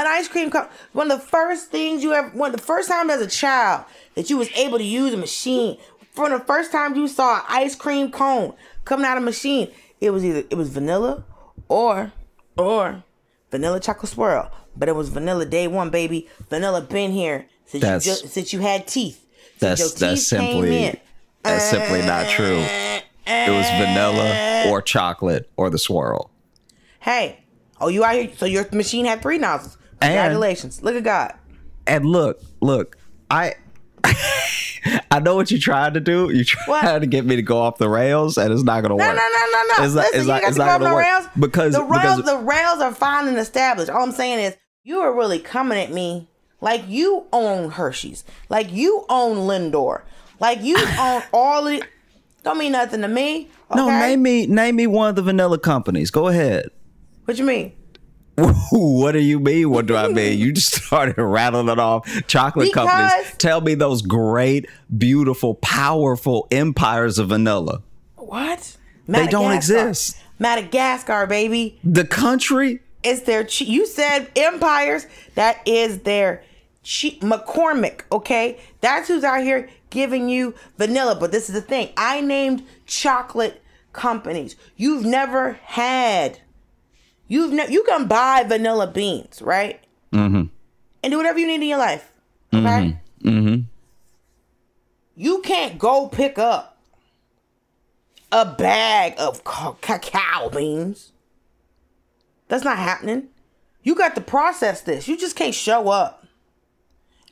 an 0.02 0.08
ice 0.08 0.28
cream 0.28 0.50
cup. 0.52 0.72
One 0.94 1.10
of 1.12 1.20
the 1.20 1.26
first 1.26 1.70
things 1.72 2.04
you 2.04 2.14
ever 2.14 2.30
one 2.30 2.52
of 2.54 2.56
the 2.58 2.66
first 2.66 2.88
time 2.90 3.10
as 3.10 3.22
a 3.22 3.28
child 3.28 3.86
that 4.16 4.30
you 4.30 4.38
was 4.38 4.50
able 4.56 4.78
to 4.78 4.84
use 4.84 5.14
a 5.14 5.18
machine. 5.18 5.78
From 6.12 6.32
the 6.32 6.40
first 6.40 6.72
time 6.72 6.96
you 6.96 7.08
saw 7.08 7.38
an 7.38 7.44
ice 7.50 7.76
cream 7.76 8.12
cone 8.12 8.54
coming 8.86 9.06
out 9.06 9.18
of 9.18 9.24
a 9.24 9.26
machine, 9.26 9.70
it 10.02 10.12
was 10.12 10.24
either 10.26 10.44
it 10.50 10.56
was 10.56 10.70
vanilla 10.70 11.24
or 11.68 12.12
or 12.58 13.04
vanilla 13.52 13.80
chocolate 13.80 14.12
swirl. 14.12 14.52
But 14.76 14.90
it 14.90 14.96
was 14.96 15.10
vanilla 15.10 15.46
day 15.46 15.68
one, 15.68 15.90
baby. 15.90 16.28
Vanilla 16.50 16.82
been 16.82 17.12
here 17.12 17.48
since 17.66 17.82
That's- 17.82 18.06
you 18.06 18.12
just, 18.14 18.30
since 18.34 18.54
you 18.54 18.60
had 18.60 18.88
teeth. 18.88 19.24
That's 19.60 19.82
Since 19.82 19.94
that's 19.94 20.30
teeth 20.30 20.40
came 20.40 20.52
simply 20.52 20.84
in. 20.86 20.98
that's 21.44 21.64
simply 21.66 22.02
not 22.04 22.30
true. 22.30 22.64
It 23.30 23.50
was 23.52 23.66
vanilla 23.70 24.70
or 24.70 24.82
chocolate 24.82 25.50
or 25.58 25.70
the 25.70 25.80
swirl. 25.80 26.30
Hey, 27.00 27.40
oh, 27.82 27.88
you 27.90 28.04
out 28.04 28.16
here? 28.16 28.30
So 28.38 28.46
your 28.46 28.68
machine 28.72 29.06
had 29.06 29.22
three 29.22 29.38
nozzles. 29.38 29.77
And- 30.02 30.14
Congratulations. 30.14 30.82
Look 30.84 30.96
at 30.96 31.04
God. 31.04 31.34
And 31.86 32.06
look, 32.06 32.42
look, 32.62 32.98
I 33.32 33.56
I 35.12 35.20
know 35.20 35.36
what 35.36 35.52
you 35.52 35.60
tried 35.60 35.94
to 35.96 36.00
do. 36.00 36.30
You 36.32 36.44
tried 36.44 36.68
What? 36.68 37.00
to 37.00 37.08
get 37.08 37.26
me 37.26 37.36
to 37.38 37.42
go 37.42 37.58
off 37.60 37.78
the 37.78 37.90
rails, 37.90 38.38
and 38.38 38.52
it's 38.54 38.64
not 38.64 38.82
going 38.82 38.90
to 38.90 38.96
work. 38.96 39.08
no, 39.08 39.14
no, 39.14 39.22
no, 39.52 39.64
no. 39.78 39.84
It's 39.86 39.94
Listen, 39.94 40.12
it's 40.14 40.22
you 40.24 40.28
got 40.28 40.40
to 40.50 40.54
go 40.56 40.64
off 40.64 40.80
the 40.82 40.96
rails 40.96 41.28
because 41.40 41.74
the 41.74 41.84
rails, 41.84 42.18
because 42.18 42.26
the 42.26 42.38
rails 42.38 42.80
are 42.80 42.94
fine 42.94 43.28
and 43.28 43.38
established. 43.38 43.90
All 43.90 44.04
I'm 44.04 44.12
saying 44.12 44.40
is 44.40 44.58
you 44.84 45.00
are 45.00 45.14
really 45.14 45.40
coming 45.40 45.78
at 45.80 45.92
me 45.92 46.30
like 46.62 46.84
you 46.88 47.26
own 47.34 47.72
Hershey's, 47.72 48.24
like 48.50 48.72
you 48.72 49.06
own 49.10 49.48
Lindor, 49.48 50.04
like 50.40 50.62
you 50.62 50.78
own 51.00 51.24
all 51.34 51.68
of 51.68 51.74
it. 51.74 51.84
Don't 52.44 52.58
mean 52.58 52.72
nothing 52.74 53.02
to 53.02 53.08
me. 53.08 53.50
no, 53.76 53.88
name 53.90 54.22
me 54.22 54.46
name 54.48 54.76
me 54.78 54.88
one 54.88 55.10
of 55.10 55.16
the 55.16 55.22
vanilla 55.22 55.58
companies. 55.58 56.12
Go 56.12 56.28
ahead. 56.28 56.70
What 57.26 57.38
you 57.38 57.46
mean? 57.46 57.74
What 58.38 59.14
do 59.14 59.20
you 59.20 59.40
mean? 59.40 59.70
What 59.72 59.88
do 59.88 59.96
I 59.96 60.08
mean? 60.10 60.38
You 60.38 60.52
just 60.54 60.76
started 60.86 61.18
rattling 61.22 61.70
it 61.70 61.80
off. 61.80 62.08
Chocolate 62.28 62.72
companies. 62.72 63.36
Tell 63.38 63.62
me 63.62 63.74
those 63.74 64.02
great, 64.02 64.70
beautiful, 64.96 65.56
powerful 65.56 66.48
empires 66.52 67.18
of 67.18 67.30
vanilla. 67.30 67.82
What? 68.16 68.78
They 69.08 69.28
don't 69.28 69.54
exist. 69.54 70.18
Madagascar, 70.40 71.26
baby. 71.26 71.80
The 71.84 72.06
country? 72.06 72.82
It's 73.04 73.22
their. 73.22 73.48
You 73.48 73.86
said 73.86 74.30
empires. 74.36 75.08
That 75.36 75.62
is 75.66 76.00
their. 76.00 76.44
Chi- 76.84 77.18
McCormick. 77.20 78.02
Okay, 78.12 78.60
that's 78.82 79.08
who's 79.08 79.24
out 79.24 79.42
here 79.42 79.70
giving 79.90 80.30
you 80.30 80.54
vanilla. 80.78 81.16
But 81.16 81.32
this 81.32 81.50
is 81.50 81.56
the 81.56 81.62
thing. 81.62 81.90
I 81.98 82.22
named 82.22 82.64
chocolate 82.86 83.62
companies. 83.94 84.56
You've 84.76 85.06
never 85.06 85.54
had. 85.64 86.40
You've 87.28 87.54
ne- 87.54 87.70
you 87.70 87.84
can 87.84 88.08
buy 88.08 88.44
vanilla 88.44 88.88
beans, 88.88 89.42
right? 89.42 89.80
Mm-hmm. 90.14 90.44
And 91.04 91.12
do 91.12 91.18
whatever 91.18 91.40
you 91.40 91.48
need 91.48 91.56
in 91.56 91.64
your 91.64 91.78
life. 91.78 92.12
Okay. 92.54 92.98
Mm-hmm. 93.24 93.62
You 95.16 95.42
can't 95.42 95.78
go 95.78 96.08
pick 96.08 96.38
up 96.38 96.78
a 98.32 98.46
bag 98.46 99.16
of 99.18 99.44
cacao 99.82 100.50
beans. 100.50 101.12
That's 102.48 102.64
not 102.64 102.78
happening. 102.78 103.28
You 103.84 103.96
got 103.96 104.16
to 104.16 104.22
process 104.22 104.82
this. 104.82 105.08
You 105.08 105.18
just 105.18 105.36
can't 105.36 105.56
show 105.56 105.90
up 105.90 106.26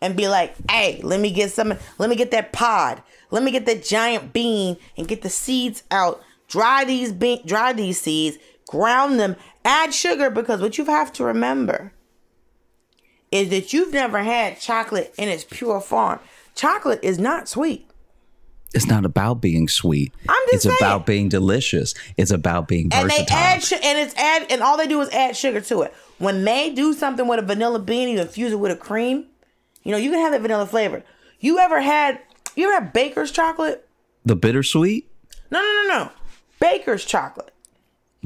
and 0.02 0.16
be 0.16 0.28
like, 0.28 0.56
hey, 0.70 1.00
let 1.04 1.20
me 1.20 1.32
get 1.32 1.52
some, 1.52 1.74
let 1.98 2.10
me 2.10 2.16
get 2.16 2.32
that 2.32 2.54
pod. 2.54 3.02
Let 3.32 3.43
me 3.43 3.52
get 3.52 3.66
that 3.66 3.84
giant 3.84 4.34
bean 4.34 4.78
and 4.98 5.08
get 5.08 5.22
the 5.22 5.30
seeds 5.30 5.84
out. 5.91 6.22
Dry 6.48 6.86
these 6.86 7.12
bean, 7.12 7.46
dry 7.46 7.74
these 7.74 8.00
seeds, 8.00 8.38
ground 8.68 9.20
them, 9.20 9.36
add 9.66 9.93
sugar 9.93 10.30
because 10.30 10.61
what 10.61 10.78
you 10.78 10.86
have 10.86 11.11
to 11.13 11.26
remember 11.26 11.91
is 13.32 13.49
that 13.49 13.74
you've 13.74 13.91
never 13.91 14.24
had 14.24 14.59
chocolate 14.59 15.13
in 15.18 15.28
its 15.28 15.43
pure 15.43 15.82
form. 15.82 16.20
Chocolate 16.53 16.99
is 17.03 17.20
not 17.20 17.49
sweet. 17.49 17.89
It's 18.74 18.88
not 18.88 19.05
about 19.05 19.41
being 19.41 19.68
sweet. 19.68 20.13
I'm 20.28 20.36
just 20.47 20.53
it's 20.53 20.63
saying. 20.66 20.78
about 20.80 21.05
being 21.05 21.30
delicious. 21.30 21.93
It's 22.18 22.32
about 22.32 22.68
being 22.68 22.89
and 22.93 23.09
versatile. 23.09 23.26
they 23.26 23.34
add 23.34 23.63
su- 23.63 23.80
and 23.82 23.97
it's 23.97 24.13
add 24.16 24.47
and 24.49 24.61
all 24.61 24.78
they 24.78 24.88
do 24.88 24.99
is 25.01 25.09
add 25.09 25.36
sugar 25.36 25.61
to 25.61 25.82
it. 25.84 25.93
When 26.18 26.43
they 26.43 26.72
do 26.72 26.93
something 26.93 27.28
with 27.28 27.39
a 27.39 27.41
vanilla 27.41 27.80
bean, 27.80 28.09
you 28.09 28.20
infuse 28.20 28.51
it 28.51 28.59
with 28.59 28.72
a 28.72 28.76
cream. 28.76 29.28
You 29.84 29.91
know, 29.91 29.97
you 29.97 30.11
can 30.11 30.20
have 30.20 30.34
that 30.34 30.41
vanilla 30.41 30.66
flavor. 30.66 31.03
You 31.39 31.57
ever 31.59 31.80
had 31.80 32.20
you 32.55 32.66
ever 32.70 32.84
had 32.84 32.93
Baker's 32.93 33.32
chocolate? 33.32 33.88
the 34.26 34.36
bittersweet? 34.36 35.09
No, 35.51 35.59
no, 35.61 35.84
no, 35.84 35.88
no. 35.88 36.11
Baker's 36.59 37.05
chocolate. 37.05 37.53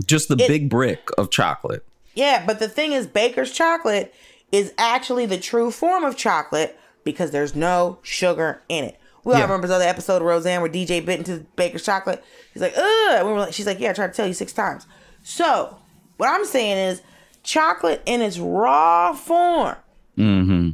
Just 0.06 0.28
the 0.30 0.36
It- 0.36 0.47
big 0.47 0.70
brick 0.70 1.10
of 1.18 1.30
chocolate. 1.30 1.86
Yeah, 2.16 2.43
but 2.45 2.60
the 2.60 2.68
thing 2.70 2.91
is, 2.91 3.08
Baker's 3.08 3.52
chocolate 3.52 4.14
is 4.52 4.74
actually 4.78 5.26
the 5.26 5.38
true 5.38 5.72
form 5.72 6.04
of 6.04 6.18
chocolate 6.18 6.78
because 7.04 7.32
there's 7.32 7.56
no 7.56 8.00
sugar 8.02 8.62
in 8.70 8.84
it. 8.84 8.97
We 9.24 9.34
all 9.34 9.39
Yeah. 9.39 9.45
remember 9.45 9.68
the 9.68 9.76
other 9.76 9.86
episode 9.86 10.18
of 10.18 10.22
Roseanne 10.24 10.62
where 10.62 10.70
DJ 10.70 11.00
bit 11.02 11.20
into 11.20 11.45
Baker's 11.56 11.84
chocolate. 11.86 12.24
He's 12.54 12.62
like, 12.62 12.74
ugh. 12.78 13.26
We 13.26 13.32
were 13.32 13.39
like, 13.39 13.54
she's 13.54 13.68
like, 13.68 13.80
yeah, 13.80 13.91
I 13.91 13.93
tried 13.93 14.08
to 14.08 14.14
tell 14.14 14.28
you 14.28 14.34
six 14.34 14.52
times. 14.54 14.86
So, 15.24 15.78
what 16.18 16.30
I'm 16.30 16.45
saying 16.45 16.78
is, 16.78 17.02
chocolate 17.43 18.02
in 18.06 18.22
its 18.22 18.38
raw 18.39 19.14
form 19.14 19.76
Mm-hmm. 20.18 20.70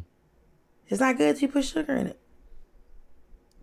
is 0.89 0.99
not 0.99 1.17
good 1.17 1.35
if 1.35 1.41
you 1.41 1.47
put 1.47 1.65
sugar 1.65 1.93
in 1.95 2.07
it. 2.07 2.19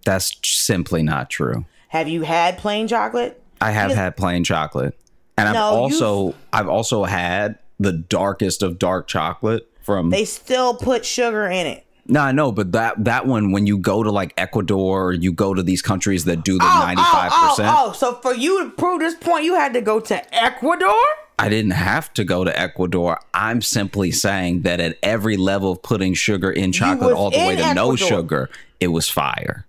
That's 0.04 0.36
simply 0.42 1.02
not 1.02 1.30
true. 1.30 1.64
Have 1.88 2.08
you 2.08 2.22
had 2.22 2.58
plain 2.58 2.88
chocolate? 2.88 3.42
I 3.60 3.70
have 3.70 3.92
had 3.92 4.16
plain 4.16 4.44
chocolate. 4.44 4.98
And 5.36 5.48
I've 5.48 5.54
No, 5.54 5.64
also 5.64 6.34
I've 6.52 6.68
also 6.68 7.04
had 7.04 7.58
the 7.78 7.92
darkest 7.92 8.62
of 8.62 8.78
dark 8.78 9.06
chocolate 9.06 9.68
from 9.82 10.10
They 10.10 10.24
still 10.24 10.74
put 10.74 11.04
sugar 11.04 11.46
in 11.46 11.66
it. 11.66 11.86
No, 12.06 12.20
I 12.20 12.32
know, 12.32 12.50
but 12.50 12.72
that 12.72 13.04
that 13.04 13.26
one 13.26 13.52
when 13.52 13.66
you 13.66 13.78
go 13.78 14.02
to 14.02 14.10
like 14.10 14.34
Ecuador, 14.36 15.12
you 15.12 15.32
go 15.32 15.54
to 15.54 15.62
these 15.62 15.82
countries 15.82 16.24
that 16.24 16.44
do 16.44 16.58
the 16.58 16.64
oh, 16.64 16.80
oh, 16.80 16.84
ninety 16.84 17.02
five 17.02 17.30
percent. 17.30 17.68
oh, 17.68 17.88
oh, 17.88 17.92
so 17.92 18.14
for 18.16 18.34
you 18.34 18.64
to 18.64 18.70
prove 18.70 19.00
this 19.00 19.14
point, 19.14 19.44
you 19.44 19.54
had 19.54 19.72
to 19.74 19.80
go 19.80 20.00
to 20.00 20.34
Ecuador? 20.34 20.98
I 21.38 21.48
didn't 21.48 21.72
have 21.72 22.12
to 22.14 22.24
go 22.24 22.44
to 22.44 22.58
Ecuador. 22.58 23.20
I'm 23.32 23.62
simply 23.62 24.10
saying 24.10 24.62
that 24.62 24.80
at 24.80 24.98
every 25.02 25.36
level 25.36 25.72
of 25.72 25.82
putting 25.82 26.14
sugar 26.14 26.50
in 26.50 26.72
chocolate, 26.72 27.14
all 27.14 27.30
the 27.30 27.38
way 27.38 27.56
to 27.56 27.74
no 27.74 27.96
sugar, 27.96 28.50
it 28.80 28.88
was 28.88 29.08
fire. 29.08 29.64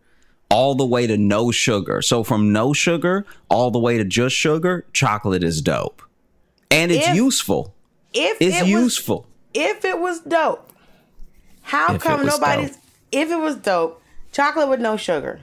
All 0.53 0.75
the 0.75 0.85
way 0.85 1.07
to 1.07 1.17
no 1.17 1.49
sugar. 1.51 2.01
So 2.03 2.23
from 2.23 2.53
no 2.53 2.73
sugar 2.73 3.25
all 3.49 3.71
the 3.71 3.79
way 3.79 3.97
to 3.97 4.03
just 4.05 4.35
sugar, 4.35 4.85
chocolate 4.93 5.43
is 5.43 5.61
dope. 5.61 6.01
And 6.69 6.91
it's 6.91 7.07
If- 7.07 7.15
useful. 7.15 7.73
If 8.13 8.37
It's 8.39 8.57
it 8.57 8.61
was 8.61 8.69
useful. 8.69 9.25
if 9.55 9.83
it 9.83 9.99
was 9.99 10.19
dope, 10.19 10.71
how 11.63 11.95
If 11.95 12.01
come 12.03 12.25
nobody's 12.25 12.71
dope. 12.71 12.79
if 13.11 13.31
it 13.31 13.37
was 13.39 13.55
dope, 13.55 14.01
chocolate 14.31 14.69
with 14.69 14.79
no 14.79 14.95
sugar? 14.97 15.41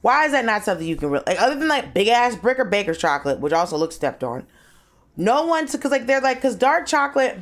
Why 0.00 0.26
is 0.26 0.32
that 0.32 0.44
not 0.44 0.64
something 0.64 0.86
you 0.86 0.96
can 0.96 1.10
really 1.10 1.24
like 1.26 1.40
other 1.40 1.54
than 1.54 1.68
like 1.68 1.92
big 1.94 2.08
ass 2.08 2.36
brick 2.36 2.58
or 2.58 2.64
baker's 2.64 2.98
chocolate, 2.98 3.40
which 3.40 3.52
also 3.52 3.76
looks 3.76 3.94
stepped 3.94 4.24
on? 4.24 4.46
No 5.16 5.44
one's 5.46 5.72
because 5.72 5.90
like 5.90 6.06
they're 6.06 6.20
like 6.20 6.38
because 6.38 6.56
dark 6.56 6.86
chocolate 6.86 7.38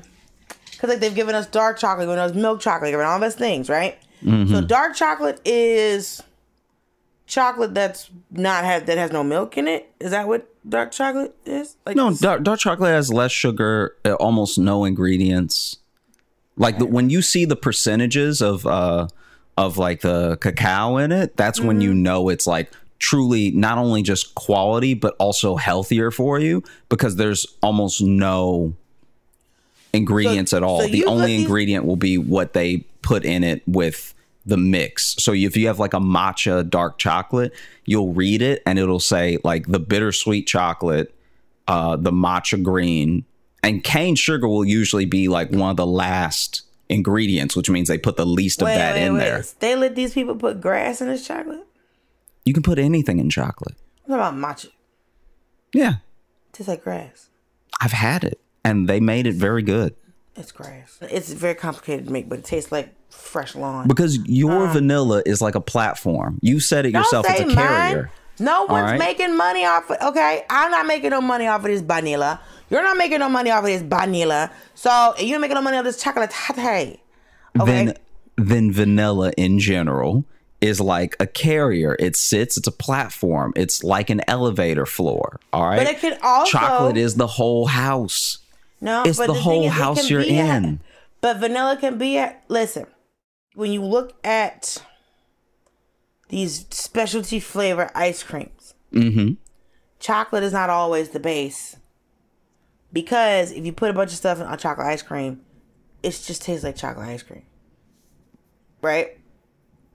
because 0.73 0.91
like 0.91 1.01
they've 1.01 1.15
given 1.15 1.35
us 1.35 1.47
dark 1.47 1.79
chocolate, 1.79 2.07
given 2.07 2.19
us 2.19 2.35
milk 2.35 2.61
chocolate, 2.61 2.91
given 2.91 3.07
all 3.07 3.19
those 3.21 3.35
things, 3.35 3.69
right? 3.69 3.99
So 4.25 4.61
dark 4.61 4.95
chocolate 4.95 5.41
is 5.45 6.23
chocolate 7.27 7.75
that's 7.75 8.11
not 8.31 8.65
have 8.65 8.87
that 8.87 8.99
has 8.99 9.11
no 9.11 9.25
milk 9.25 9.57
in 9.59 9.67
it. 9.69 9.91
Is 10.01 10.11
that 10.13 10.29
what 10.29 10.49
dark 10.69 10.93
chocolate 10.93 11.35
is? 11.45 11.77
Like 11.87 11.97
No, 11.97 12.13
dark, 12.15 12.43
dark 12.43 12.61
chocolate 12.61 12.91
has 12.93 13.13
less 13.13 13.33
sugar, 13.33 13.97
uh, 14.05 14.13
almost 14.15 14.59
no 14.59 14.85
ingredients. 14.85 15.79
Like 16.57 16.79
the, 16.79 16.87
when 16.87 17.09
you 17.11 17.23
see 17.23 17.45
the 17.47 17.57
percentages 17.57 18.41
of 18.43 18.67
uh 18.67 19.09
of 19.57 19.77
like 19.79 20.01
the 20.03 20.37
cacao 20.37 20.99
in 20.99 21.11
it, 21.13 21.37
that's 21.37 21.61
when 21.61 21.81
you 21.81 21.91
Mm-hmm. 21.91 22.03
know 22.03 22.29
it's 22.29 22.47
like 22.47 22.71
truly 22.99 23.51
not 23.51 23.79
only 23.79 24.03
just 24.03 24.35
quality 24.37 24.95
but 24.95 25.17
also 25.19 25.57
healthier 25.57 26.11
for 26.13 26.39
you 26.39 26.63
because 26.89 27.17
there's 27.17 27.45
almost 27.63 28.01
no 28.01 28.75
ingredients 29.93 30.53
at 30.53 30.63
all. 30.63 30.81
so 30.83 30.87
the 30.89 31.05
only 31.07 31.27
these- 31.37 31.43
ingredient 31.45 31.85
will 31.85 31.97
be 31.97 32.17
what 32.19 32.53
they 32.53 32.85
put 33.03 33.25
in 33.25 33.45
it 33.45 33.63
with 33.67 34.15
the 34.45 34.57
mix. 34.57 35.15
So 35.19 35.33
if 35.33 35.57
you 35.57 35.67
have 35.69 35.79
like 35.79 35.95
a 35.95 36.01
matcha 36.01 36.69
dark 36.69 36.99
chocolate, 36.99 37.53
you'll 37.85 38.13
read 38.13 38.43
it 38.43 38.63
and 38.67 38.79
it'll 38.79 39.01
say 39.01 39.39
like 39.45 39.67
the 39.67 39.79
bittersweet 39.79 40.47
chocolate 40.47 41.15
uh, 41.69 41.97
the 41.97 42.11
matcha 42.11 42.63
green, 42.63 43.25
and 43.63 43.83
cane 43.85 44.15
sugar 44.15 44.49
will 44.49 44.65
usually 44.65 45.05
be 45.05 45.29
like 45.29 45.51
one 45.51 45.71
of 45.71 45.77
the 45.77 45.87
last 45.87 46.63
ingredients, 46.89 47.57
which 47.57 47.71
means 47.71 47.89
they 47.89 47.99
put 47.99 48.17
the 48.17 48.27
least 48.27 48.61
of 48.61 48.69
that 48.69 48.97
in 48.97 49.17
there. 49.17 49.45
They 49.61 49.77
let 49.77 49.95
these 49.95 50.15
people 50.15 50.35
put 50.35 50.61
grass 50.61 51.01
in 51.01 51.09
this 51.09 51.27
chocolate. 51.27 51.67
You 52.45 52.53
can 52.53 52.63
put 52.63 52.79
anything 52.79 53.19
in 53.19 53.31
chocolate. 53.31 53.77
What 54.05 54.17
about 54.17 54.35
matcha? 54.35 54.71
Yeah, 55.73 55.97
Tastes 56.53 56.69
like 56.69 56.85
grass. 56.85 57.29
I've 57.81 57.93
had 57.93 58.25
it, 58.25 58.41
and 58.65 58.89
they 58.89 59.01
made 59.01 59.27
it 59.27 59.35
very 59.35 59.63
good 59.63 59.95
It's 60.35 60.53
grass. 60.53 60.99
It's 61.03 61.33
very 61.33 61.55
complicated 61.55 62.07
to 62.07 62.13
make, 62.13 62.29
but 62.29 62.39
it 62.39 62.45
tastes 62.45 62.73
like 62.73 62.95
fresh 63.11 63.55
lawn. 63.55 63.87
because 63.87 64.19
your 64.27 64.67
um, 64.67 64.73
vanilla 64.73 65.23
is 65.27 65.43
like 65.43 65.55
a 65.55 65.61
platform. 65.61 66.39
You 66.41 66.59
said 66.61 66.87
it 66.87 66.93
yourself. 66.93 67.27
It's 67.29 67.41
a 67.41 67.47
mine. 67.47 67.57
carrier. 67.57 68.11
No 68.39 68.65
one's 68.65 68.93
right. 68.93 68.99
making 68.99 69.37
money 69.37 69.65
off 69.65 69.91
of 69.91 69.99
okay. 70.09 70.45
I'm 70.49 70.71
not 70.71 70.87
making 70.87 71.11
no 71.11 71.21
money 71.21 71.47
off 71.47 71.61
of 71.61 71.67
this 71.67 71.83
vanilla. 71.83 72.41
You're 72.71 72.83
not 72.83 72.97
making 72.97 73.19
no 73.19 73.29
money 73.29 73.51
off 73.51 73.61
of 73.61 73.67
this 73.67 73.83
vanilla. 73.83 74.51
So 74.75 75.15
you're 75.19 75.39
making 75.39 75.57
no 75.57 75.63
money 75.63 75.77
off 75.77 75.85
this 75.85 76.03
chocolate. 76.03 76.33
Okay. 76.49 76.99
Then, 77.55 77.95
then 78.37 78.73
vanilla 78.73 79.33
in 79.37 79.59
general 79.59 80.25
is 80.63 80.81
like 80.81 81.15
a 81.21 81.27
carrier. 81.27 81.95
It 81.99 82.17
sits. 82.17 82.57
It's 82.57 82.67
a 82.67 82.73
platform. 82.73 83.53
It's 83.57 83.85
like 83.85 84.09
an 84.09 84.23
elevator 84.27 84.87
floor. 84.87 85.39
All 85.53 85.69
right. 85.69 85.77
But 85.77 85.89
it 85.89 86.01
can 86.01 86.19
also- 86.23 86.51
chocolate 86.51 86.97
is 86.97 87.17
the 87.17 87.27
whole 87.27 87.67
house. 87.67 88.39
No, 88.83 89.05
It's 89.05 89.17
but 89.17 89.29
the 89.29 89.35
thing 89.35 89.43
whole 89.43 89.67
is, 89.67 89.73
house 89.73 90.11
you're 90.11 90.21
in. 90.21 90.81
but 91.21 91.37
vanilla 91.39 91.77
can 91.81 91.97
be 91.99 92.19
at. 92.19 92.43
Listen, 92.49 92.85
when 93.55 93.71
you 93.71 93.83
look 93.83 94.13
at 94.25 94.83
these 96.29 96.67
specialty 96.71 97.39
flavor 97.41 97.91
ice 97.95 98.23
creams, 98.23 98.75
Mm-hmm. 98.93 99.35
chocolate 100.01 100.43
is 100.43 100.53
not 100.53 100.69
always 100.69 101.11
the 101.11 101.21
base. 101.21 101.77
Because 102.93 103.53
if 103.53 103.65
you 103.65 103.73
put 103.73 103.89
a 103.89 103.95
bunch 103.95 104.11
of 104.11 104.17
stuff 104.19 104.39
in 104.41 104.47
a 104.47 104.57
chocolate 104.57 104.87
ice 104.89 105.01
cream, 105.01 105.41
it 106.03 106.11
just 106.11 106.43
tastes 106.43 106.63
like 106.65 106.77
chocolate 106.77 107.09
ice 107.09 107.23
cream. 107.23 107.45
Right? 108.83 109.19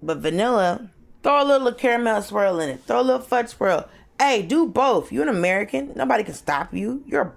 But 0.01 0.17
vanilla, 0.19 0.89
throw 1.21 1.43
a 1.43 1.45
little 1.45 1.71
caramel 1.73 2.21
swirl 2.23 2.59
in 2.59 2.69
it. 2.69 2.83
Throw 2.85 3.01
a 3.01 3.03
little 3.03 3.21
fudge 3.21 3.49
swirl. 3.49 3.87
Hey, 4.19 4.41
do 4.41 4.65
both. 4.65 5.11
You're 5.11 5.23
an 5.23 5.29
American. 5.29 5.91
Nobody 5.95 6.23
can 6.23 6.33
stop 6.33 6.73
you. 6.73 7.03
You're 7.05 7.35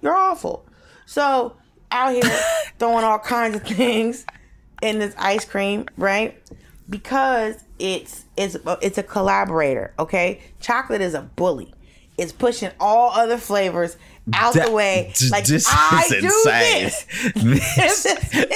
you're 0.00 0.14
awful. 0.16 0.64
So 1.06 1.56
out 1.90 2.12
here 2.12 2.22
throwing 2.78 3.04
all 3.04 3.18
kinds 3.18 3.56
of 3.56 3.62
things 3.62 4.26
in 4.80 4.98
this 4.98 5.14
ice 5.18 5.44
cream, 5.44 5.86
right? 5.96 6.40
Because 6.90 7.62
it's 7.78 8.24
it's 8.36 8.56
it's 8.80 8.98
a 8.98 9.02
collaborator. 9.02 9.94
Okay, 9.98 10.40
chocolate 10.60 11.00
is 11.00 11.14
a 11.14 11.22
bully. 11.22 11.72
It's 12.18 12.32
pushing 12.32 12.70
all 12.78 13.10
other 13.10 13.38
flavors 13.38 13.96
out 14.34 14.54
the 14.54 14.70
way. 14.70 15.12
Like 15.30 15.46
this 15.46 15.66
I 15.68 16.04
is 16.06 16.20
do 16.20 16.26
insane. 16.26 16.84
this. 16.84 17.06
This, 17.42 18.02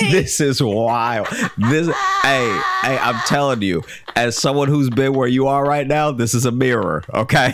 this 0.01 0.41
is 0.41 0.63
wild. 0.63 1.27
This, 1.57 1.87
hey, 2.23 2.61
hey, 2.83 2.99
I'm 2.99 3.21
telling 3.27 3.63
you, 3.63 3.83
as 4.15 4.37
someone 4.37 4.69
who's 4.69 4.91
been 4.91 5.15
where 5.15 5.29
you 5.29 5.47
are 5.47 5.65
right 5.65 5.87
now, 5.87 6.13
this 6.13 6.35
is 6.35 6.45
a 6.45 6.53
mirror. 6.53 7.03
Okay. 7.15 7.53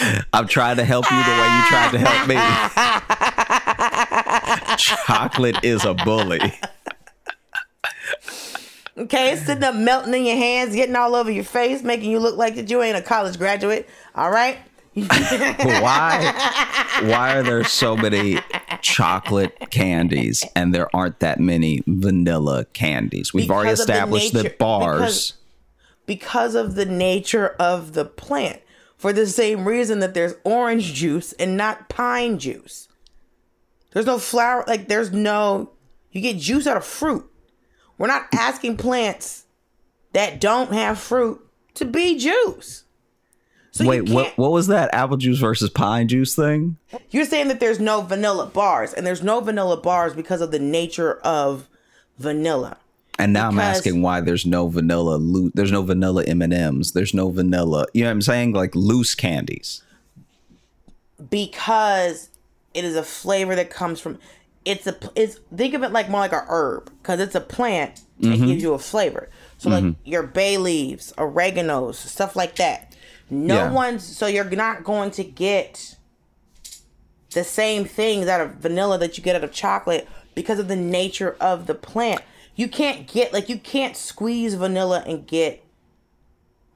I'm 0.32 0.46
trying 0.48 0.76
to 0.76 0.84
help 0.84 1.10
you 1.10 1.16
the 1.16 1.22
way 1.22 1.56
you 1.56 1.62
tried 1.68 1.90
to 1.92 1.98
help 1.98 2.28
me. 2.28 2.36
Chocolate 4.76 5.64
is 5.64 5.84
a 5.84 5.94
bully. 5.94 6.40
Okay, 8.96 9.32
it's 9.32 9.44
sitting 9.46 9.64
up 9.64 9.74
melting 9.74 10.14
in 10.14 10.24
your 10.24 10.36
hands, 10.36 10.74
getting 10.74 10.94
all 10.94 11.14
over 11.16 11.30
your 11.30 11.42
face, 11.44 11.82
making 11.82 12.10
you 12.10 12.20
look 12.20 12.36
like 12.36 12.54
that 12.54 12.70
you 12.70 12.80
ain't 12.82 12.96
a 12.96 13.02
college 13.02 13.38
graduate. 13.38 13.88
All 14.14 14.30
right. 14.30 14.58
why 14.94 16.32
why 17.02 17.36
are 17.36 17.42
there 17.42 17.64
so 17.64 17.96
many 17.96 18.38
chocolate 18.80 19.52
candies 19.70 20.44
and 20.54 20.72
there 20.72 20.88
aren't 20.94 21.18
that 21.18 21.40
many 21.40 21.82
vanilla 21.88 22.64
candies 22.66 23.34
we've 23.34 23.50
already 23.50 23.70
Because 23.70 23.86
the 23.86 23.92
established 23.92 24.34
nature- 24.34 24.48
that 24.50 24.58
bars 24.58 25.00
because- 25.00 25.32
because 26.06 26.54
of 26.54 26.76
the 26.76 26.84
nature 26.86 27.56
of 27.58 27.94
the 27.94 28.04
plant. 28.04 28.60
For 29.04 29.12
the 29.12 29.26
same 29.26 29.68
reason 29.68 29.98
that 29.98 30.14
there's 30.14 30.32
orange 30.44 30.94
juice 30.94 31.34
and 31.34 31.58
not 31.58 31.90
pine 31.90 32.38
juice. 32.38 32.88
There's 33.92 34.06
no 34.06 34.16
flower, 34.16 34.64
like 34.66 34.88
there's 34.88 35.12
no, 35.12 35.72
you 36.10 36.22
get 36.22 36.38
juice 36.38 36.66
out 36.66 36.78
of 36.78 36.86
fruit. 36.86 37.30
We're 37.98 38.06
not 38.06 38.28
asking 38.32 38.78
plants 38.78 39.44
that 40.14 40.40
don't 40.40 40.72
have 40.72 40.98
fruit 40.98 41.46
to 41.74 41.84
be 41.84 42.16
juice. 42.16 42.84
So 43.72 43.84
wait 43.86 44.08
what 44.08 44.38
what 44.38 44.52
was 44.52 44.68
that 44.68 44.94
apple 44.94 45.18
juice 45.18 45.38
versus 45.38 45.68
pine 45.68 46.08
juice 46.08 46.34
thing 46.34 46.78
You're 47.10 47.26
saying 47.26 47.48
that 47.48 47.60
there's 47.60 47.80
no 47.80 48.00
vanilla 48.00 48.46
bars, 48.46 48.94
and 48.94 49.06
there's 49.06 49.22
no 49.22 49.40
vanilla 49.40 49.76
bars 49.76 50.14
because 50.14 50.40
of 50.40 50.50
the 50.50 50.58
nature 50.58 51.16
of 51.18 51.68
vanilla. 52.16 52.78
And 53.18 53.32
now 53.32 53.48
i'm 53.48 53.58
asking 53.58 54.02
why 54.02 54.20
there's 54.20 54.44
no 54.44 54.68
vanilla 54.68 55.16
loot. 55.16 55.52
there's 55.54 55.72
no 55.72 55.82
vanilla 55.82 56.24
m&ms 56.24 56.92
there's 56.92 57.14
no 57.14 57.30
vanilla 57.30 57.86
you 57.94 58.02
know 58.02 58.08
what 58.08 58.12
i'm 58.12 58.22
saying? 58.22 58.52
Like 58.52 58.74
loose 58.74 59.14
candies. 59.14 59.82
Because 61.30 62.28
it 62.74 62.84
is 62.84 62.96
a 62.96 63.02
flavor 63.02 63.54
that 63.54 63.70
comes 63.70 64.00
from 64.00 64.18
it's 64.64 64.86
a 64.86 64.96
it's 65.14 65.38
think 65.54 65.74
of 65.74 65.82
it 65.82 65.92
like 65.92 66.08
more 66.08 66.20
like 66.20 66.32
a 66.32 66.44
herb 66.48 66.90
because 67.00 67.20
it's 67.20 67.34
a 67.34 67.40
plant 67.40 68.00
that 68.20 68.28
mm-hmm. 68.28 68.46
gives 68.46 68.62
you 68.62 68.74
a 68.74 68.78
flavor. 68.78 69.28
So 69.58 69.70
like 69.70 69.84
mm-hmm. 69.84 70.08
your 70.08 70.22
bay 70.24 70.58
leaves 70.58 71.12
oreganos 71.16 71.94
stuff 71.94 72.34
like 72.34 72.56
that. 72.56 72.94
No 73.30 73.56
Yeah. 73.56 73.72
one's 73.72 74.04
so 74.04 74.26
you're 74.26 74.44
not 74.44 74.84
going 74.84 75.10
to 75.12 75.24
get 75.24 75.96
the 77.32 77.44
same 77.44 77.84
things 77.84 78.26
out 78.26 78.40
of 78.40 78.54
vanilla 78.56 78.98
that 78.98 79.16
you 79.16 79.24
get 79.24 79.36
out 79.36 79.44
of 79.44 79.52
chocolate 79.52 80.08
because 80.34 80.58
of 80.58 80.68
the 80.68 80.76
nature 80.76 81.36
of 81.40 81.66
the 81.66 81.74
plant 81.74 82.22
you 82.56 82.68
can't 82.68 83.06
get 83.06 83.32
like 83.32 83.48
you 83.48 83.58
can't 83.58 83.96
squeeze 83.96 84.54
vanilla 84.54 85.02
and 85.06 85.26
get 85.26 85.64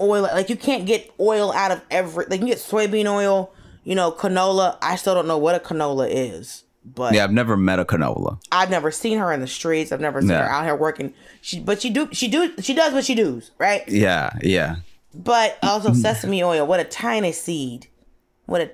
oil 0.00 0.22
like 0.22 0.48
you 0.48 0.56
can't 0.56 0.86
get 0.86 1.10
oil 1.18 1.52
out 1.52 1.70
of 1.70 1.82
every 1.90 2.24
like 2.26 2.40
you 2.40 2.46
get 2.46 2.58
soybean 2.58 3.06
oil 3.06 3.52
you 3.84 3.94
know 3.94 4.12
canola. 4.12 4.76
I 4.82 4.96
still 4.96 5.14
don't 5.14 5.26
know 5.26 5.38
what 5.38 5.54
a 5.54 5.58
canola 5.60 6.08
is 6.10 6.64
but 6.84 7.14
yeah 7.14 7.24
i've 7.24 7.32
never 7.32 7.56
met 7.56 7.78
a 7.78 7.84
canola. 7.84 8.40
I've 8.52 8.70
never 8.70 8.90
seen 8.90 9.18
her 9.18 9.32
in 9.32 9.40
the 9.40 9.46
streets. 9.46 9.92
I've 9.92 10.00
never 10.00 10.20
seen 10.20 10.30
Yeah. 10.30 10.42
her 10.44 10.50
out 10.50 10.64
here 10.64 10.76
working. 10.76 11.14
She 11.40 11.60
but 11.60 11.80
she 11.82 11.90
do 11.90 12.08
she 12.12 12.28
do 12.28 12.52
she 12.60 12.74
does 12.74 12.92
what 12.92 13.04
she 13.04 13.14
does 13.14 13.50
right? 13.58 13.86
Yeah 13.88 14.30
yeah. 14.42 14.76
But 15.14 15.58
also 15.62 15.92
sesame 15.94 16.42
oil 16.42 16.66
what 16.66 16.80
a 16.80 16.84
tiny 16.84 17.32
seed. 17.32 17.88
What 18.46 18.60
a 18.60 18.70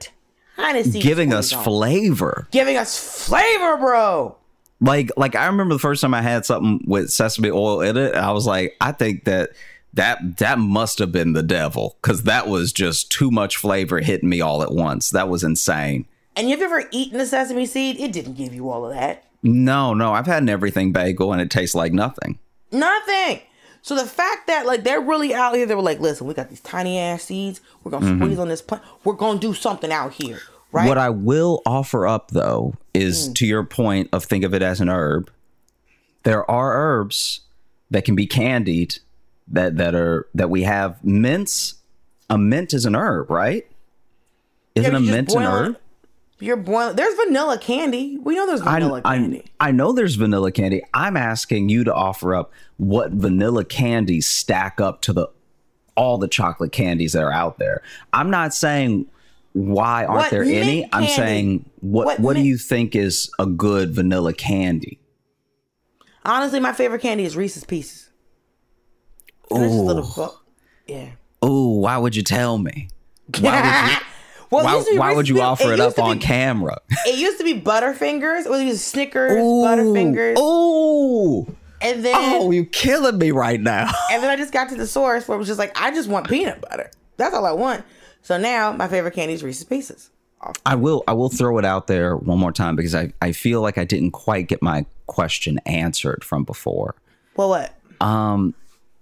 tiny 0.57 0.83
seed 0.85 1.03
giving 1.03 1.33
us 1.33 1.53
flavor. 1.53 2.47
Giving 2.51 2.77
us 2.77 3.27
flavor 3.27 3.77
bro 3.79 4.37
like 4.81 5.11
like 5.17 5.35
i 5.35 5.47
remember 5.47 5.75
the 5.75 5.79
first 5.79 6.01
time 6.01 6.15
i 6.15 6.23
had 6.23 6.45
something 6.45 6.81
with 6.87 7.11
sesame 7.11 7.51
oil 7.51 7.81
in 7.81 7.97
it 7.97 8.15
i 8.15 8.31
was 8.31 8.47
like 8.47 8.77
i 8.81 8.93
think 8.93 9.25
that 9.25 9.51
that 9.93 10.39
that 10.39 10.59
must 10.59 10.99
have 10.99 11.13
been 11.13 11.33
the 11.33 11.43
devil 11.43 11.97
because 12.03 12.25
that 12.25 12.49
was 12.49 12.73
just 12.73 13.11
too 13.11 13.31
much 13.31 13.57
flavor 13.57 14.01
hitting 14.01 14.29
me 14.29 14.41
all 14.41 14.63
at 14.63 14.73
once 14.73 15.11
that 15.11 15.29
was 15.29 15.45
insane 15.45 16.07
and 16.37 16.51
you've 16.51 16.63
ever 16.63 16.85
eaten 16.91 17.21
a 17.21 17.27
sesame 17.27 17.67
seed 17.67 17.99
it 18.01 18.13
didn't 18.13 18.35
give 18.35 18.53
you 18.53 18.69
all 18.69 18.85
of 18.85 18.93
that 18.93 19.25
no 19.43 19.95
no 19.95 20.13
i've 20.13 20.27
had 20.27 20.43
an 20.43 20.49
everything 20.49 20.93
bagel 20.93 21.33
and 21.33 21.41
it 21.41 21.51
tastes 21.51 21.75
like 21.75 21.93
nothing 21.93 22.39
Nothing. 22.75 23.41
So 23.83 23.95
the 23.95 24.07
fact 24.07 24.47
that 24.49 24.67
like 24.67 24.83
they're 24.83 25.01
really 25.01 25.33
out 25.33 25.55
here, 25.55 25.67
they 25.67 25.75
were 25.75 25.83
like, 25.83 26.01
listen, 26.01 26.27
we 26.27 26.35
got 26.35 26.49
these 26.49 26.61
tiny 26.61 26.99
ass 26.99 27.25
seeds. 27.25 27.61
We're 27.83 27.93
gonna 27.93 28.07
mm-hmm. 28.07 28.23
squeeze 28.23 28.39
on 28.39 28.49
this 28.49 28.63
plant. 28.63 28.83
We're 29.05 29.15
gonna 29.15 29.39
do 29.39 29.55
something 29.55 29.93
out 29.93 30.13
here, 30.15 30.41
right? 30.73 30.89
what 30.89 30.99
i 30.99 31.09
will 31.09 31.63
offer 31.65 32.07
up 32.07 32.31
though 32.31 32.75
is 32.95 33.27
hmm. 33.27 33.33
to 33.35 33.47
your 33.47 33.65
point 33.65 34.09
of 34.13 34.25
think 34.25 34.45
of 34.45 34.55
it 34.55 34.63
as 34.63 34.81
an 34.81 34.89
herb 34.89 35.31
there 36.25 36.51
are 36.51 36.75
herbs 36.75 37.41
that 37.91 38.05
can 38.05 38.17
be 38.17 38.27
candied 38.27 38.97
that 39.49 39.77
that 39.77 39.95
are 39.95 40.27
that 40.35 40.51
we 40.51 40.63
have 40.63 41.03
mints. 41.05 41.75
A 42.29 42.37
mint 42.37 42.75
is 42.75 42.87
an 42.87 42.97
herb, 42.97 43.31
right? 43.31 43.67
Isn't 44.75 44.93
Yeah, 44.93 44.99
a 44.99 45.01
mint 45.01 45.33
an 45.33 45.43
herb? 45.43 45.79
You're 46.41 46.57
boiling. 46.57 46.97
There's 46.97 47.15
vanilla 47.15 47.59
candy. 47.59 48.19
We 48.19 48.35
know 48.35 48.47
there's 48.47 48.61
vanilla 48.61 49.03
I, 49.05 49.19
candy. 49.19 49.45
I 49.61 49.71
know 49.71 49.93
there's 49.93 50.17
vanilla 50.17 50.51
candy. 50.51 50.83
I'm 50.93 51.17
asking 51.17 51.69
you 51.69 51.85
to 51.85 51.95
offer 51.95 52.35
up 52.35 52.53
what 52.79 53.13
vanilla 53.13 53.65
candies 53.65 54.27
stack 54.27 54.81
up 54.81 55.01
to 55.03 55.13
the 55.13 55.29
all 55.97 56.19
the 56.19 56.27
chocolate 56.27 56.73
candies 56.73 57.13
that 57.13 57.23
are 57.23 57.33
out 57.33 57.59
there. 57.59 57.83
I'm 58.13 58.31
not 58.31 58.53
saying 58.53 59.07
why 59.55 60.05
aren't 60.05 60.25
What 60.25 60.31
there 60.31 60.43
any. 60.43 60.89
I'm 60.93 61.07
saying 61.07 61.71
what 61.81 62.07
What 62.07 62.21
what, 62.21 62.37
do 62.37 62.43
you 62.43 62.59
think 62.59 62.97
is 62.97 63.31
a 63.39 63.47
good 63.47 63.95
vanilla 63.95 64.35
candy? 64.35 65.01
Honestly, 66.25 66.59
my 66.59 66.73
favorite 66.73 67.01
candy 67.01 67.25
is 67.25 67.37
Reese's 67.37 67.65
Pieces. 67.65 68.11
And 69.51 69.63
it's 69.63 69.73
just 69.73 69.83
a 69.83 69.87
little 69.87 70.41
yeah. 70.89 71.11
Oh, 71.41 71.79
why 71.79 71.99
would 71.99 72.17
you 72.17 72.23
tell 72.23 72.59
me? 72.59 72.89
Why 73.41 73.61
would 73.61 73.91
you, 73.93 73.97
well, 74.51 74.81
it 74.81 74.99
why, 74.99 75.11
why 75.11 75.15
would 75.15 75.29
you 75.29 75.41
offer 75.41 75.65
it, 75.65 75.79
used 75.79 75.83
up 75.83 75.95
to 75.95 76.03
on 76.03 76.19
camera? 76.19 76.79
It 77.07 77.19
used 77.19 77.39
to 77.39 77.45
be 77.45 77.61
Butterfingers. 77.61 78.47
It 78.47 78.51
was 78.51 78.83
Snickers, 78.83 79.33
Butterfingers, 79.33 80.35
Oh, 80.37 81.47
and 81.81 82.05
then 82.05 82.15
oh, 82.17 82.51
you 82.51 82.65
killing 82.65 83.19
me 83.19 83.31
right 83.31 83.61
now. 83.61 83.91
and 84.11 84.23
then 84.23 84.31
I 84.31 84.37
just 84.37 84.53
got 84.53 84.71
to 84.71 84.75
the 84.75 84.87
source 84.87 85.29
where 85.29 85.37
it 85.37 85.39
was 85.39 85.47
just 85.47 85.59
like 85.59 85.79
I 85.81 85.93
just 85.93 86.09
want 86.09 86.29
peanut 86.29 86.61
butter. 86.61 86.91
That's 87.19 87.35
all 87.35 87.47
I 87.47 87.53
want. 87.53 87.85
So 88.25 88.37
now 88.39 88.73
my 88.73 88.89
favorite 88.89 89.15
candy 89.15 89.35
is 89.35 89.45
Reese's 89.45 89.65
Pieces. 89.65 90.11
I 90.67 90.75
will 90.75 91.05
I 91.07 91.13
will 91.13 91.29
throw 91.31 91.57
it 91.59 91.65
out 91.65 91.87
there 91.87 92.17
one 92.17 92.39
more 92.39 92.53
time 92.53 92.75
because 92.77 92.95
I, 92.95 93.13
I 93.23 93.33
feel 93.33 93.61
like 93.63 93.79
I 93.79 93.85
didn't 93.85 94.11
quite 94.11 94.49
get 94.49 94.61
my 94.61 94.85
question 95.07 95.59
answered 95.65 96.25
from 96.25 96.45
before. 96.45 96.97
Well, 97.37 97.49
what? 97.51 97.79
Um 98.01 98.55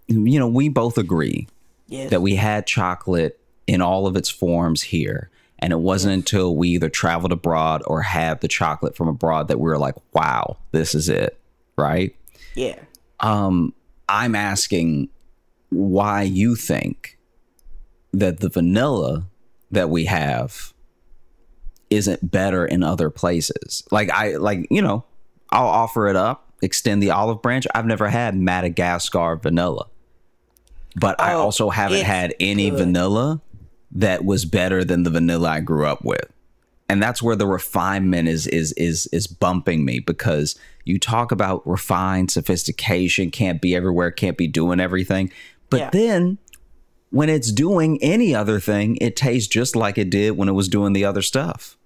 You 0.08 0.38
know, 0.38 0.46
we 0.48 0.68
both 0.68 0.98
agree 0.98 1.48
Yes. 1.88 2.10
that 2.10 2.22
we 2.22 2.36
had 2.36 2.66
chocolate 2.66 3.38
in 3.66 3.80
all 3.80 4.06
of 4.06 4.16
its 4.16 4.28
forms 4.28 4.82
here. 4.82 5.30
And 5.58 5.72
it 5.72 5.78
wasn't 5.80 6.14
until 6.14 6.56
we 6.56 6.70
either 6.70 6.88
traveled 6.88 7.32
abroad 7.32 7.82
or 7.86 8.02
had 8.02 8.40
the 8.40 8.48
chocolate 8.48 8.96
from 8.96 9.08
abroad 9.08 9.48
that 9.48 9.58
we 9.58 9.64
were 9.64 9.78
like, 9.78 9.94
wow, 10.12 10.56
this 10.72 10.94
is 10.94 11.08
it. 11.08 11.38
Right. 11.76 12.14
yeah. 12.54 12.78
Um, 13.20 13.72
I'm 14.08 14.34
asking 14.34 15.08
why 15.70 16.22
you 16.22 16.56
think 16.56 17.18
that 18.12 18.40
the 18.40 18.48
vanilla 18.48 19.26
that 19.70 19.88
we 19.90 20.04
have 20.06 20.72
isn't 21.90 22.30
better 22.30 22.64
in 22.64 22.82
other 22.82 23.10
places. 23.10 23.84
Like 23.90 24.10
I 24.10 24.36
like, 24.36 24.66
you 24.70 24.82
know, 24.82 25.04
I'll 25.50 25.66
offer 25.66 26.08
it 26.08 26.16
up, 26.16 26.50
extend 26.62 27.02
the 27.02 27.10
olive 27.10 27.42
branch. 27.42 27.66
I've 27.74 27.86
never 27.86 28.08
had 28.08 28.34
Madagascar 28.36 29.36
vanilla. 29.36 29.86
But 30.96 31.20
I 31.20 31.34
Oh, 31.34 31.40
also 31.40 31.70
haven't 31.70 32.04
had 32.04 32.34
any 32.40 32.70
good. 32.70 32.78
vanilla 32.78 33.40
that 33.92 34.24
was 34.24 34.44
better 34.44 34.84
than 34.84 35.02
the 35.02 35.10
vanilla 35.10 35.48
I 35.48 35.60
grew 35.60 35.86
up 35.86 36.04
with. 36.04 36.30
And 36.88 37.02
that's 37.02 37.22
where 37.22 37.36
the 37.36 37.46
refinement 37.46 38.28
is 38.28 38.46
is 38.46 38.72
is 38.72 39.06
is 39.06 39.26
bumping 39.26 39.84
me 39.86 39.98
because 40.00 40.54
you 40.84 40.98
talk 40.98 41.32
about 41.32 41.66
refined 41.66 42.30
sophistication, 42.30 43.30
can't 43.30 43.62
be 43.62 43.74
everywhere, 43.74 44.10
can't 44.10 44.36
be 44.36 44.46
doing 44.48 44.80
everything. 44.80 45.30
But 45.70 45.80
Yeah. 45.80 45.90
then 45.90 46.38
when 47.12 47.28
it's 47.28 47.52
doing 47.52 47.98
any 48.02 48.34
other 48.34 48.58
thing, 48.58 48.96
it 49.00 49.16
tastes 49.16 49.46
just 49.46 49.76
like 49.76 49.98
it 49.98 50.10
did 50.10 50.32
when 50.32 50.48
it 50.48 50.52
was 50.52 50.66
doing 50.66 50.94
the 50.94 51.04
other 51.04 51.22
stuff. 51.22 51.76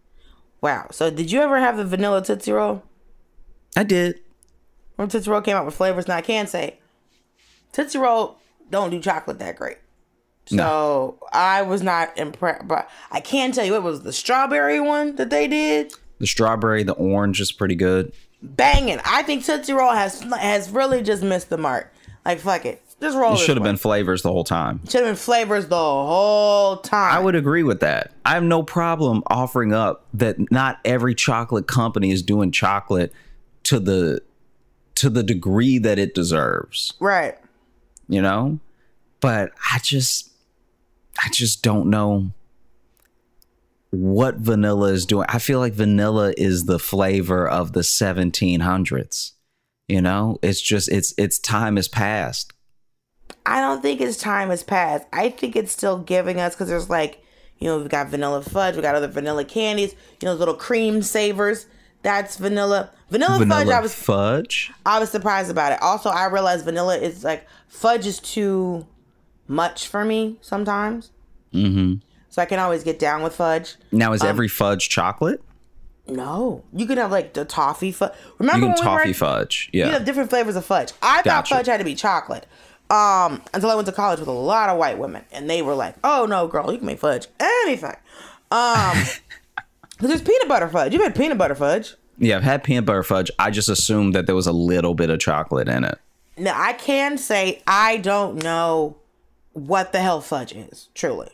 Wow. 0.61 0.87
So 0.93 1.11
did 1.11 1.33
you 1.33 1.41
ever 1.41 1.59
have 1.59 1.77
the 1.77 1.85
vanilla 1.85 2.25
Tootsie 2.25 2.53
Roll? 2.53 2.83
I 3.77 3.83
did. 3.83 4.21
When 4.95 5.09
Tootsie 5.09 5.31
Roll 5.31 5.43
came 5.43 5.57
out 5.57 5.67
with 5.67 5.75
flavors, 5.75 6.07
now 6.07 6.17
I 6.17 6.23
can 6.23 6.47
say 6.47 6.79
Tootsie 7.73 7.99
Roll 7.99 8.39
don't 8.71 8.91
do 8.91 9.01
chocolate 9.01 9.41
that 9.41 9.57
great. 9.57 9.79
So 10.47 11.19
I 11.33 11.63
was 11.63 11.83
not 11.83 12.17
impressed, 12.17 12.69
but 12.69 12.89
I 13.11 13.21
can 13.21 13.51
tell 13.51 13.65
you 13.65 13.75
it 13.75 13.83
was 13.83 14.03
the 14.03 14.13
strawberry 14.13 14.79
one 14.79 15.17
that 15.17 15.29
they 15.29 15.49
did. 15.49 15.93
The 16.21 16.27
strawberry, 16.29 16.85
the 16.85 16.93
orange 16.93 17.41
is 17.41 17.51
pretty 17.51 17.75
good. 17.75 18.13
Banging. 18.41 19.01
I 19.05 19.25
think 19.25 19.45
Tootsie 19.45 19.73
Roll 19.73 19.93
has 19.93 20.21
has 20.39 20.71
really 20.71 21.03
just 21.03 21.25
missed 21.25 21.51
the 21.51 21.59
mark. 21.59 21.93
Like 22.25 22.39
fuck 22.39 22.65
it, 22.65 22.81
roll. 23.01 23.35
It 23.35 23.39
should 23.39 23.57
have 23.57 23.65
been 23.65 23.77
flavors 23.77 24.23
the 24.23 24.33
whole 24.33 24.45
time. 24.45 24.81
should 24.85 25.03
have 25.03 25.11
been 25.11 25.17
flavors 25.17 25.69
the 25.69 25.77
whole 25.77 26.79
time. 26.79 27.15
I 27.15 27.19
would 27.19 27.35
agree 27.35 27.63
with 27.63 27.81
that. 27.81 28.13
I 28.25 28.35
have 28.35 28.43
no 28.43 28.63
problem 28.63 29.23
offering 29.27 29.73
up 29.73 30.07
that 30.15 30.51
not 30.51 30.79
every 30.85 31.15
chocolate 31.15 31.67
company 31.67 32.11
is 32.11 32.23
doing 32.23 32.51
chocolate 32.53 33.13
to 33.65 33.81
the 33.81 34.23
to 34.97 35.11
the 35.11 35.23
degree 35.23 35.79
that 35.79 35.99
it 35.99 36.15
deserves, 36.15 36.95
right. 37.01 37.37
you 38.09 38.23
know? 38.23 38.59
But 39.21 39.53
I 39.73 39.79
just 39.79 40.31
I 41.23 41.29
just 41.31 41.63
don't 41.63 41.91
know 41.91 42.31
what 43.91 44.37
vanilla 44.37 44.93
is 44.93 45.07
doing. 45.07 45.27
I 45.29 45.39
feel 45.39 45.59
like 45.59 45.75
vanilla 45.75 46.33
is 46.37 46.65
the 46.65 46.79
flavor 46.79 47.49
of 47.49 47.73
the 47.73 47.81
1700s. 47.81 49.33
You 49.89 50.01
know? 50.01 50.39
It's 50.43 50.61
just 50.61 50.89
it's 50.89 51.15
it's 51.19 51.39
time 51.39 51.77
has 51.77 51.89
passed. 51.89 52.53
I 53.47 53.61
don't 53.61 53.81
think 53.81 54.01
its 54.01 54.17
time 54.17 54.51
has 54.51 54.63
passed. 54.63 55.07
I 55.13 55.31
think 55.31 55.57
it's 55.57 55.73
still 55.73 55.99
giving 55.99 56.41
us 56.41 56.55
because 56.55 56.69
there's 56.69 56.91
like, 56.91 57.23
you 57.59 57.69
know, 57.69 57.79
we've 57.79 57.89
got 57.89 58.09
vanilla 58.09 58.43
fudge, 58.43 58.77
we 58.77 58.83
got 58.83 58.95
other 58.95 59.09
vanilla 59.09 59.45
candies, 59.45 59.93
you 59.93 60.27
know, 60.27 60.33
those 60.33 60.41
little 60.41 60.55
Creme 60.55 61.01
Savers. 61.03 61.67
That's 62.03 62.37
vanilla. 62.37 62.91
Vanilla, 63.11 63.39
Vanilla 63.39 63.65
fudge. 63.65 63.73
I 63.73 63.81
was 63.81 63.95
fudge. 63.95 64.73
I 64.85 64.99
was 64.99 65.11
surprised 65.11 65.51
about 65.51 65.73
it. 65.73 65.81
Also, 65.81 66.11
I 66.11 66.27
realized 66.27 66.65
vanilla 66.65 66.97
is 66.99 67.25
like 67.25 67.47
fudge 67.69 68.07
is 68.07 68.21
too 68.21 68.87
much 69.49 69.89
for 69.89 70.05
me 70.05 70.39
sometimes. 70.41 71.11
Mm-hmm. 71.53 71.95
So 72.29 72.43
I 72.43 72.45
can 72.45 72.59
always 72.59 72.85
get 72.85 72.99
down 72.99 73.23
with 73.23 73.35
fudge. 73.35 73.77
Now 73.93 74.09
Um, 74.09 74.15
is 74.15 74.23
every 74.23 74.49
fudge 74.49 74.89
chocolate? 74.89 75.43
No, 76.09 76.63
you 76.73 76.87
can 76.87 76.99
have 76.99 77.11
like 77.11 77.33
the 77.33 77.45
toffee 77.45 77.91
fudge. 77.91 78.13
You 78.25 78.35
Remember 78.41 78.67
can 78.67 78.69
when 78.69 78.75
we 78.75 78.81
were 78.81 78.99
toffee 78.99 79.13
fudge. 79.13 79.71
You 79.73 79.85
have 79.85 80.05
different 80.05 80.31
flavors 80.31 80.55
of 80.55 80.65
fudge. 80.65 80.93
I 81.03 81.23
thought 81.23 81.49
fudge 81.49 81.67
had 81.67 81.79
to 81.79 81.85
be 81.85 81.95
chocolate. 81.95 82.47
Um, 82.89 83.43
until 83.53 83.71
I 83.71 83.75
went 83.75 83.87
to 83.87 83.93
college 83.93 84.21
with 84.21 84.29
a 84.29 84.33
lot 84.33 84.69
of 84.69 84.79
white 84.79 84.99
women, 84.99 85.25
and 85.33 85.51
they 85.51 85.63
were 85.63 85.75
like, 85.75 85.97
"Oh 86.05 86.27
no, 86.27 86.47
girl, 86.47 86.71
you 86.71 86.79
can 86.79 86.87
make 86.87 87.01
fudge 87.01 87.27
anything." 87.41 87.97
Um, 88.51 88.97
there's 90.01 90.23
peanut 90.23 90.49
butter 90.49 90.69
fudge. 90.69 90.93
You've 90.93 91.03
had 91.03 91.17
peanut 91.17 91.39
butter 91.39 91.55
fudge. 91.55 91.95
Yeah, 92.19 92.37
I've 92.37 92.45
had 92.45 92.65
peanut 92.65 92.87
butter 92.87 93.03
fudge. 93.03 93.31
I 93.39 93.51
just 93.51 93.69
assumed 93.69 94.15
that 94.15 94.27
there 94.27 94.35
was 94.35 94.47
a 94.47 94.53
little 94.53 94.95
bit 94.95 95.11
of 95.11 95.19
chocolate 95.19 95.69
in 95.69 95.85
it. 95.85 95.99
Now 96.37 96.55
I 96.61 96.75
can 96.75 97.19
say 97.19 97.63
I 97.67 97.97
don't 97.97 98.43
know 98.43 98.97
what 99.53 99.93
the 99.93 100.01
hell 100.01 100.21
fudge 100.21 100.53
is. 100.53 100.89
Truly, 100.95 101.31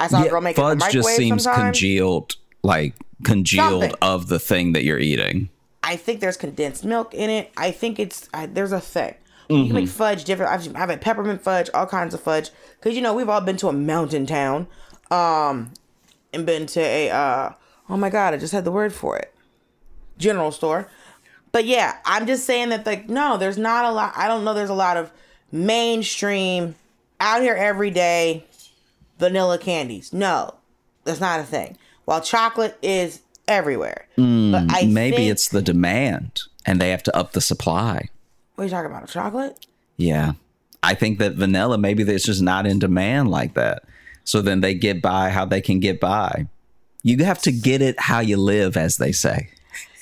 I 0.00 0.08
saw 0.08 0.24
a 0.24 0.28
girl 0.28 0.40
make 0.40 0.56
fudge 0.56 0.80
just 0.90 1.08
seems 1.10 1.44
sometimes. 1.44 1.78
congealed, 1.78 2.36
like 2.62 2.94
congealed 3.24 3.82
Something. 3.82 3.98
of 4.02 4.28
the 4.28 4.38
thing 4.38 4.72
that 4.72 4.84
you're 4.84 4.98
eating. 4.98 5.50
I 5.82 5.96
think 5.96 6.20
there's 6.20 6.36
condensed 6.36 6.84
milk 6.84 7.14
in 7.14 7.30
it. 7.30 7.52
I 7.56 7.70
think 7.70 7.98
it's 7.98 8.28
I, 8.34 8.46
there's 8.46 8.72
a 8.72 8.80
thing. 8.80 9.14
You 9.48 9.64
can 9.64 9.74
make 9.74 9.88
fudge 9.88 10.24
different. 10.24 10.52
I've, 10.52 10.76
I've 10.76 10.90
had 10.90 11.00
peppermint 11.00 11.40
fudge, 11.42 11.70
all 11.72 11.86
kinds 11.86 12.12
of 12.12 12.20
fudge. 12.20 12.50
Cause 12.82 12.94
you 12.94 13.00
know 13.00 13.14
we've 13.14 13.28
all 13.30 13.40
been 13.40 13.56
to 13.58 13.68
a 13.68 13.72
mountain 13.72 14.26
town, 14.26 14.66
um, 15.10 15.72
and 16.34 16.44
been 16.44 16.66
to 16.66 16.80
a 16.80 17.10
uh, 17.10 17.52
oh 17.88 17.96
my 17.96 18.10
god, 18.10 18.34
I 18.34 18.36
just 18.36 18.52
had 18.52 18.64
the 18.64 18.70
word 18.72 18.92
for 18.92 19.16
it, 19.16 19.34
general 20.18 20.52
store. 20.52 20.88
But 21.50 21.64
yeah, 21.64 21.96
I'm 22.04 22.26
just 22.26 22.44
saying 22.44 22.68
that 22.68 22.84
like 22.84 23.08
no, 23.08 23.38
there's 23.38 23.56
not 23.56 23.86
a 23.86 23.90
lot. 23.90 24.12
I 24.16 24.28
don't 24.28 24.44
know. 24.44 24.52
There's 24.52 24.68
a 24.70 24.74
lot 24.74 24.96
of 24.98 25.10
mainstream 25.50 26.74
out 27.20 27.40
here 27.42 27.54
every 27.54 27.90
day 27.90 28.44
vanilla 29.18 29.58
candies. 29.58 30.12
No, 30.12 30.54
that's 31.04 31.20
not 31.20 31.40
a 31.40 31.44
thing. 31.44 31.76
While 32.04 32.20
chocolate 32.20 32.76
is 32.82 33.20
everywhere. 33.46 34.06
but 34.16 34.66
I 34.70 34.84
Maybe 34.86 35.16
think- 35.16 35.30
it's 35.30 35.48
the 35.48 35.62
demand 35.62 36.42
and 36.66 36.80
they 36.80 36.90
have 36.90 37.02
to 37.04 37.16
up 37.16 37.32
the 37.32 37.40
supply. 37.40 38.08
What 38.58 38.64
are 38.64 38.66
you 38.66 38.70
talking 38.72 38.90
about? 38.90 39.08
Chocolate? 39.08 39.66
Yeah. 39.98 40.32
I 40.82 40.94
think 40.94 41.20
that 41.20 41.34
vanilla, 41.34 41.78
maybe 41.78 42.02
it's 42.02 42.24
just 42.24 42.42
not 42.42 42.66
in 42.66 42.80
demand 42.80 43.30
like 43.30 43.54
that. 43.54 43.84
So 44.24 44.42
then 44.42 44.62
they 44.62 44.74
get 44.74 45.00
by 45.00 45.30
how 45.30 45.44
they 45.44 45.60
can 45.60 45.78
get 45.78 46.00
by. 46.00 46.48
You 47.04 47.24
have 47.24 47.40
to 47.42 47.52
get 47.52 47.82
it 47.82 48.00
how 48.00 48.18
you 48.18 48.36
live, 48.36 48.76
as 48.76 48.96
they 48.96 49.12
say. 49.12 49.50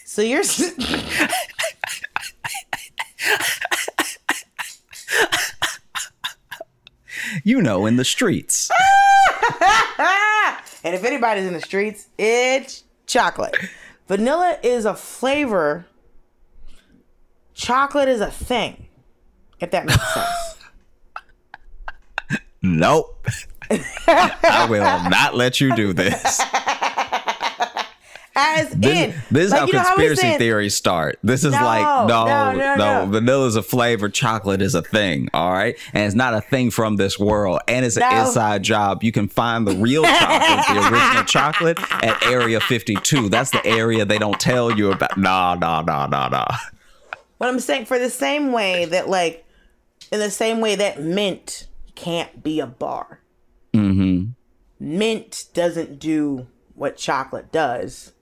So 0.06 0.22
you're. 0.22 0.42
You 7.44 7.60
know, 7.60 7.84
in 7.84 7.96
the 7.96 8.06
streets. 8.06 8.70
and 10.82 10.94
if 10.94 11.04
anybody's 11.04 11.44
in 11.44 11.52
the 11.52 11.60
streets, 11.60 12.06
it's 12.16 12.84
chocolate. 13.04 13.54
Vanilla 14.08 14.58
is 14.62 14.86
a 14.86 14.94
flavor. 14.94 15.84
Chocolate 17.56 18.08
is 18.08 18.20
a 18.20 18.30
thing. 18.30 18.86
If 19.58 19.70
that 19.72 19.86
makes 19.86 20.14
sense. 20.14 20.28
Nope. 22.62 23.24
I 23.70 24.66
will 24.68 24.80
not 25.08 25.34
let 25.36 25.60
you 25.60 25.76
do 25.76 25.92
this. 25.92 26.40
As 28.34 28.70
This, 28.70 29.14
in, 29.14 29.14
this 29.30 29.46
is 29.46 29.50
like, 29.52 29.72
how 29.72 29.84
conspiracy 29.84 30.20
saying- 30.22 30.38
theories 30.38 30.74
start. 30.74 31.18
This 31.22 31.44
is 31.44 31.52
No, 31.52 31.64
like 31.64 32.08
no, 32.08 32.26
no, 32.26 32.52
no, 32.52 32.74
no, 32.74 33.04
no. 33.04 33.06
Vanilla 33.10 33.46
is 33.46 33.56
a 33.56 33.62
flavor. 33.62 34.08
Chocolate 34.08 34.60
is 34.62 34.74
a 34.74 34.82
thing. 34.82 35.28
All 35.32 35.52
right, 35.52 35.76
and 35.94 36.04
it's 36.04 36.14
not 36.16 36.34
a 36.34 36.40
thing 36.40 36.70
from 36.70 36.96
this 36.96 37.18
world. 37.20 37.60
And 37.68 37.86
it's 37.86 37.96
an 37.96 38.02
inside 38.20 38.62
job. 38.64 39.04
You 39.04 39.12
can 39.12 39.28
find 39.28 39.66
the 39.66 39.74
real 39.76 40.02
chocolate, 40.02 40.66
the 40.68 40.92
original 40.92 41.24
chocolate, 41.24 41.78
at 42.04 42.20
Area 42.26 42.58
52. 42.60 43.28
That's 43.28 43.50
the 43.52 43.64
area 43.64 44.04
they 44.04 44.18
don't 44.18 44.40
tell 44.40 44.76
you 44.76 44.90
about. 44.92 45.16
Nah, 45.16 45.54
nah, 45.54 45.82
nah, 45.82 46.06
nah, 46.08 46.28
nah. 46.28 46.46
What 47.38 47.48
I'm 47.48 47.60
saying, 47.60 47.84
for 47.86 47.98
the 47.98 48.10
same 48.10 48.52
way 48.52 48.84
that, 48.86 49.08
like, 49.08 49.44
in 50.10 50.20
the 50.20 50.30
same 50.30 50.60
way 50.60 50.74
that 50.76 51.00
mint 51.02 51.66
can't 51.94 52.42
be 52.42 52.60
a 52.60 52.66
bar. 52.66 53.20
Mm-hmm. 53.74 54.30
Mint 54.78 55.44
doesn't 55.54 55.98
do 55.98 56.46
what 56.74 56.96
chocolate 56.96 57.50
does. 57.52 58.12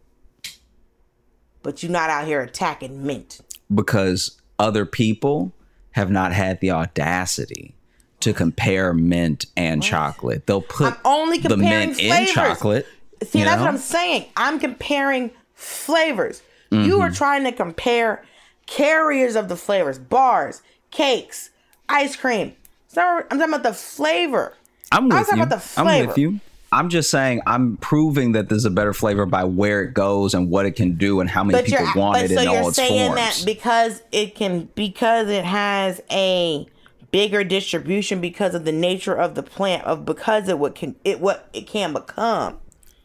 But 1.63 1.83
you're 1.83 1.93
not 1.93 2.11
out 2.11 2.27
here 2.27 2.41
attacking 2.43 3.05
mint. 3.07 3.41
because 3.75 4.41
other 4.59 4.85
people 4.87 5.53
have 5.93 6.11
not 6.11 6.33
had 6.33 6.61
the 6.61 6.71
audacity 6.71 7.75
to 8.21 8.33
compare 8.33 8.93
mint 8.95 9.47
and 9.57 9.83
chocolate. 9.83 10.47
They'll 10.47 10.61
put 10.63 10.93
I'm 10.95 10.99
only 11.05 11.39
the 11.39 11.57
mint 11.57 11.97
flavors. 11.97 12.29
in 12.29 12.35
chocolate. 12.35 12.87
See, 13.23 13.43
that's 13.43 13.57
know? 13.59 13.65
what 13.65 13.71
I'm 13.75 13.79
saying. 13.79 14.27
I'm 14.37 14.59
comparing 14.59 15.31
flavors. 15.55 16.43
You 16.71 16.79
Mm-hmm. 16.79 17.01
are 17.03 17.11
trying 17.11 17.45
to 17.45 17.53
compare 17.53 18.25
carriers 18.67 19.37
of 19.37 19.49
the 19.49 19.57
flavors, 19.57 19.99
bars, 19.99 20.63
cakes, 20.91 21.51
ice 21.89 22.17
cream. 22.17 22.55
So 22.89 23.03
I'm 23.03 23.39
talking 23.39 23.55
about 23.55 23.63
the 23.63 23.73
flavor. 23.75 24.55
I'm 24.93 25.09
with 25.09 25.17
talking 25.19 25.37
you. 25.39 25.43
about 25.43 25.61
the 25.63 25.81
I'm 25.81 26.07
with 26.07 26.19
you. 26.19 26.41
I'm 26.73 26.89
just 26.89 27.09
saying 27.11 27.41
I'm 27.47 27.77
proving 27.77 28.33
that 28.33 28.49
there's 28.49 28.65
a 28.65 28.71
better 28.71 28.93
flavor 28.93 29.27
by 29.27 29.45
where 29.45 29.83
it 29.83 29.95
goes 29.95 30.35
and 30.35 30.51
what 30.51 30.67
it 30.67 30.73
can 30.73 30.97
do 30.97 31.21
and 31.21 31.31
how 31.31 31.45
many 31.45 31.59
But 31.59 31.67
people 31.67 31.85
you're 31.85 31.95
want 31.97 32.21
it 32.23 32.31
so 32.31 32.41
in 32.41 32.51
you're 32.51 32.63
all 32.63 32.69
its 32.69 32.77
saying 32.77 33.13
forms. 33.13 33.17
that 33.21 33.43
because 33.47 34.03
it 34.11 34.35
can 34.35 34.69
because 34.75 35.29
it 35.29 35.45
has 35.45 36.01
a 36.11 36.67
bigger 37.13 37.45
distribution 37.45 38.21
because 38.21 38.57
of 38.57 38.65
the 38.65 38.73
nature 38.73 39.15
of 39.15 39.37
the 39.37 39.43
plant 39.43 39.85
of 39.85 40.05
because 40.05 40.49
of 40.49 40.59
what 40.59 40.75
can 40.75 40.97
it 41.05 41.21
what 41.21 41.49
it 41.53 41.69
can 41.69 41.93
become. 41.93 42.59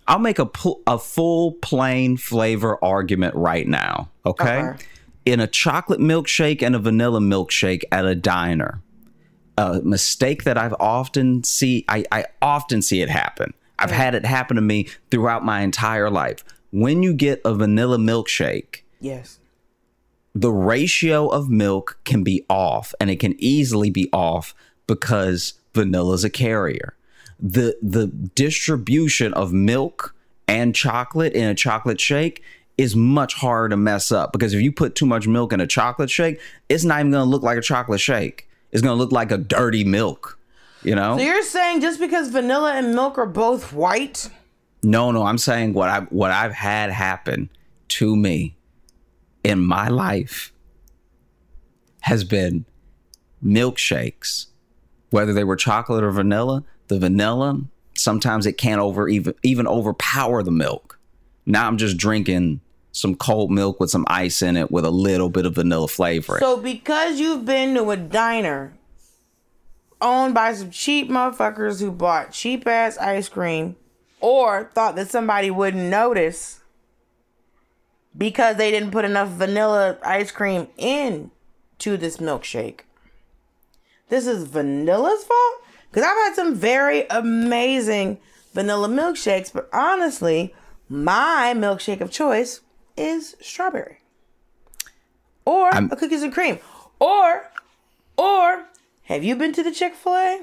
I'll 0.07 0.17
make 0.17 0.39
a 0.39 0.47
pl- 0.47 0.81
a 0.87 0.97
full 0.97 1.51
plain 1.53 2.17
flavor 2.17 2.83
argument 2.83 3.35
right 3.35 3.67
now. 3.67 4.09
Okay, 4.25 4.61
Okay. 4.63 4.83
In 5.29 5.39
a 5.39 5.47
chocolate 5.47 5.99
milkshake 5.99 6.61
and 6.63 6.75
a 6.75 6.79
vanilla 6.79 7.19
milkshake 7.19 7.83
at 7.91 8.05
a 8.05 8.15
diner, 8.15 8.81
a 9.57 9.81
mistake 9.81 10.43
that 10.43 10.57
I've 10.57 10.75
often 10.79 11.43
see 11.43 11.85
I, 11.87 12.05
I 12.11 12.25
often 12.41 12.81
see 12.81 13.01
it 13.01 13.09
happen. 13.09 13.53
I've 13.77 13.91
had 13.91 14.15
it 14.15 14.25
happen 14.25 14.55
to 14.55 14.61
me 14.61 14.87
throughout 15.09 15.45
my 15.45 15.61
entire 15.61 16.09
life. 16.09 16.43
When 16.71 17.01
you 17.03 17.13
get 17.13 17.41
a 17.45 17.53
vanilla 17.53 17.97
milkshake, 17.97 18.81
Yes. 19.01 19.39
the 20.35 20.51
ratio 20.51 21.27
of 21.27 21.49
milk 21.49 21.97
can 22.03 22.23
be 22.23 22.45
off 22.49 22.93
and 22.99 23.09
it 23.09 23.19
can 23.19 23.35
easily 23.37 23.89
be 23.89 24.09
off 24.11 24.53
because 24.87 25.53
vanilla 25.73 26.13
is 26.15 26.23
a 26.23 26.29
carrier 26.29 26.95
the 27.39 27.77
the 27.81 28.07
distribution 28.07 29.33
of 29.33 29.53
milk 29.53 30.13
and 30.47 30.75
chocolate 30.75 31.33
in 31.33 31.47
a 31.47 31.55
chocolate 31.55 32.01
shake 32.01 32.43
is 32.79 32.95
much 32.95 33.33
harder 33.33 33.69
to 33.69 33.77
mess 33.77 34.09
up 34.09 34.31
because 34.31 34.53
if 34.53 34.61
you 34.61 34.71
put 34.71 34.95
too 34.95 35.05
much 35.05 35.27
milk 35.27 35.51
in 35.51 35.59
a 35.59 35.67
chocolate 35.67 36.09
shake 36.09 36.39
it's 36.69 36.85
not 36.85 37.01
even 37.01 37.11
going 37.11 37.23
to 37.25 37.29
look 37.29 37.43
like 37.43 37.57
a 37.57 37.61
chocolate 37.61 37.99
shake 37.99 38.47
it's 38.71 38.81
going 38.81 38.95
to 38.95 38.97
look 38.97 39.11
like 39.11 39.31
a 39.31 39.37
dirty 39.37 39.83
milk 39.83 40.39
you 40.83 40.95
know 40.95 41.17
So 41.17 41.23
you're 41.23 41.43
saying 41.43 41.81
just 41.81 41.99
because 41.99 42.29
vanilla 42.29 42.73
and 42.73 42.95
milk 42.95 43.17
are 43.17 43.25
both 43.25 43.73
white, 43.73 44.29
No, 44.81 45.11
no, 45.11 45.23
I'm 45.23 45.37
saying 45.37 45.73
what 45.73 45.89
I 45.89 46.01
what 46.03 46.31
I've 46.31 46.53
had 46.53 46.89
happen 46.89 47.49
to 47.89 48.15
me 48.15 48.55
in 49.43 49.59
my 49.59 49.89
life 49.89 50.53
has 52.01 52.23
been 52.23 52.63
milkshakes, 53.43 54.45
whether 55.09 55.33
they 55.33 55.43
were 55.43 55.57
chocolate 55.57 56.03
or 56.03 56.11
vanilla. 56.11 56.63
The 56.87 56.97
vanilla 56.97 57.59
sometimes 57.95 58.45
it 58.45 58.53
can't 58.53 58.79
over 58.79 59.09
even 59.09 59.33
even 59.43 59.67
overpower 59.67 60.43
the 60.43 60.51
milk. 60.51 60.97
Now 61.45 61.67
I'm 61.67 61.77
just 61.77 61.97
drinking 61.97 62.61
some 62.91 63.15
cold 63.15 63.51
milk 63.51 63.79
with 63.79 63.89
some 63.89 64.05
ice 64.07 64.41
in 64.41 64.57
it 64.57 64.71
with 64.71 64.85
a 64.85 64.91
little 64.91 65.29
bit 65.29 65.45
of 65.45 65.55
vanilla 65.55 65.87
flavor. 65.87 66.37
So 66.39 66.57
because 66.57 67.19
you've 67.19 67.45
been 67.45 67.75
to 67.75 67.91
a 67.91 67.97
diner 67.97 68.73
owned 70.01 70.33
by 70.33 70.53
some 70.53 70.71
cheap 70.71 71.09
motherfuckers 71.09 71.79
who 71.79 71.91
bought 71.91 72.31
cheap 72.31 72.67
ass 72.67 72.97
ice 72.97 73.29
cream 73.29 73.75
or 74.21 74.69
thought 74.73 74.95
that 74.95 75.09
somebody 75.09 75.51
wouldn't 75.51 75.89
notice 75.89 76.61
because 78.17 78.57
they 78.57 78.71
didn't 78.71 78.91
put 78.91 79.05
enough 79.05 79.29
vanilla 79.29 79.97
ice 80.03 80.31
cream 80.31 80.67
in 80.77 81.31
to 81.77 81.95
this 81.95 82.17
milkshake. 82.17 82.81
This 84.09 84.25
is 84.25 84.43
vanilla's 84.45 85.23
fault? 85.23 85.63
Because 85.89 86.03
I've 86.03 86.17
had 86.17 86.35
some 86.35 86.55
very 86.55 87.05
amazing 87.09 88.19
vanilla 88.53 88.87
milkshakes, 88.87 89.53
but 89.53 89.69
honestly, 89.71 90.53
my 90.87 91.53
milkshake 91.55 92.01
of 92.01 92.11
choice 92.11 92.61
is 92.99 93.35
strawberry 93.41 93.97
or 95.45 95.73
I'm- 95.73 95.89
a 95.91 95.95
cookies 95.95 96.21
and 96.23 96.33
cream, 96.33 96.59
or 96.99 97.49
or 98.17 98.65
have 99.03 99.23
you 99.23 99.35
been 99.35 99.53
to 99.53 99.63
the 99.63 99.71
Chick 99.71 99.95
Fil 99.95 100.13
A 100.15 100.41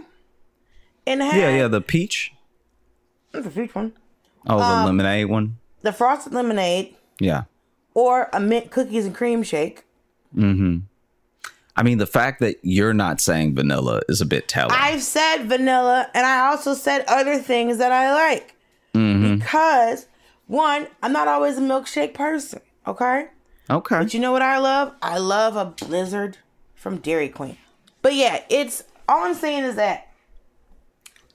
and 1.06 1.22
had 1.22 1.36
yeah, 1.38 1.50
yeah, 1.56 1.68
the 1.68 1.80
peach. 1.80 2.32
the 3.32 3.42
peach 3.50 3.74
one, 3.74 3.92
Oh, 4.48 4.58
the 4.58 4.64
Um, 4.64 4.86
lemonade 4.86 5.26
one. 5.26 5.58
the 5.82 5.92
frosted 5.92 6.32
lemonade, 6.32 6.96
Yeah. 7.20 7.42
or 7.94 8.28
a 8.32 8.40
mint 8.40 8.70
cookies 8.70 9.04
and 9.04 9.14
cream 9.14 9.42
shake? 9.42 9.84
Mm-hmm. 10.34 10.78
I 11.78 11.82
mean, 11.82 11.98
the 11.98 12.06
fact 12.06 12.40
that 12.40 12.56
you're 12.62 12.94
not 12.94 13.20
saying 13.20 13.54
vanilla 13.54 14.00
is 14.08 14.22
a 14.22 14.24
bit 14.24 14.48
telling. 14.48 14.72
I've 14.74 15.02
said 15.02 15.44
vanilla, 15.44 16.08
and 16.14 16.24
I 16.26 16.46
also 16.48 16.72
said 16.72 17.04
other 17.06 17.36
things 17.38 17.76
that 17.78 17.92
I 17.92 18.14
like 18.14 18.54
because 18.94 20.06
one, 20.46 20.86
I'm 21.02 21.12
not 21.12 21.28
always 21.28 21.58
a 21.58 21.60
milkshake 21.60 22.14
person. 22.14 22.60
Okay. 22.86 23.26
okay. 23.68 23.98
But 23.98 24.14
you 24.14 24.20
know 24.20 24.32
what 24.32 24.42
I 24.42 24.58
love? 24.58 24.92
I 25.02 25.18
love 25.18 25.56
a 25.56 25.64
blizzard 25.66 26.38
from 26.74 26.98
Dairy 26.98 27.28
Queen. 27.28 27.56
But 28.02 28.14
yeah, 28.14 28.42
it's 28.48 28.84
all 29.08 29.24
I'm 29.24 29.34
saying 29.34 29.64
is 29.64 29.74
that 29.76 30.08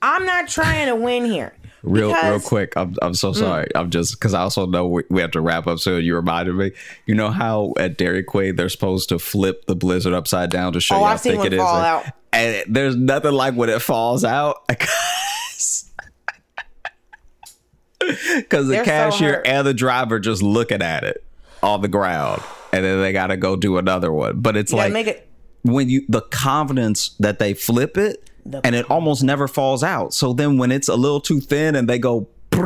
I'm 0.00 0.24
not 0.24 0.48
trying 0.48 0.86
to 0.86 0.96
win 0.96 1.24
here. 1.26 1.54
Real, 1.82 2.12
real 2.14 2.38
quick. 2.40 2.74
I'm, 2.76 2.94
I'm 3.02 3.12
Mm. 3.12 3.16
so 3.16 3.32
sorry. 3.32 3.68
I'm 3.74 3.90
just 3.90 4.12
because 4.12 4.34
I 4.34 4.40
also 4.40 4.66
know 4.66 4.86
we, 4.86 5.02
we 5.10 5.20
have 5.20 5.32
to 5.32 5.40
wrap 5.40 5.66
up 5.66 5.80
soon. 5.80 6.04
You 6.04 6.14
reminded 6.14 6.54
me. 6.54 6.70
You 7.06 7.14
know 7.16 7.30
how 7.30 7.74
at 7.76 7.98
Dairy 7.98 8.22
Queen 8.22 8.54
they're 8.56 8.68
supposed 8.68 9.08
to 9.10 9.18
flip 9.18 9.66
the 9.66 9.74
blizzard 9.74 10.12
upside 10.12 10.50
down 10.50 10.72
to 10.74 10.80
show 10.80 10.94
Oh, 10.94 10.98
you 11.00 11.04
how 11.06 11.12
I've 11.14 11.20
thick 11.20 11.44
it 11.44 11.52
is, 11.52 11.60
out. 11.60 12.04
and 12.32 12.64
there's 12.72 12.94
nothing 12.94 13.32
like 13.32 13.54
when 13.54 13.68
it 13.68 13.82
falls 13.82 14.24
out. 14.24 14.58
Because 18.36 18.66
the 18.66 18.72
They're 18.74 18.84
so 18.84 18.90
cashier 18.90 19.32
hurt. 19.34 19.46
and 19.46 19.66
the 19.66 19.74
driver 19.74 20.18
just 20.18 20.42
looking 20.42 20.82
at 20.82 21.04
it 21.04 21.24
on 21.62 21.80
the 21.82 21.88
ground, 21.88 22.42
and 22.72 22.84
then 22.84 23.00
they 23.00 23.12
got 23.12 23.28
to 23.28 23.36
go 23.36 23.56
do 23.56 23.78
another 23.78 24.12
one. 24.12 24.40
But 24.40 24.56
it's 24.56 24.72
You 24.72 24.78
like 24.78 25.06
it. 25.06 25.28
when 25.62 25.88
you 25.88 26.04
the 26.08 26.22
confidence 26.22 27.10
that 27.20 27.38
they 27.38 27.54
flip 27.54 27.96
it 27.96 28.28
The 28.44 28.60
and 28.66 28.74
it 28.74 28.90
almost 28.90 29.22
never 29.22 29.46
falls 29.48 29.82
out. 29.84 30.12
So 30.14 30.32
then 30.32 30.58
when 30.58 30.72
it's 30.72 30.88
a 30.88 30.96
little 30.96 31.20
too 31.20 31.40
thin 31.40 31.74
and 31.76 31.88
they 31.88 31.98
go 31.98 32.28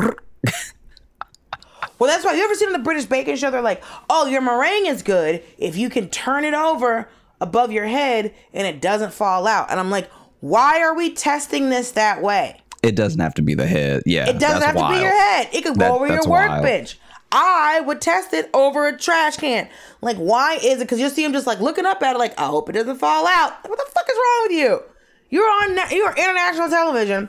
Well, 1.99 2.11
that's 2.11 2.25
why 2.27 2.35
you 2.35 2.45
ever 2.45 2.55
seen 2.55 2.69
on 2.69 2.73
the 2.75 2.79
British 2.79 3.07
Baking 3.07 3.37
Show? 3.37 3.51
They're 3.51 3.63
like, 3.63 3.83
"Oh, 4.11 4.27
your 4.27 4.43
meringue 4.43 4.85
is 4.87 5.03
good 5.03 5.43
if 5.57 5.77
you 5.77 5.89
can 5.89 6.11
turn 6.11 6.45
it 6.45 6.53
over 6.53 7.09
above 7.41 7.73
your 7.73 7.87
head 7.87 8.35
and 8.53 8.67
it 8.67 8.83
doesn't 8.83 9.15
fall 9.15 9.47
out." 9.47 9.71
And 9.71 9.81
I'm 9.81 9.89
like, 9.91 10.11
"Why 10.41 10.81
are 10.83 10.95
we 10.95 11.13
testing 11.15 11.71
this 11.71 11.93
that 11.93 12.21
way? 12.21 12.61
It 12.87 12.97
doesn't 12.97 13.21
have 13.21 13.35
to 13.35 13.43
be 13.43 13.55
the 13.55 13.67
head. 13.67 14.03
Yeah. 14.07 14.29
It 14.29 14.39
doesn't 14.39 14.63
have 14.63 14.75
to 14.75 14.81
wild. 14.81 14.95
be 14.95 15.01
your 15.01 15.15
head. 15.15 15.49
It 15.53 15.63
could 15.63 15.75
go 15.75 15.81
That- 15.81 15.91
over 15.93 16.07
your 16.07 16.23
workbench." 16.27 16.99
I 17.33 17.81
would 17.81 18.01
test 18.01 18.33
it 18.33 18.49
over 18.55 18.87
a 18.87 18.97
trash 18.97 19.37
can. 19.37 19.69
Like, 20.01 20.17
why 20.17 20.55
is 20.63 20.77
it? 20.77 20.79
Because 20.81 21.01
you'll 21.01 21.11
see 21.11 21.25
him 21.25 21.33
just 21.33 21.47
like 21.47 21.59
looking 21.61 21.85
up 21.85 22.01
at 22.03 22.15
it, 22.15 22.19
like, 22.21 22.39
I 22.41 22.47
hope 22.47 22.69
it 22.71 22.73
doesn't 22.73 22.99
fall 22.99 23.27
out. 23.27 23.53
What 23.69 23.79
the 23.79 23.85
fuck 23.93 24.07
is 24.09 24.17
wrong 24.17 24.43
with 24.45 24.53
you? 24.53 24.83
You're 25.29 25.45
on, 25.45 25.77
you're 25.91 26.15
international 26.15 26.69
television. 26.69 27.29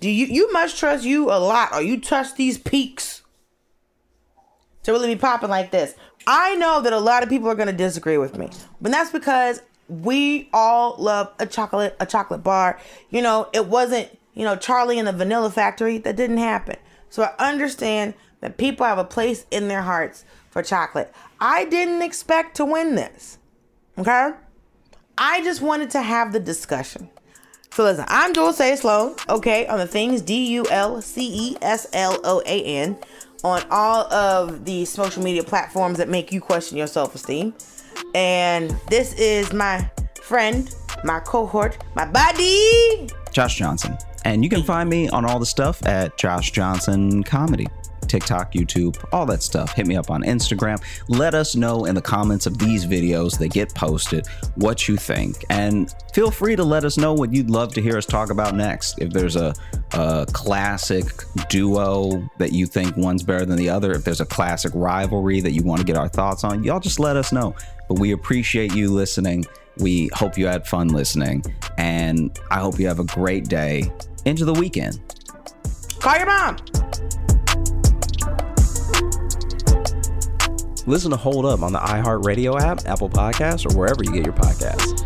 Do 0.00 0.10
you? 0.10 0.26
You 0.26 0.52
must 0.52 0.76
trust 0.78 1.04
you 1.04 1.30
a 1.30 1.38
lot, 1.38 1.72
or 1.72 1.80
you 1.80 2.00
trust 2.00 2.36
these 2.36 2.58
peaks 2.58 3.22
to 4.82 4.92
really 4.92 5.14
be 5.14 5.18
popping 5.18 5.48
like 5.48 5.70
this. 5.70 5.94
I 6.26 6.56
know 6.56 6.80
that 6.82 6.92
a 6.92 6.98
lot 6.98 7.22
of 7.22 7.28
people 7.28 7.48
are 7.48 7.54
going 7.54 7.68
to 7.68 7.72
disagree 7.72 8.18
with 8.18 8.36
me, 8.36 8.50
but 8.80 8.90
that's 8.90 9.10
because 9.12 9.62
we 9.88 10.48
all 10.52 10.96
love 10.98 11.32
a 11.38 11.46
chocolate, 11.46 11.96
a 12.00 12.04
chocolate 12.06 12.42
bar. 12.42 12.80
You 13.10 13.22
know, 13.22 13.48
it 13.52 13.66
wasn't, 13.66 14.08
you 14.36 14.44
know, 14.44 14.54
Charlie 14.54 15.00
and 15.00 15.08
the 15.08 15.12
Vanilla 15.12 15.50
Factory. 15.50 15.98
That 15.98 16.14
didn't 16.14 16.38
happen. 16.38 16.76
So 17.10 17.24
I 17.24 17.48
understand 17.50 18.14
that 18.40 18.58
people 18.58 18.86
have 18.86 18.98
a 18.98 19.04
place 19.04 19.46
in 19.50 19.66
their 19.66 19.82
hearts 19.82 20.24
for 20.50 20.62
chocolate. 20.62 21.12
I 21.40 21.64
didn't 21.64 22.02
expect 22.02 22.56
to 22.56 22.64
win 22.64 22.94
this. 22.94 23.38
Okay? 23.98 24.30
I 25.18 25.42
just 25.42 25.62
wanted 25.62 25.90
to 25.90 26.02
have 26.02 26.32
the 26.32 26.40
discussion. 26.40 27.08
So 27.72 27.84
listen, 27.84 28.04
I'm 28.08 28.32
Dulcé 28.32 28.76
Sloan, 28.76 29.16
okay, 29.28 29.66
on 29.66 29.78
the 29.78 29.86
things 29.86 30.22
D 30.22 30.46
U 30.54 30.66
L 30.70 31.02
C 31.02 31.50
E 31.50 31.56
S 31.60 31.86
L 31.92 32.18
O 32.24 32.42
A 32.46 32.62
N. 32.62 32.98
on 33.44 33.62
all 33.70 34.12
of 34.12 34.64
the 34.64 34.84
social 34.84 35.22
media 35.22 35.44
platforms 35.44 35.98
that 35.98 36.08
make 36.08 36.32
you 36.32 36.40
question 36.40 36.78
your 36.78 36.86
self 36.86 37.14
esteem. 37.14 37.54
And 38.14 38.70
this 38.88 39.12
is 39.14 39.52
my 39.52 39.90
friend, 40.22 40.74
my 41.04 41.20
cohort, 41.20 41.78
my 41.94 42.06
buddy, 42.06 43.08
Josh 43.30 43.56
Johnson. 43.56 43.96
And 44.26 44.42
you 44.42 44.50
can 44.50 44.64
find 44.64 44.90
me 44.90 45.08
on 45.08 45.24
all 45.24 45.38
the 45.38 45.46
stuff 45.46 45.86
at 45.86 46.16
Josh 46.18 46.50
Johnson 46.50 47.22
Comedy. 47.22 47.68
TikTok, 48.08 48.52
YouTube, 48.54 48.96
all 49.12 49.24
that 49.26 49.40
stuff. 49.40 49.72
Hit 49.72 49.86
me 49.86 49.96
up 49.96 50.10
on 50.10 50.24
Instagram. 50.24 50.82
Let 51.08 51.34
us 51.34 51.54
know 51.54 51.84
in 51.84 51.94
the 51.94 52.02
comments 52.02 52.44
of 52.46 52.58
these 52.58 52.86
videos 52.86 53.38
that 53.38 53.52
get 53.52 53.72
posted 53.72 54.26
what 54.56 54.88
you 54.88 54.96
think. 54.96 55.44
And 55.48 55.94
feel 56.12 56.32
free 56.32 56.56
to 56.56 56.64
let 56.64 56.84
us 56.84 56.96
know 56.98 57.14
what 57.14 57.32
you'd 57.32 57.50
love 57.50 57.72
to 57.74 57.82
hear 57.82 57.96
us 57.96 58.04
talk 58.04 58.30
about 58.30 58.56
next. 58.56 58.98
If 58.98 59.10
there's 59.10 59.36
a, 59.36 59.54
a 59.92 60.26
classic 60.32 61.06
duo 61.48 62.28
that 62.38 62.52
you 62.52 62.66
think 62.66 62.96
one's 62.96 63.22
better 63.22 63.46
than 63.46 63.56
the 63.56 63.68
other, 63.68 63.92
if 63.92 64.02
there's 64.02 64.20
a 64.20 64.26
classic 64.26 64.72
rivalry 64.74 65.40
that 65.40 65.52
you 65.52 65.62
want 65.62 65.80
to 65.80 65.86
get 65.86 65.96
our 65.96 66.08
thoughts 66.08 66.42
on, 66.42 66.64
y'all 66.64 66.80
just 66.80 66.98
let 66.98 67.14
us 67.16 67.30
know. 67.32 67.54
But 67.88 68.00
we 68.00 68.10
appreciate 68.10 68.74
you 68.74 68.90
listening. 68.90 69.44
We 69.78 70.10
hope 70.14 70.36
you 70.36 70.48
had 70.48 70.66
fun 70.66 70.88
listening. 70.88 71.44
And 71.78 72.36
I 72.50 72.58
hope 72.58 72.80
you 72.80 72.88
have 72.88 72.98
a 72.98 73.04
great 73.04 73.48
day 73.48 73.92
into 74.26 74.44
the 74.44 74.52
weekend. 74.52 75.00
call 76.00 76.16
your 76.16 76.26
mom. 76.26 76.56
Listen 80.86 81.10
to 81.10 81.16
Hold 81.16 81.46
Up 81.46 81.62
on 81.62 81.72
the 81.72 81.80
iHeartRadio 81.80 82.60
app, 82.60 82.86
Apple 82.86 83.08
Podcasts, 83.08 83.70
or 83.70 83.76
wherever 83.76 84.04
you 84.04 84.12
get 84.12 84.24
your 84.24 84.34
podcasts. 84.34 85.05